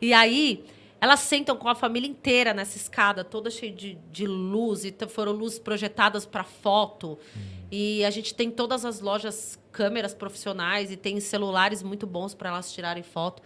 [0.00, 0.64] E aí,
[1.00, 5.32] elas sentam com a família inteira nessa escada, toda cheia de, de luz, e foram
[5.32, 7.18] luzes projetadas para foto.
[7.70, 12.50] E a gente tem todas as lojas, câmeras profissionais, e tem celulares muito bons para
[12.50, 13.42] elas tirarem foto.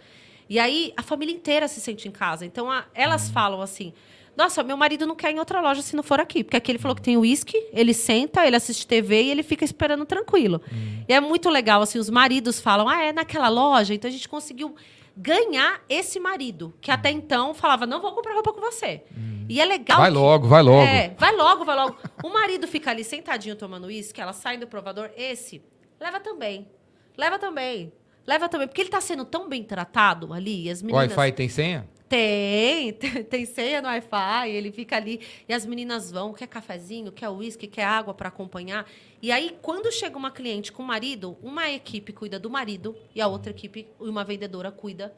[0.49, 2.45] E aí, a família inteira se sente em casa.
[2.45, 3.93] Então, a- elas falam assim.
[4.35, 6.43] Nossa, meu marido não quer ir em outra loja se não for aqui.
[6.43, 9.63] Porque aqui ele falou que tem uísque, ele senta, ele assiste TV e ele fica
[9.63, 10.61] esperando tranquilo.
[11.07, 13.93] E é muito legal, assim, os maridos falam, ah, é naquela loja?
[13.93, 14.75] Então a gente conseguiu
[15.15, 19.03] ganhar esse marido, que até então falava, não vou comprar roupa com você.
[19.47, 19.99] E é legal.
[19.99, 20.81] Vai que- logo, vai logo.
[20.81, 21.97] É, vai logo, vai logo.
[22.23, 25.61] O marido fica ali sentadinho tomando uísque, ela sai do provador, esse,
[25.99, 26.67] leva também.
[27.15, 27.93] Leva também.
[28.25, 28.67] Leva também.
[28.67, 31.15] Porque ele tá sendo tão bem tratado ali, e as O meninas.
[31.15, 31.87] Wi-Fi tem senha?
[32.93, 37.27] Tem, tem, senha no Wi-Fi, ele fica ali e as meninas vão, quer cafezinho, quer
[37.29, 38.85] uísque, quer água para acompanhar.
[39.19, 43.21] E aí, quando chega uma cliente com o marido, uma equipe cuida do marido e
[43.21, 45.11] a outra equipe, uma vendedora, cuida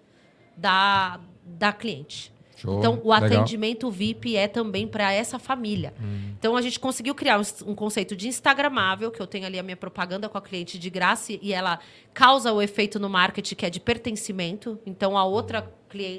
[0.55, 2.31] da, da cliente.
[2.55, 2.79] Show.
[2.79, 3.25] Então, o Legal.
[3.39, 5.93] atendimento VIP é também para essa família.
[6.39, 9.63] Então, a gente conseguiu criar um, um conceito de Instagramável, que eu tenho ali a
[9.63, 11.79] minha propaganda com a cliente de graça e ela
[12.13, 14.79] causa o efeito no marketing que é de pertencimento.
[14.85, 15.69] Então, a outra,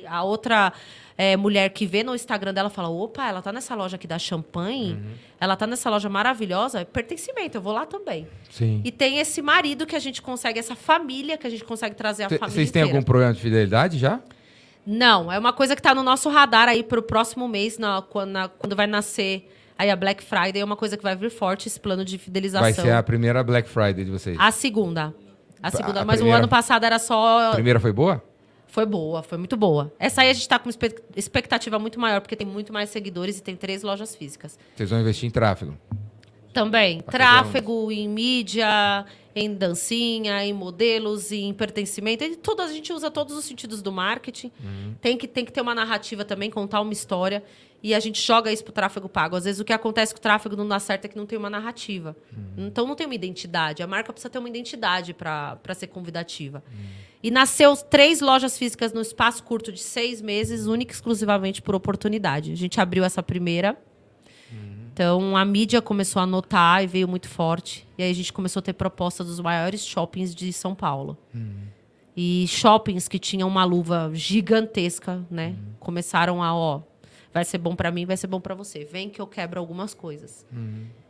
[0.09, 0.73] a outra
[1.17, 4.19] eh, mulher que vê no Instagram dela fala: opa, ela tá nessa loja aqui da
[4.19, 4.99] champanhe,
[5.41, 8.27] ela tá nessa loja maravilhosa, é pertencimento, eu vou lá também.
[8.51, 8.83] Sim.
[8.85, 12.25] E tem esse marido que a gente consegue, essa família que a gente consegue trazer
[12.25, 12.55] a Cê- família.
[12.57, 14.21] Vocês têm algum programa de fidelidade já?
[14.87, 18.01] Não, é uma coisa que está no nosso radar aí para o próximo mês, na-
[18.03, 21.31] quando, na- quando vai nascer Aí a Black Friday é uma coisa que vai vir
[21.31, 22.63] forte, esse plano de fidelização.
[22.63, 24.35] Vai ser a primeira Black Friday de vocês.
[24.41, 25.15] A segunda.
[25.63, 26.01] A segunda.
[26.01, 27.51] A mas primeira- o ano passado era só.
[27.51, 28.25] A primeira foi boa?
[28.69, 29.93] Foi boa, foi muito boa.
[29.99, 30.71] Essa aí a gente tá com
[31.15, 34.59] expectativa muito maior, porque tem muito mais seguidores e tem três lojas físicas.
[34.75, 35.77] Vocês vão investir em tráfego.
[36.55, 39.05] Também, Pra tráfego em mídia,
[39.37, 42.25] em dancinha, em modelos, em pertencimento.
[42.39, 44.51] Tudo, a gente usa todos os sentidos do marketing.
[44.99, 47.45] Tem, que, tem que ter uma narrativa também, contar uma história.
[47.83, 49.37] E a gente joga isso pro tráfego pago.
[49.37, 51.39] Às vezes o que acontece com o tráfego não dá certo é que não tem
[51.39, 52.17] uma narrativa.
[52.57, 53.83] Então não tem uma identidade.
[53.83, 56.65] A marca precisa ter uma identidade para ser convidativa.
[57.23, 61.75] E nasceu três lojas físicas no espaço curto de seis meses, única e exclusivamente por
[61.75, 62.53] oportunidade.
[62.53, 63.77] A gente abriu essa primeira.
[64.97, 67.87] Então a mídia começou a notar e veio muito forte.
[67.99, 71.19] E aí a gente começou a ter proposta dos maiores shoppings de São Paulo.
[72.17, 75.55] E shoppings que tinham uma luva gigantesca, né?
[75.79, 76.81] Começaram a, ó,
[77.31, 78.87] vai ser bom pra mim, vai ser bom pra você.
[78.87, 80.47] Vem que eu quebro algumas coisas.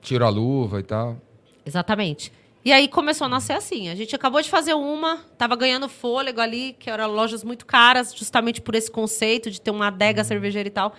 [0.03, 1.17] Tiro a luva e tal.
[1.65, 2.33] Exatamente.
[2.65, 3.89] E aí começou a nascer assim.
[3.89, 8.13] A gente acabou de fazer uma, tava ganhando fôlego ali, que eram lojas muito caras,
[8.13, 10.93] justamente por esse conceito de ter uma adega cervejeira e tal.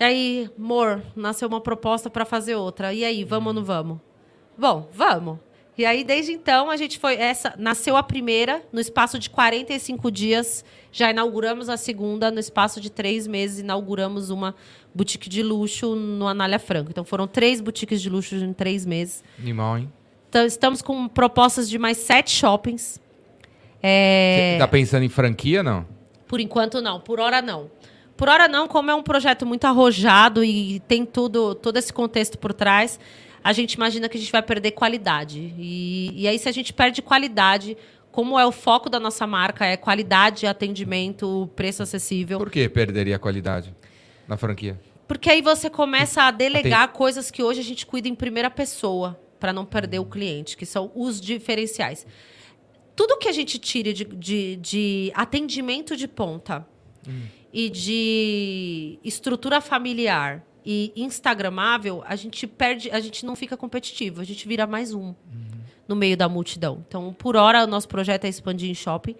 [0.00, 2.94] E aí, amor, nasceu uma proposta para fazer outra.
[2.94, 3.98] E aí, vamos ou não vamos?
[4.56, 5.38] Bom, vamos.
[5.76, 7.16] E aí, desde então, a gente foi.
[7.16, 10.64] Essa nasceu a primeira, no espaço de 45 dias.
[10.90, 14.54] Já inauguramos a segunda, no espaço de três meses, inauguramos uma
[14.94, 16.90] boutique de luxo no Anália Franco.
[16.90, 19.22] Então, foram três boutiques de luxo em três meses.
[19.38, 19.92] Animal, hein?
[20.30, 22.98] Então, estamos com propostas de mais sete shoppings.
[23.82, 25.86] É, Você tá pensando em franquia, não?
[26.26, 27.00] Por enquanto, não.
[27.00, 27.70] Por hora, não.
[28.20, 28.68] Por hora, não.
[28.68, 33.00] Como é um projeto muito arrojado e tem tudo, todo esse contexto por trás,
[33.42, 35.54] a gente imagina que a gente vai perder qualidade.
[35.56, 37.78] E, e aí, se a gente perde qualidade,
[38.12, 42.36] como é o foco da nossa marca, é qualidade, atendimento, preço acessível.
[42.38, 43.74] Por que perderia a qualidade
[44.28, 44.78] na franquia?
[45.08, 49.18] Porque aí você começa a delegar coisas que hoje a gente cuida em primeira pessoa,
[49.40, 52.06] para não perder o cliente, que são os diferenciais.
[52.94, 56.66] Tudo que a gente tire de, de, de atendimento de ponta
[57.52, 64.24] e de estrutura familiar e instagramável, a gente perde, a gente não fica competitivo, a
[64.24, 65.14] gente vira mais um
[65.88, 66.84] no meio da multidão.
[66.86, 69.16] Então, por hora, o nosso projeto é expandir em shopping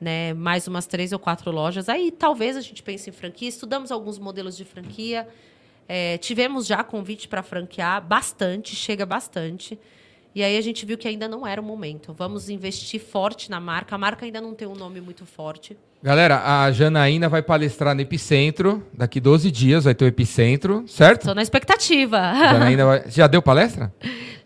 [0.00, 1.88] né, mais umas três ou quatro lojas.
[1.88, 3.48] Aí talvez a gente pense em franquia.
[3.48, 5.26] Estudamos alguns modelos de franquia.
[5.88, 9.78] É, tivemos já convite para franquear, bastante, chega bastante.
[10.34, 12.12] E aí a gente viu que ainda não era o momento.
[12.12, 13.94] Vamos investir forte na marca.
[13.94, 15.76] A marca ainda não tem um nome muito forte.
[16.04, 18.82] Galera, a Janaína vai palestrar no Epicentro.
[18.92, 21.20] Daqui 12 dias vai ter o Epicentro, certo?
[21.22, 22.18] Estou na expectativa.
[22.18, 23.04] Janaína vai...
[23.08, 23.90] Já deu palestra?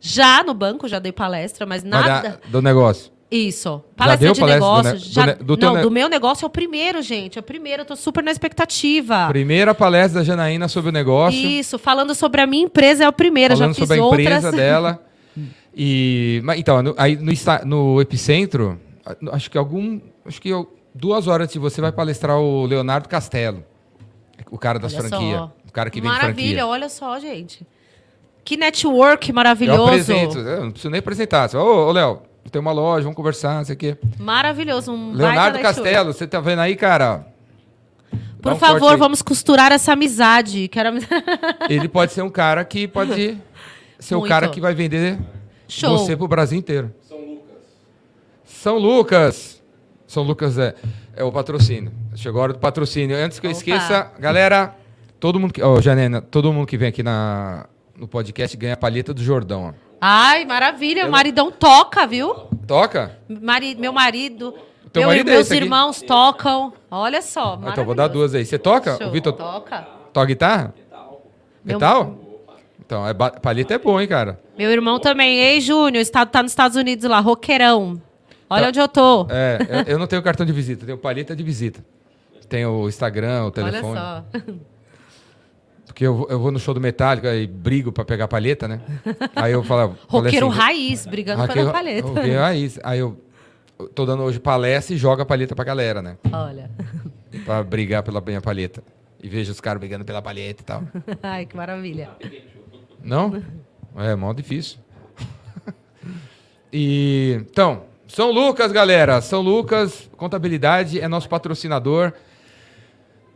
[0.01, 2.41] Já no banco, já dei palestra, mas nada.
[2.47, 3.11] Do negócio.
[3.29, 3.83] Isso.
[3.97, 4.93] Palestra deu de palestra do negócio.
[5.09, 7.37] ne- já- do do não, ne- do meu negócio é o primeiro, gente.
[7.39, 7.83] É o primeiro.
[7.83, 9.27] Eu tô super na expectativa.
[9.29, 11.39] Primeira palestra da Janaína sobre o negócio.
[11.45, 13.57] Isso, falando sobre a minha empresa é o primeiro.
[13.57, 14.25] falando já fiz sobre a outras.
[14.27, 15.03] empresa dela.
[15.81, 17.31] E, então, no, aí no,
[17.65, 18.81] no Epicentro,
[19.31, 20.01] acho que algum.
[20.27, 23.65] Acho que eu- duas horas antes de você vai palestrar o Leonardo Castelo.
[24.51, 25.51] O cara das franquias.
[25.67, 26.67] O cara que vem Maravilha, franquia.
[26.67, 27.67] olha só, gente.
[28.45, 29.83] Que network Eu maravilhoso.
[29.85, 31.49] apresento, eu não preciso nem apresentar.
[31.49, 33.99] Você fala, Ô, ô, Léo, eu tenho uma loja, vamos conversar, não sei o quê.
[34.19, 34.91] Maravilhoso.
[34.91, 35.59] Um Leonardo.
[35.59, 37.27] Castelo, você tá vendo aí, cara?
[38.41, 40.69] Por um favor, vamos costurar essa amizade.
[40.69, 40.97] Quero...
[41.69, 43.37] Ele pode ser um cara que pode
[43.99, 44.31] ser o Muito.
[44.31, 45.19] cara que vai vender
[45.67, 45.99] Show.
[45.99, 46.95] você pro Brasil inteiro.
[47.03, 47.57] São Lucas.
[48.45, 49.58] São Lucas.
[50.09, 50.75] São Lucas é,
[51.15, 51.93] é o patrocínio.
[52.17, 53.15] Chegou a hora do patrocínio.
[53.17, 53.59] Antes que eu Opa.
[53.59, 54.75] esqueça, galera,
[55.21, 55.63] todo mundo que.
[55.63, 57.67] Ó, Janena, todo mundo que vem aqui na,
[57.97, 59.75] no podcast ganha a palheta do Jordão.
[59.75, 59.89] ó.
[60.01, 61.07] Ai, maravilha.
[61.07, 62.33] O maridão toca, viu?
[62.67, 63.19] Toca?
[63.29, 63.75] Mari...
[63.75, 64.55] Meu marido,
[64.93, 65.61] teu meu- marido é meus aqui?
[65.63, 66.73] irmãos tocam.
[66.91, 68.47] Olha só, Ah, então vou dar duas aí.
[68.47, 68.97] Você toca?
[68.97, 69.09] Show.
[69.09, 69.87] O Vitor Toca.
[70.13, 70.75] toca guitarra?
[71.65, 72.17] Meu- Metal?
[72.81, 74.41] Então, é palheta é bom, hein, cara?
[74.57, 75.37] Meu irmão também.
[75.39, 78.01] Ei, Júnior, está, tá nos Estados Unidos lá, roqueirão.
[78.51, 78.69] Olha Tá.
[78.69, 79.27] onde eu tô.
[79.31, 81.85] É, eu, eu não tenho cartão de visita, tenho palheta de visita.
[82.49, 83.99] Tem o Instagram, o Olha telefone.
[83.99, 84.25] só.
[85.87, 88.81] Porque eu, vou- eu vou no show do Metallica e brigo pra pegar palheta, né?
[89.37, 89.97] Aí eu falo.
[90.09, 92.09] Roqueiro assim, raiz, brigando Roqueiro- pela palheta.
[92.09, 92.79] roqueiro raiz.
[92.83, 93.21] Aí eu
[93.95, 96.17] tô dando hoje palestra e jogo a palheta pra galera, né?
[96.33, 96.71] Olha.
[97.45, 98.83] Pra brigar pela minha palheta.
[99.23, 100.83] E vejo os caras brigando pela palheta e tal.
[101.23, 102.09] Ai, que maravilha.
[103.05, 103.43] Não?
[103.97, 104.79] É, mó difícil.
[106.73, 109.21] E, então, São Lucas, galera.
[109.21, 112.15] São Lucas, contabilidade é nosso patrocinador.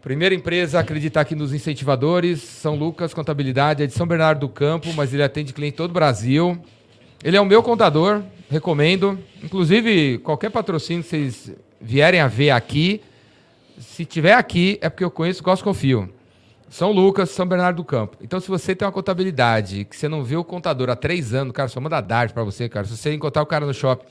[0.01, 2.41] Primeira empresa a acreditar aqui nos incentivadores.
[2.41, 5.91] São Lucas, contabilidade, é de São Bernardo do Campo, mas ele atende cliente em todo
[5.91, 6.59] o Brasil.
[7.23, 9.19] Ele é o meu contador, recomendo.
[9.45, 13.03] Inclusive, qualquer patrocínio que vocês vierem a ver aqui,
[13.79, 16.09] se tiver aqui, é porque eu conheço, gosto, confio.
[16.71, 18.17] São Lucas, São Bernardo do Campo.
[18.23, 21.53] Então, se você tem uma contabilidade que você não viu o contador há três anos,
[21.53, 22.87] cara, só manda Dart pra você, cara.
[22.87, 24.07] Se você encontrar o cara no shopping,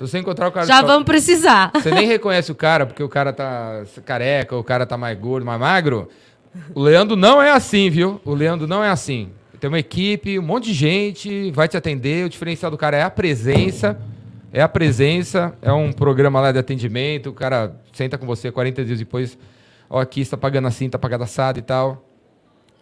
[0.00, 1.70] se você encontrar o cara Já shopping, vamos precisar.
[1.74, 5.44] você nem reconhece o cara porque o cara tá careca, o cara tá mais gordo,
[5.44, 6.08] mais magro.
[6.74, 8.18] O Leandro não é assim, viu?
[8.24, 9.30] O Leandro não é assim.
[9.60, 12.24] Tem uma equipe, um monte de gente, vai te atender.
[12.24, 14.00] O diferencial do cara é a presença.
[14.50, 17.28] É a presença, é um programa lá de atendimento.
[17.28, 19.36] O cara senta com você 40 dias depois.
[19.88, 22.02] Ó, aqui está pagando assim, está pagando assado e tal.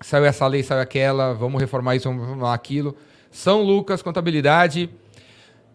[0.01, 1.35] Saiu essa lei, saiu aquela.
[1.35, 2.97] Vamos reformar isso, vamos reformar aquilo.
[3.28, 4.89] São Lucas, contabilidade.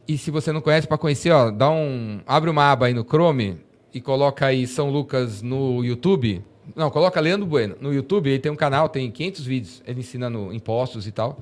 [0.08, 3.04] E se você não conhece, para conhecer, ó, dá um, abre uma aba aí no
[3.04, 3.58] Chrome
[3.94, 6.44] e coloca aí São Lucas no YouTube.
[6.76, 8.30] Não, coloca Leandro Bueno no YouTube.
[8.30, 9.84] Ele tem um canal, tem 500 vídeos.
[9.88, 11.40] Ele ensinando impostos e tal.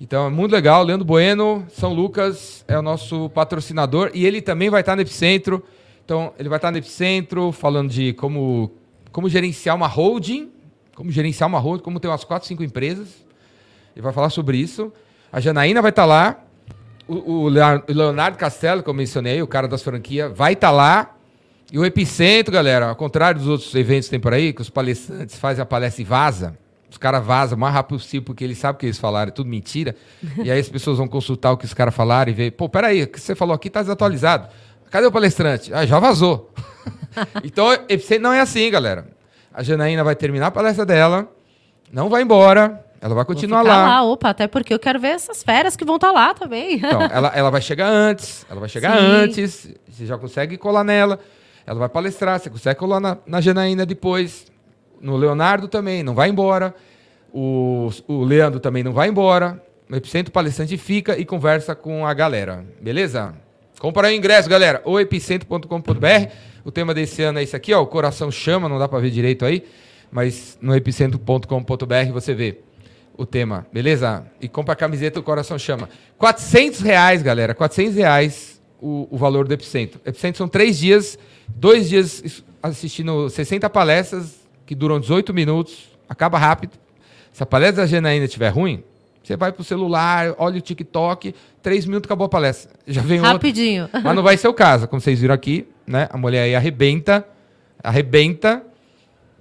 [0.00, 0.82] Então é muito legal.
[0.82, 5.62] Leandro Bueno, São Lucas é o nosso patrocinador e ele também vai estar no Epicentro.
[6.02, 8.72] Então ele vai estar no Epicentro falando de como,
[9.12, 10.50] como gerenciar uma holding,
[10.94, 13.26] como gerenciar uma holding, como ter umas 4, 5 empresas.
[13.94, 14.90] Ele vai falar sobre isso.
[15.30, 16.44] A Janaína vai estar lá.
[17.10, 21.16] O, o Leonardo Castelo, que eu mencionei, o cara das franquias, vai estar lá.
[21.72, 24.70] E o Epicentro, galera, ao contrário dos outros eventos que tem por aí, que os
[24.70, 26.56] palestrantes fazem a palestra e vaza,
[26.88, 29.32] os caras vazam o mais rápido possível, porque eles sabem o que eles falaram, é
[29.32, 29.96] tudo mentira.
[30.42, 33.02] e aí as pessoas vão consultar o que os caras falaram e ver, pô, peraí,
[33.02, 34.48] o que você falou aqui tá desatualizado.
[34.88, 35.74] Cadê o palestrante?
[35.74, 36.52] Ah, já vazou.
[37.42, 39.08] então, Epicentro não é assim, galera.
[39.52, 41.28] A Janaína vai terminar a palestra dela,
[41.92, 44.02] não vai embora, ela vai continuar ficar lá.
[44.02, 46.74] Opa, até porque eu quero ver essas feras que vão estar lá também.
[46.74, 49.04] Então, ela, ela vai chegar antes, ela vai chegar Sim.
[49.04, 51.18] antes, você já consegue colar nela,
[51.66, 54.46] ela vai palestrar, você consegue colar na, na Janaína depois,
[55.00, 56.74] no Leonardo também, não vai embora,
[57.32, 62.06] o, o Leandro também não vai embora, no Epicentro o palestrante fica e conversa com
[62.06, 63.34] a galera, beleza?
[63.78, 66.30] Compra aí o ingresso, galera, ou epicentro.com.br,
[66.62, 69.10] o tema desse ano é esse aqui, ó, o coração chama, não dá pra ver
[69.10, 69.64] direito aí,
[70.12, 72.60] mas no epicentro.com.br você vê
[73.20, 74.24] o tema, beleza?
[74.40, 75.90] E compra a camiseta, o coração chama.
[76.16, 80.00] 400 reais, galera, 400 reais o, o valor do Epicentro.
[80.06, 86.72] Epicentro são três dias, dois dias assistindo 60 palestras, que duram 18 minutos, acaba rápido.
[87.30, 88.82] Se a palestra da Janaína estiver ruim,
[89.22, 92.70] você vai pro celular, olha o TikTok, três minutos acabou a palestra.
[92.86, 93.20] Já vem.
[93.20, 93.86] Rapidinho.
[94.02, 96.08] Mas não vai ser o caso, como vocês viram aqui, né?
[96.10, 97.26] A mulher aí arrebenta,
[97.84, 98.62] arrebenta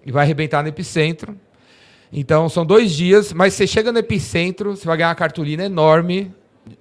[0.05, 1.37] e vai arrebentar no epicentro.
[2.11, 6.33] Então são dois dias, mas você chega no epicentro, você vai ganhar uma cartolina enorme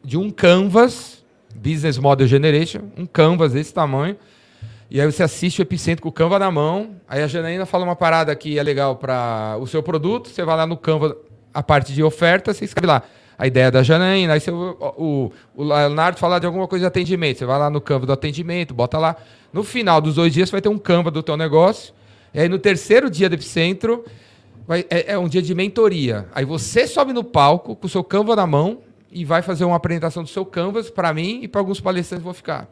[0.03, 1.25] de um canvas,
[1.55, 4.17] Business Model Generation, um canvas desse tamanho.
[4.91, 6.97] E aí você assiste o epicentro com o Canva na mão.
[7.07, 10.31] Aí a Janaína fala uma parada que é legal para o seu produto.
[10.31, 11.15] Você vai lá no Canva,
[11.53, 13.03] a parte de oferta, você escreve lá
[13.37, 14.33] a ideia da Janaína.
[14.33, 17.39] Aí você, o, o, Leonardo fala de alguma coisa de atendimento.
[17.39, 19.15] Você vai lá no Canva do atendimento, bota lá.
[19.53, 21.93] No final dos dois dias, você vai ter um Canva do teu negócio.
[22.33, 24.05] E aí no terceiro dia do epicentro,
[24.69, 26.29] vai- é, é um dia de mentoria.
[26.35, 28.81] Aí você sobe no palco com o seu Canva na mão
[29.11, 32.35] e vai fazer uma apresentação do seu Canvas para mim e para alguns palestrantes vão
[32.35, 32.69] ficar.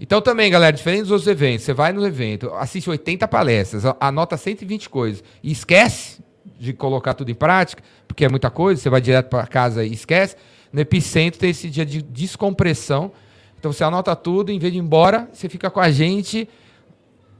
[0.00, 4.36] Então também, galera, diferente dos outros eventos, você vai no evento, assiste 80 palestras, anota
[4.36, 6.20] 120 coisas e esquece
[6.58, 9.92] de colocar tudo em prática, porque é muita coisa, você vai direto para casa e
[9.92, 10.36] esquece.
[10.72, 13.12] No Epicentro tem esse dia de descompressão.
[13.58, 16.48] Então você anota tudo, em vez de ir embora, você fica com a gente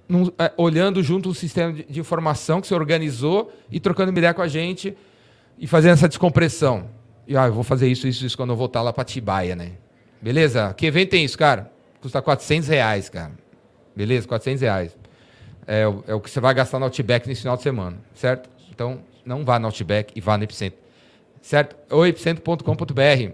[0.08, 4.32] num- é, olhando junto o sistema de, de informação que você organizou e trocando ideia
[4.34, 4.96] com a gente
[5.58, 6.88] e fazendo essa descompressão.
[7.26, 9.72] E ah, eu vou fazer isso, isso, isso quando eu voltar lá para Tibaia, né?
[10.22, 10.72] Beleza?
[10.74, 11.70] Que evento tem isso, cara?
[12.00, 13.32] Custa 400 reais, cara.
[13.94, 14.26] Beleza?
[14.26, 14.96] 400 reais.
[15.66, 18.48] É, o- é o que você vai gastar no Outback nesse final de semana, certo?
[18.70, 20.78] Então, não vá no Outback e vá no Epicentro.
[21.42, 21.76] Certo?
[21.90, 23.32] Ou epicentro.com.br.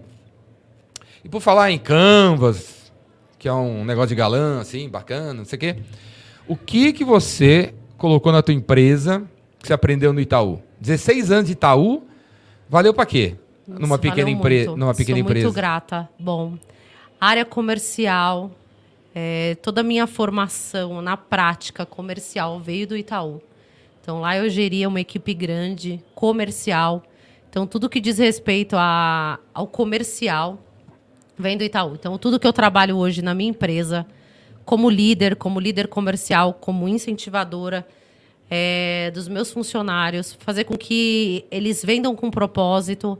[1.23, 2.91] E por falar em Canvas,
[3.39, 5.75] que é um negócio de galã, assim, bacana, não sei o quê.
[6.47, 9.23] O que que você colocou na tua empresa
[9.59, 10.61] que você aprendeu no Itaú?
[10.79, 12.03] 16 anos de Itaú,
[12.69, 13.35] valeu para quê?
[13.67, 14.57] Numa pequena, valeu empre...
[14.65, 14.77] muito.
[14.77, 15.45] numa pequena Sou empresa.
[15.45, 16.07] muito grata.
[16.19, 16.53] Bom,
[17.19, 18.51] área comercial,
[19.13, 23.41] é, toda a minha formação na prática comercial veio do Itaú.
[23.99, 27.01] Então lá eu geria uma equipe grande, comercial.
[27.49, 30.59] Então tudo que diz respeito a, ao comercial
[31.35, 31.95] vem do Itaú.
[31.95, 34.05] Então tudo que eu trabalho hoje na minha empresa,
[34.65, 37.87] como líder, como líder comercial, como incentivadora
[38.49, 43.17] é, dos meus funcionários, fazer com que eles vendam com propósito,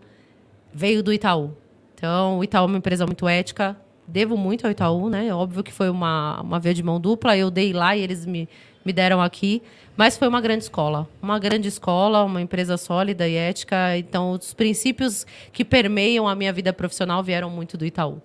[0.74, 1.52] veio do Itaú.
[1.94, 3.78] Então, o Itaú é uma empresa muito ética.
[4.08, 5.34] Devo muito ao Itaú, né?
[5.34, 7.36] Óbvio que foi uma, uma via de mão dupla.
[7.38, 8.48] Eu dei lá e eles me,
[8.84, 9.64] me deram aqui.
[9.98, 11.08] Mas foi uma grande escola.
[11.22, 13.98] Uma grande escola, uma empresa sólida e ética.
[13.98, 18.22] Então, os princípios que permeiam a minha vida profissional vieram muito do Itaú.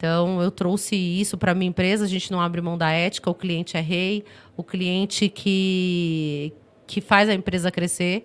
[0.00, 2.06] Então, eu trouxe isso para a minha empresa.
[2.06, 3.28] A gente não abre mão da ética.
[3.28, 4.24] O cliente é rei.
[4.56, 6.54] O cliente que,
[6.86, 8.24] que faz a empresa crescer.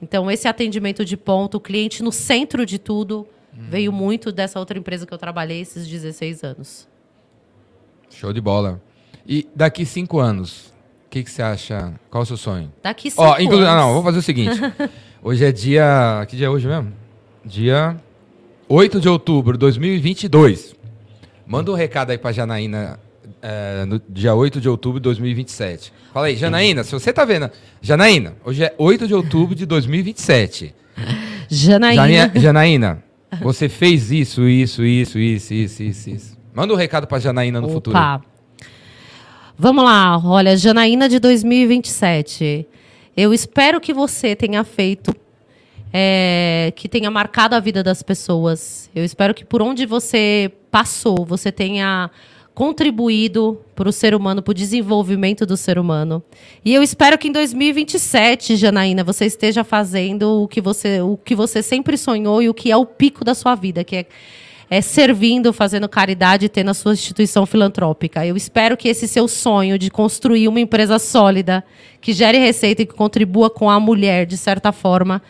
[0.00, 4.78] Então, esse atendimento de ponto, o cliente no centro de tudo, veio muito dessa outra
[4.78, 6.88] empresa que eu trabalhei esses 16 anos.
[8.08, 8.80] Show de bola.
[9.26, 10.72] E daqui cinco anos,
[11.06, 11.92] o que, que você acha?
[12.08, 12.72] Qual é o seu sonho?
[12.80, 13.56] Daqui cinco Ó, inclu...
[13.56, 13.68] anos.
[13.68, 14.60] ah, não, vamos fazer o seguinte.
[15.20, 16.24] Hoje é dia.
[16.28, 16.92] Que dia é hoje mesmo?
[17.44, 17.96] Dia
[18.68, 20.75] 8 de outubro de 2022.
[21.46, 22.98] Manda um recado aí pra Janaína
[23.42, 25.92] é, no dia 8 de outubro de 2027.
[26.12, 27.50] Fala aí, Janaína, se você tá vendo.
[27.80, 30.74] Janaína, hoje é 8 de outubro de 2027.
[31.48, 32.02] Janaína.
[32.02, 33.02] Jania- Janaína,
[33.40, 36.36] você fez isso, isso, isso, isso, isso, isso, isso.
[36.54, 37.96] Manda um recado pra Janaína no futuro.
[37.96, 38.22] Opa.
[39.58, 42.66] Vamos lá, olha, Janaína de 2027.
[43.16, 45.14] Eu espero que você tenha feito,
[45.98, 48.90] é, que tenha marcado a vida das pessoas.
[48.94, 52.10] Eu espero que por onde você passou, você tenha
[52.54, 56.22] contribuído para o ser humano, para o desenvolvimento do ser humano.
[56.62, 61.34] E eu espero que em 2027, Janaína, você esteja fazendo o que você, o que
[61.34, 64.06] você sempre sonhou e o que é o pico da sua vida, que é
[64.68, 68.26] é, servindo, fazendo caridade tendo a sua instituição filantrópica.
[68.26, 71.64] Eu espero que esse seu sonho de construir uma empresa sólida,
[72.00, 75.22] que gere receita e que contribua com a mulher, de certa forma,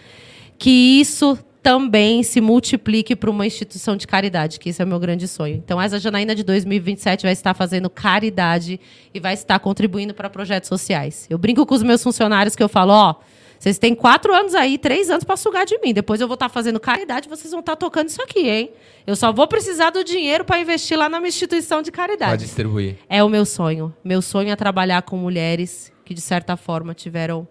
[0.58, 5.00] que isso também se multiplique para uma instituição de caridade, que esse é o meu
[5.00, 5.56] grande sonho.
[5.56, 8.78] Então, essa Janaína de 2027 vai estar fazendo caridade
[9.12, 11.26] e vai estar contribuindo para projetos sociais.
[11.28, 13.14] Eu brinco com os meus funcionários que eu falo, ó,
[13.58, 15.92] vocês têm quatro anos aí, três anos para sugar de mim.
[15.92, 18.70] Depois eu vou estar fazendo caridade, vocês vão estar tocando isso aqui, hein?
[19.04, 22.44] Eu só vou precisar do dinheiro para investir lá na minha instituição de caridade.
[22.44, 22.96] distribuir.
[23.08, 23.92] É o meu sonho.
[24.04, 27.48] Meu sonho é trabalhar com mulheres que, de certa forma, tiveram.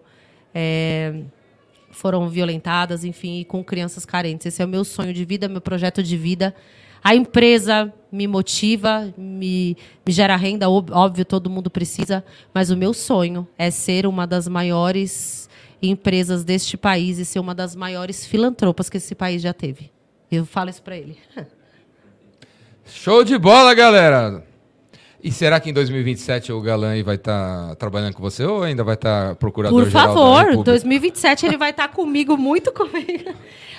[0.54, 1.22] é,
[1.96, 4.46] foram violentadas, enfim, e com crianças carentes.
[4.46, 6.54] Esse é o meu sonho de vida, meu projeto de vida.
[7.02, 12.92] A empresa me motiva, me, me gera renda, óbvio, todo mundo precisa, mas o meu
[12.92, 15.48] sonho é ser uma das maiores
[15.80, 19.90] empresas deste país e ser uma das maiores filantropas que esse país já teve.
[20.30, 21.16] Eu falo isso para ele.
[22.84, 24.44] Show de bola, galera!
[25.22, 28.84] E será que em 2027 o Galã aí vai estar trabalhando com você ou ainda
[28.84, 30.64] vai estar procurador Por favor, República?
[30.72, 33.32] 2027 ele vai estar comigo, muito comigo.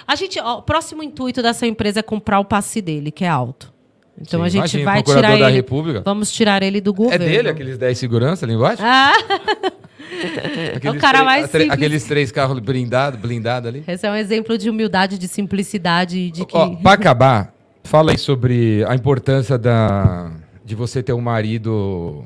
[0.06, 3.30] A gente, ó, o próximo intuito dessa empresa é comprar o passe dele, que é
[3.30, 3.74] alto.
[4.20, 5.52] Então Sim, a gente imagina, vai tirar da ele.
[5.58, 6.02] República.
[6.04, 7.26] Vamos tirar ele do É governo.
[7.26, 8.82] dele, aqueles 10 segurança ali embaixo?
[8.84, 9.14] Ah,
[10.76, 11.70] Aqueles cara três- mais simples.
[11.70, 13.84] Aqueles três carros blindados blindado ali.
[13.88, 17.54] esse é um exemplo de humildade, de simplicidade, de que Ó, pra acabar,
[17.84, 20.32] fala aí sobre a importância da,
[20.68, 22.26] de você ter um marido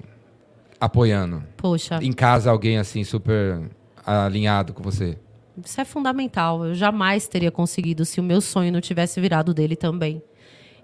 [0.80, 1.44] apoiando.
[1.56, 3.62] poxa, Em casa, alguém assim, super
[4.04, 5.16] alinhado com você.
[5.64, 6.66] Isso é fundamental.
[6.66, 10.24] Eu jamais teria conseguido se o meu sonho não tivesse virado dele também.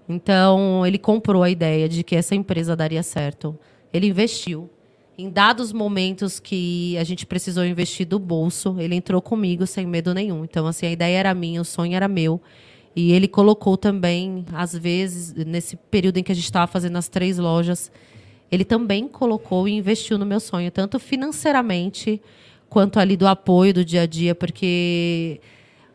[0.08, 3.58] Então, ele comprou a ideia de que essa empresa daria certo.
[3.92, 4.70] Ele investiu.
[5.18, 10.14] Em dados momentos que a gente precisou investir do bolso, ele entrou comigo sem medo
[10.14, 10.44] nenhum.
[10.44, 12.40] Então, assim, a ideia era minha, o sonho era meu.
[13.00, 17.08] E ele colocou também, às vezes, nesse período em que a gente estava fazendo as
[17.08, 17.92] três lojas,
[18.50, 22.20] ele também colocou e investiu no meu sonho, tanto financeiramente
[22.68, 25.40] quanto ali do apoio do dia a dia, porque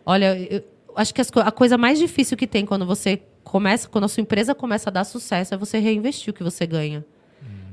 [0.05, 0.63] olha, eu
[0.95, 4.21] acho que as a coisa mais difícil que tem quando você começa, quando a sua
[4.21, 7.03] empresa começa a dar sucesso, é você reinvestir o que você ganha.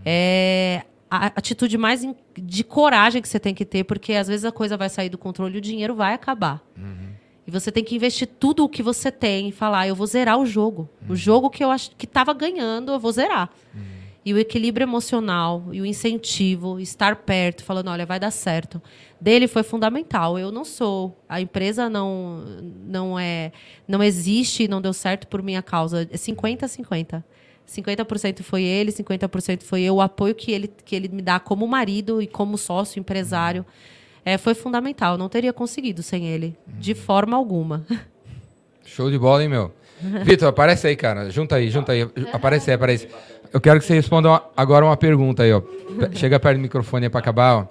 [0.05, 2.05] É a atitude mais
[2.37, 5.17] de coragem que você tem que ter, porque às vezes a coisa vai sair do
[5.17, 6.61] controle e o dinheiro vai acabar.
[7.51, 10.39] E você tem que investir tudo o que você tem e falar, eu vou zerar
[10.39, 10.89] o jogo.
[11.09, 13.51] O jogo que eu acho que estava ganhando, eu vou zerar.
[14.25, 18.81] E o equilíbrio emocional e o incentivo, estar perto, falando, olha, vai dar certo.
[19.21, 20.39] Dele foi fundamental.
[20.39, 22.45] Eu não sou, a empresa não
[22.87, 23.51] não é,
[23.89, 26.09] não existe, não deu certo por minha causa.
[26.09, 27.25] É 50 a 50.
[27.67, 29.97] 50% foi ele, 50% foi eu.
[29.97, 33.67] O apoio que ele, que ele me dá como marido e como sócio, empresário,
[34.25, 35.17] é, foi fundamental.
[35.19, 37.85] Não teria conseguido sem ele, de forma alguma.
[38.85, 39.73] Show de bola, hein, meu?
[40.25, 41.31] Vitor, aparece aí, cara.
[41.31, 42.09] Junta aí, junta aí.
[42.33, 43.09] Aparece aí, aparece.
[43.53, 45.63] Eu quero que você responda uma- agora uma pergunta aí, ó.
[46.15, 47.67] Chega perto do microfone aí pra acabar, ó.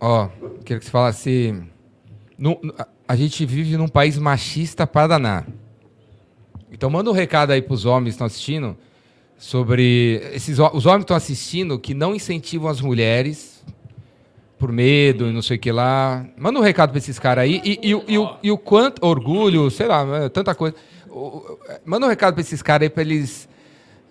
[0.00, 0.28] Ó,
[0.64, 1.62] quero que você falasse.
[2.38, 2.58] nu-
[3.06, 5.46] a- gente vive num país machista pra danar.
[6.72, 8.76] Então manda um recado aí pros homens que estão assistindo
[9.46, 10.20] sobre.
[10.32, 13.60] Esses, os homens que estão assistindo que não incentivam as mulheres
[14.56, 16.24] por medo e não sei o que lá.
[16.36, 17.60] Manda um recado pra esses caras aí.
[17.64, 19.04] E, e o- e o, e o quanto.
[19.04, 20.76] Orgulho, sei lá, é, tanta coisa.
[21.10, 23.48] O- Manda um recado pra esses caras aí pra eles.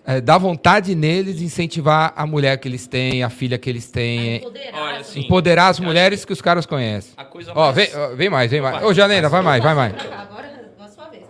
[0.04, 3.88] É, dar vontade neles de incentivar a mulher que eles têm, a filha que eles
[3.90, 4.42] têm.
[4.74, 7.12] Olha, assim, Empoderar as mulheres que os caras conhecem.
[7.16, 8.74] A coisa Ó, mais, vem, ó, vem mais, vem mais.
[8.80, 8.84] Vai.
[8.84, 9.92] Ô, Janeira, vai mais, vai mais.
[9.94, 11.22] Agora é a sua vez.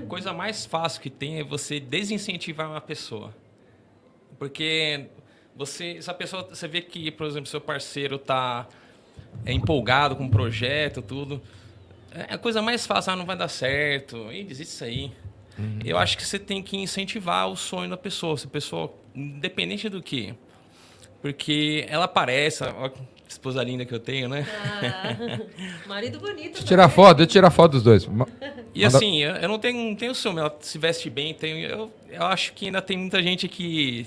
[0.00, 3.34] a coisa mais fácil que tem é você desincentivar uma pessoa.
[4.40, 5.04] Porque
[5.54, 8.66] você, essa pessoa, você vê que, por exemplo, seu parceiro tá
[9.44, 11.42] é empolgado com o projeto, tudo.
[12.10, 15.12] É a coisa mais fácil, ah, não vai dar certo, e desiste isso aí.
[15.84, 18.34] Eu acho que você tem que incentivar o sonho da pessoa.
[18.38, 20.34] Se a pessoa, independente do que.
[21.20, 22.98] Porque ela aparece, ó, que
[23.28, 24.46] esposa linda que eu tenho, né?
[24.48, 25.38] Ah,
[25.86, 26.52] marido bonito.
[26.52, 28.08] Deixa tirar foto, deixa eu tirar foto dos dois.
[28.72, 31.58] E Manda- assim, eu, eu não tenho, não tenho ciúme, ela se veste bem, tenho,
[31.66, 34.06] eu, eu acho que ainda tem muita gente que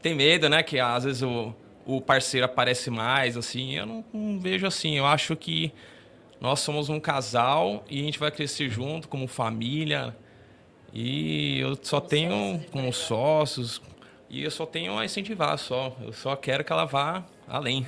[0.00, 0.62] tem medo, né?
[0.62, 1.54] Que às vezes o,
[1.86, 3.76] o parceiro aparece mais, assim.
[3.76, 4.96] Eu não, não vejo assim.
[4.96, 5.72] Eu acho que
[6.40, 10.16] nós somos um casal e a gente vai crescer junto como família.
[10.92, 13.80] E eu só tenho com os sócios.
[14.28, 15.96] E eu só tenho a incentivar só.
[16.00, 17.86] Eu só quero que ela vá além.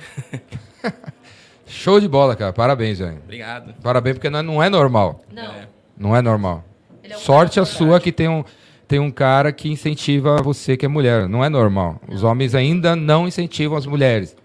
[1.65, 2.51] Show de bola, cara.
[2.51, 3.17] Parabéns, velho.
[3.23, 3.73] Obrigado.
[3.81, 5.23] Parabéns, porque não, não é normal.
[5.31, 5.51] Não.
[5.51, 5.67] É.
[5.97, 6.63] Não é normal.
[7.01, 8.43] É um Sorte a cara sua que tem um,
[8.93, 11.27] tem um cara que incentiva você que é mulher.
[11.27, 11.99] Não é normal.
[12.07, 14.35] Os homens ainda não incentivam as mulheres.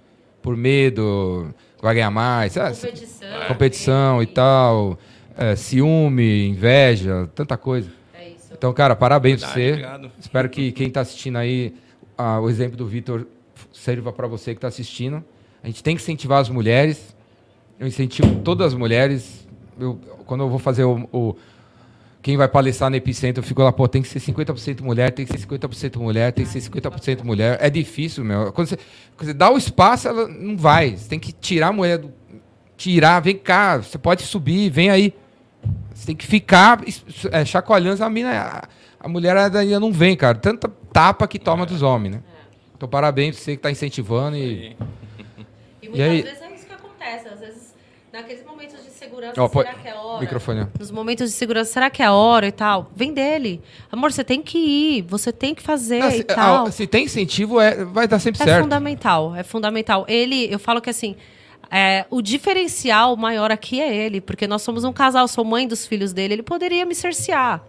[0.40, 1.48] Por medo,
[1.82, 2.56] vai ganhar mais.
[2.56, 3.28] ah, Competição.
[3.46, 4.98] competição e tal.
[5.36, 7.90] é, ciúme, inveja, tanta coisa.
[8.14, 8.54] É isso.
[8.56, 9.82] Então, cara, parabéns pra Verdade, você.
[9.82, 10.12] obrigado.
[10.18, 11.74] Espero que quem está assistindo aí,
[12.16, 13.26] ah, o exemplo do Vitor
[13.70, 15.22] sirva para você que está assistindo.
[15.62, 17.14] A gente tem que incentivar as mulheres.
[17.78, 19.46] Eu incentivo todas as mulheres.
[19.78, 21.36] Eu- quando eu vou fazer o, o-
[22.20, 25.24] Quem vai palestrar no Epicentro, eu fico lá, pô, tem que ser 50% mulher, tem
[25.24, 27.56] que ser 50% mulher, tem que ser 50% mulher.
[27.60, 28.52] É difícil, meu.
[28.52, 28.76] Quando você,
[29.16, 30.96] quando você dá o espaço, ela não vai.
[30.96, 32.12] Você tem que tirar a mulher do.
[32.76, 35.14] Tirar, vem cá, você pode subir, vem aí.
[35.94, 36.80] Você tem que ficar
[37.32, 38.30] é, chacoalhando, a mina.
[38.30, 38.68] A,
[39.00, 40.36] a mulher ainda não vem, cara.
[40.38, 42.22] Tanta tapa que toma dos homens, né?
[42.76, 44.76] Então, parabéns pra você que tá incentivando e.
[45.80, 46.22] E E muitas aí?
[46.22, 47.28] vezes é isso que acontece.
[47.28, 47.67] Às vezes,
[48.22, 50.20] naqueles momentos de segurança, Ó, será que é a hora?
[50.20, 50.66] Microfone.
[50.78, 52.90] Nos momentos de segurança, será que é a hora e tal?
[52.94, 53.60] Vem dele.
[53.90, 56.66] Amor, você tem que ir, você tem que fazer Não, e se, tal.
[56.66, 58.62] ah, se tem incentivo, é, vai dar sempre É certo.
[58.62, 60.04] fundamental, é fundamental.
[60.08, 61.14] Ele, eu falo que assim,
[61.70, 65.86] é, o diferencial maior aqui é ele, porque nós somos um casal, sou mãe dos
[65.86, 67.62] filhos dele, ele poderia me cercear.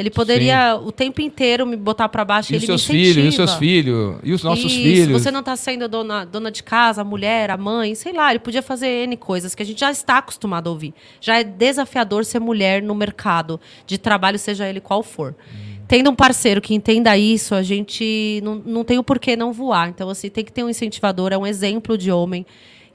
[0.00, 3.28] Ele poderia o tempo inteiro me botar pra baixo E ele seus me filhos, e
[3.28, 5.22] os seus filhos, e os nossos Isso, filhos.
[5.22, 8.38] Você não está sendo dona, dona de casa, a mulher, a mãe, sei lá, ele
[8.38, 10.94] podia fazer N coisas que a gente já está acostumado a ouvir.
[11.20, 15.36] Já é desafiador ser mulher no mercado de trabalho, seja ele qual for.
[15.86, 19.90] Tendo um parceiro que entenda isso, a gente não, não tem o porquê não voar.
[19.90, 22.46] Então, assim, tem que ter um incentivador, é um exemplo de homem.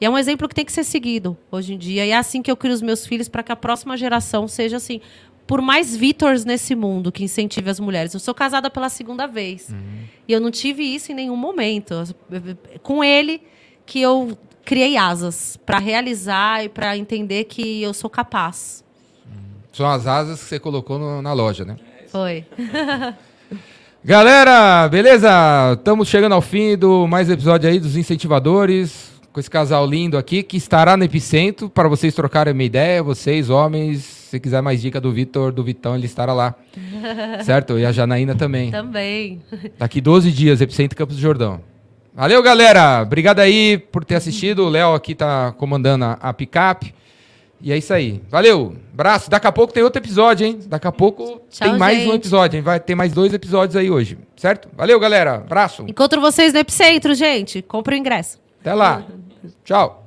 [0.02, 2.04] E é um exemplo que tem que ser seguido hoje em dia.
[2.04, 4.78] E é assim que eu crio os meus filhos para que a próxima geração seja
[4.78, 5.02] assim.
[5.48, 8.14] Por mais Vitors nesse mundo que incentive as mulheres.
[8.14, 9.74] Eu sou casada pela segunda vez.
[10.28, 11.94] E eu não tive isso em nenhum momento.
[12.82, 13.42] Com ele
[13.86, 18.84] que eu criei asas para realizar e para entender que eu sou capaz.
[19.72, 21.76] São as asas que você colocou no- na loja, né?
[22.08, 22.46] Foi.
[24.04, 25.30] Galera, beleza?
[25.78, 29.14] Estamos chegando ao fim do mais episódio aí dos incentivadores.
[29.34, 33.50] Com esse casal lindo aqui, que estará no Epicentro, para vocês trocarem uma ideia, vocês,
[33.50, 34.15] homens.
[34.36, 36.56] Se quiser mais dica do Vitor, do Vitão, ele estará lá.
[37.46, 37.80] certo?
[37.80, 38.70] E a Janaína também.
[38.70, 39.42] Também.
[39.80, 41.62] Daqui 12 dias, Epicentro Campos do Jordão.
[42.14, 43.02] Valeu, galera!
[43.02, 44.66] Obrigado aí por ter assistido.
[44.66, 46.94] O Léo aqui tá comandando a, a picape.
[47.62, 48.22] E é isso aí.
[48.30, 48.76] Valeu!
[48.94, 49.30] Abraço.
[49.30, 50.60] Daqui a pouco tem outro episódio, hein?
[50.68, 52.16] Daqui a pouco Tchau, tem mais um gente.
[52.16, 52.62] episódio, hein?
[52.62, 54.18] Vai ter mais dois episódios aí hoje.
[54.36, 54.68] Certo?
[54.76, 55.36] Valeu, galera.
[55.36, 55.86] Abraço.
[55.88, 57.62] Encontro vocês no Epicentro, gente.
[57.62, 58.38] Compre o ingresso.
[58.60, 59.02] Até lá.
[59.64, 60.02] Tchau.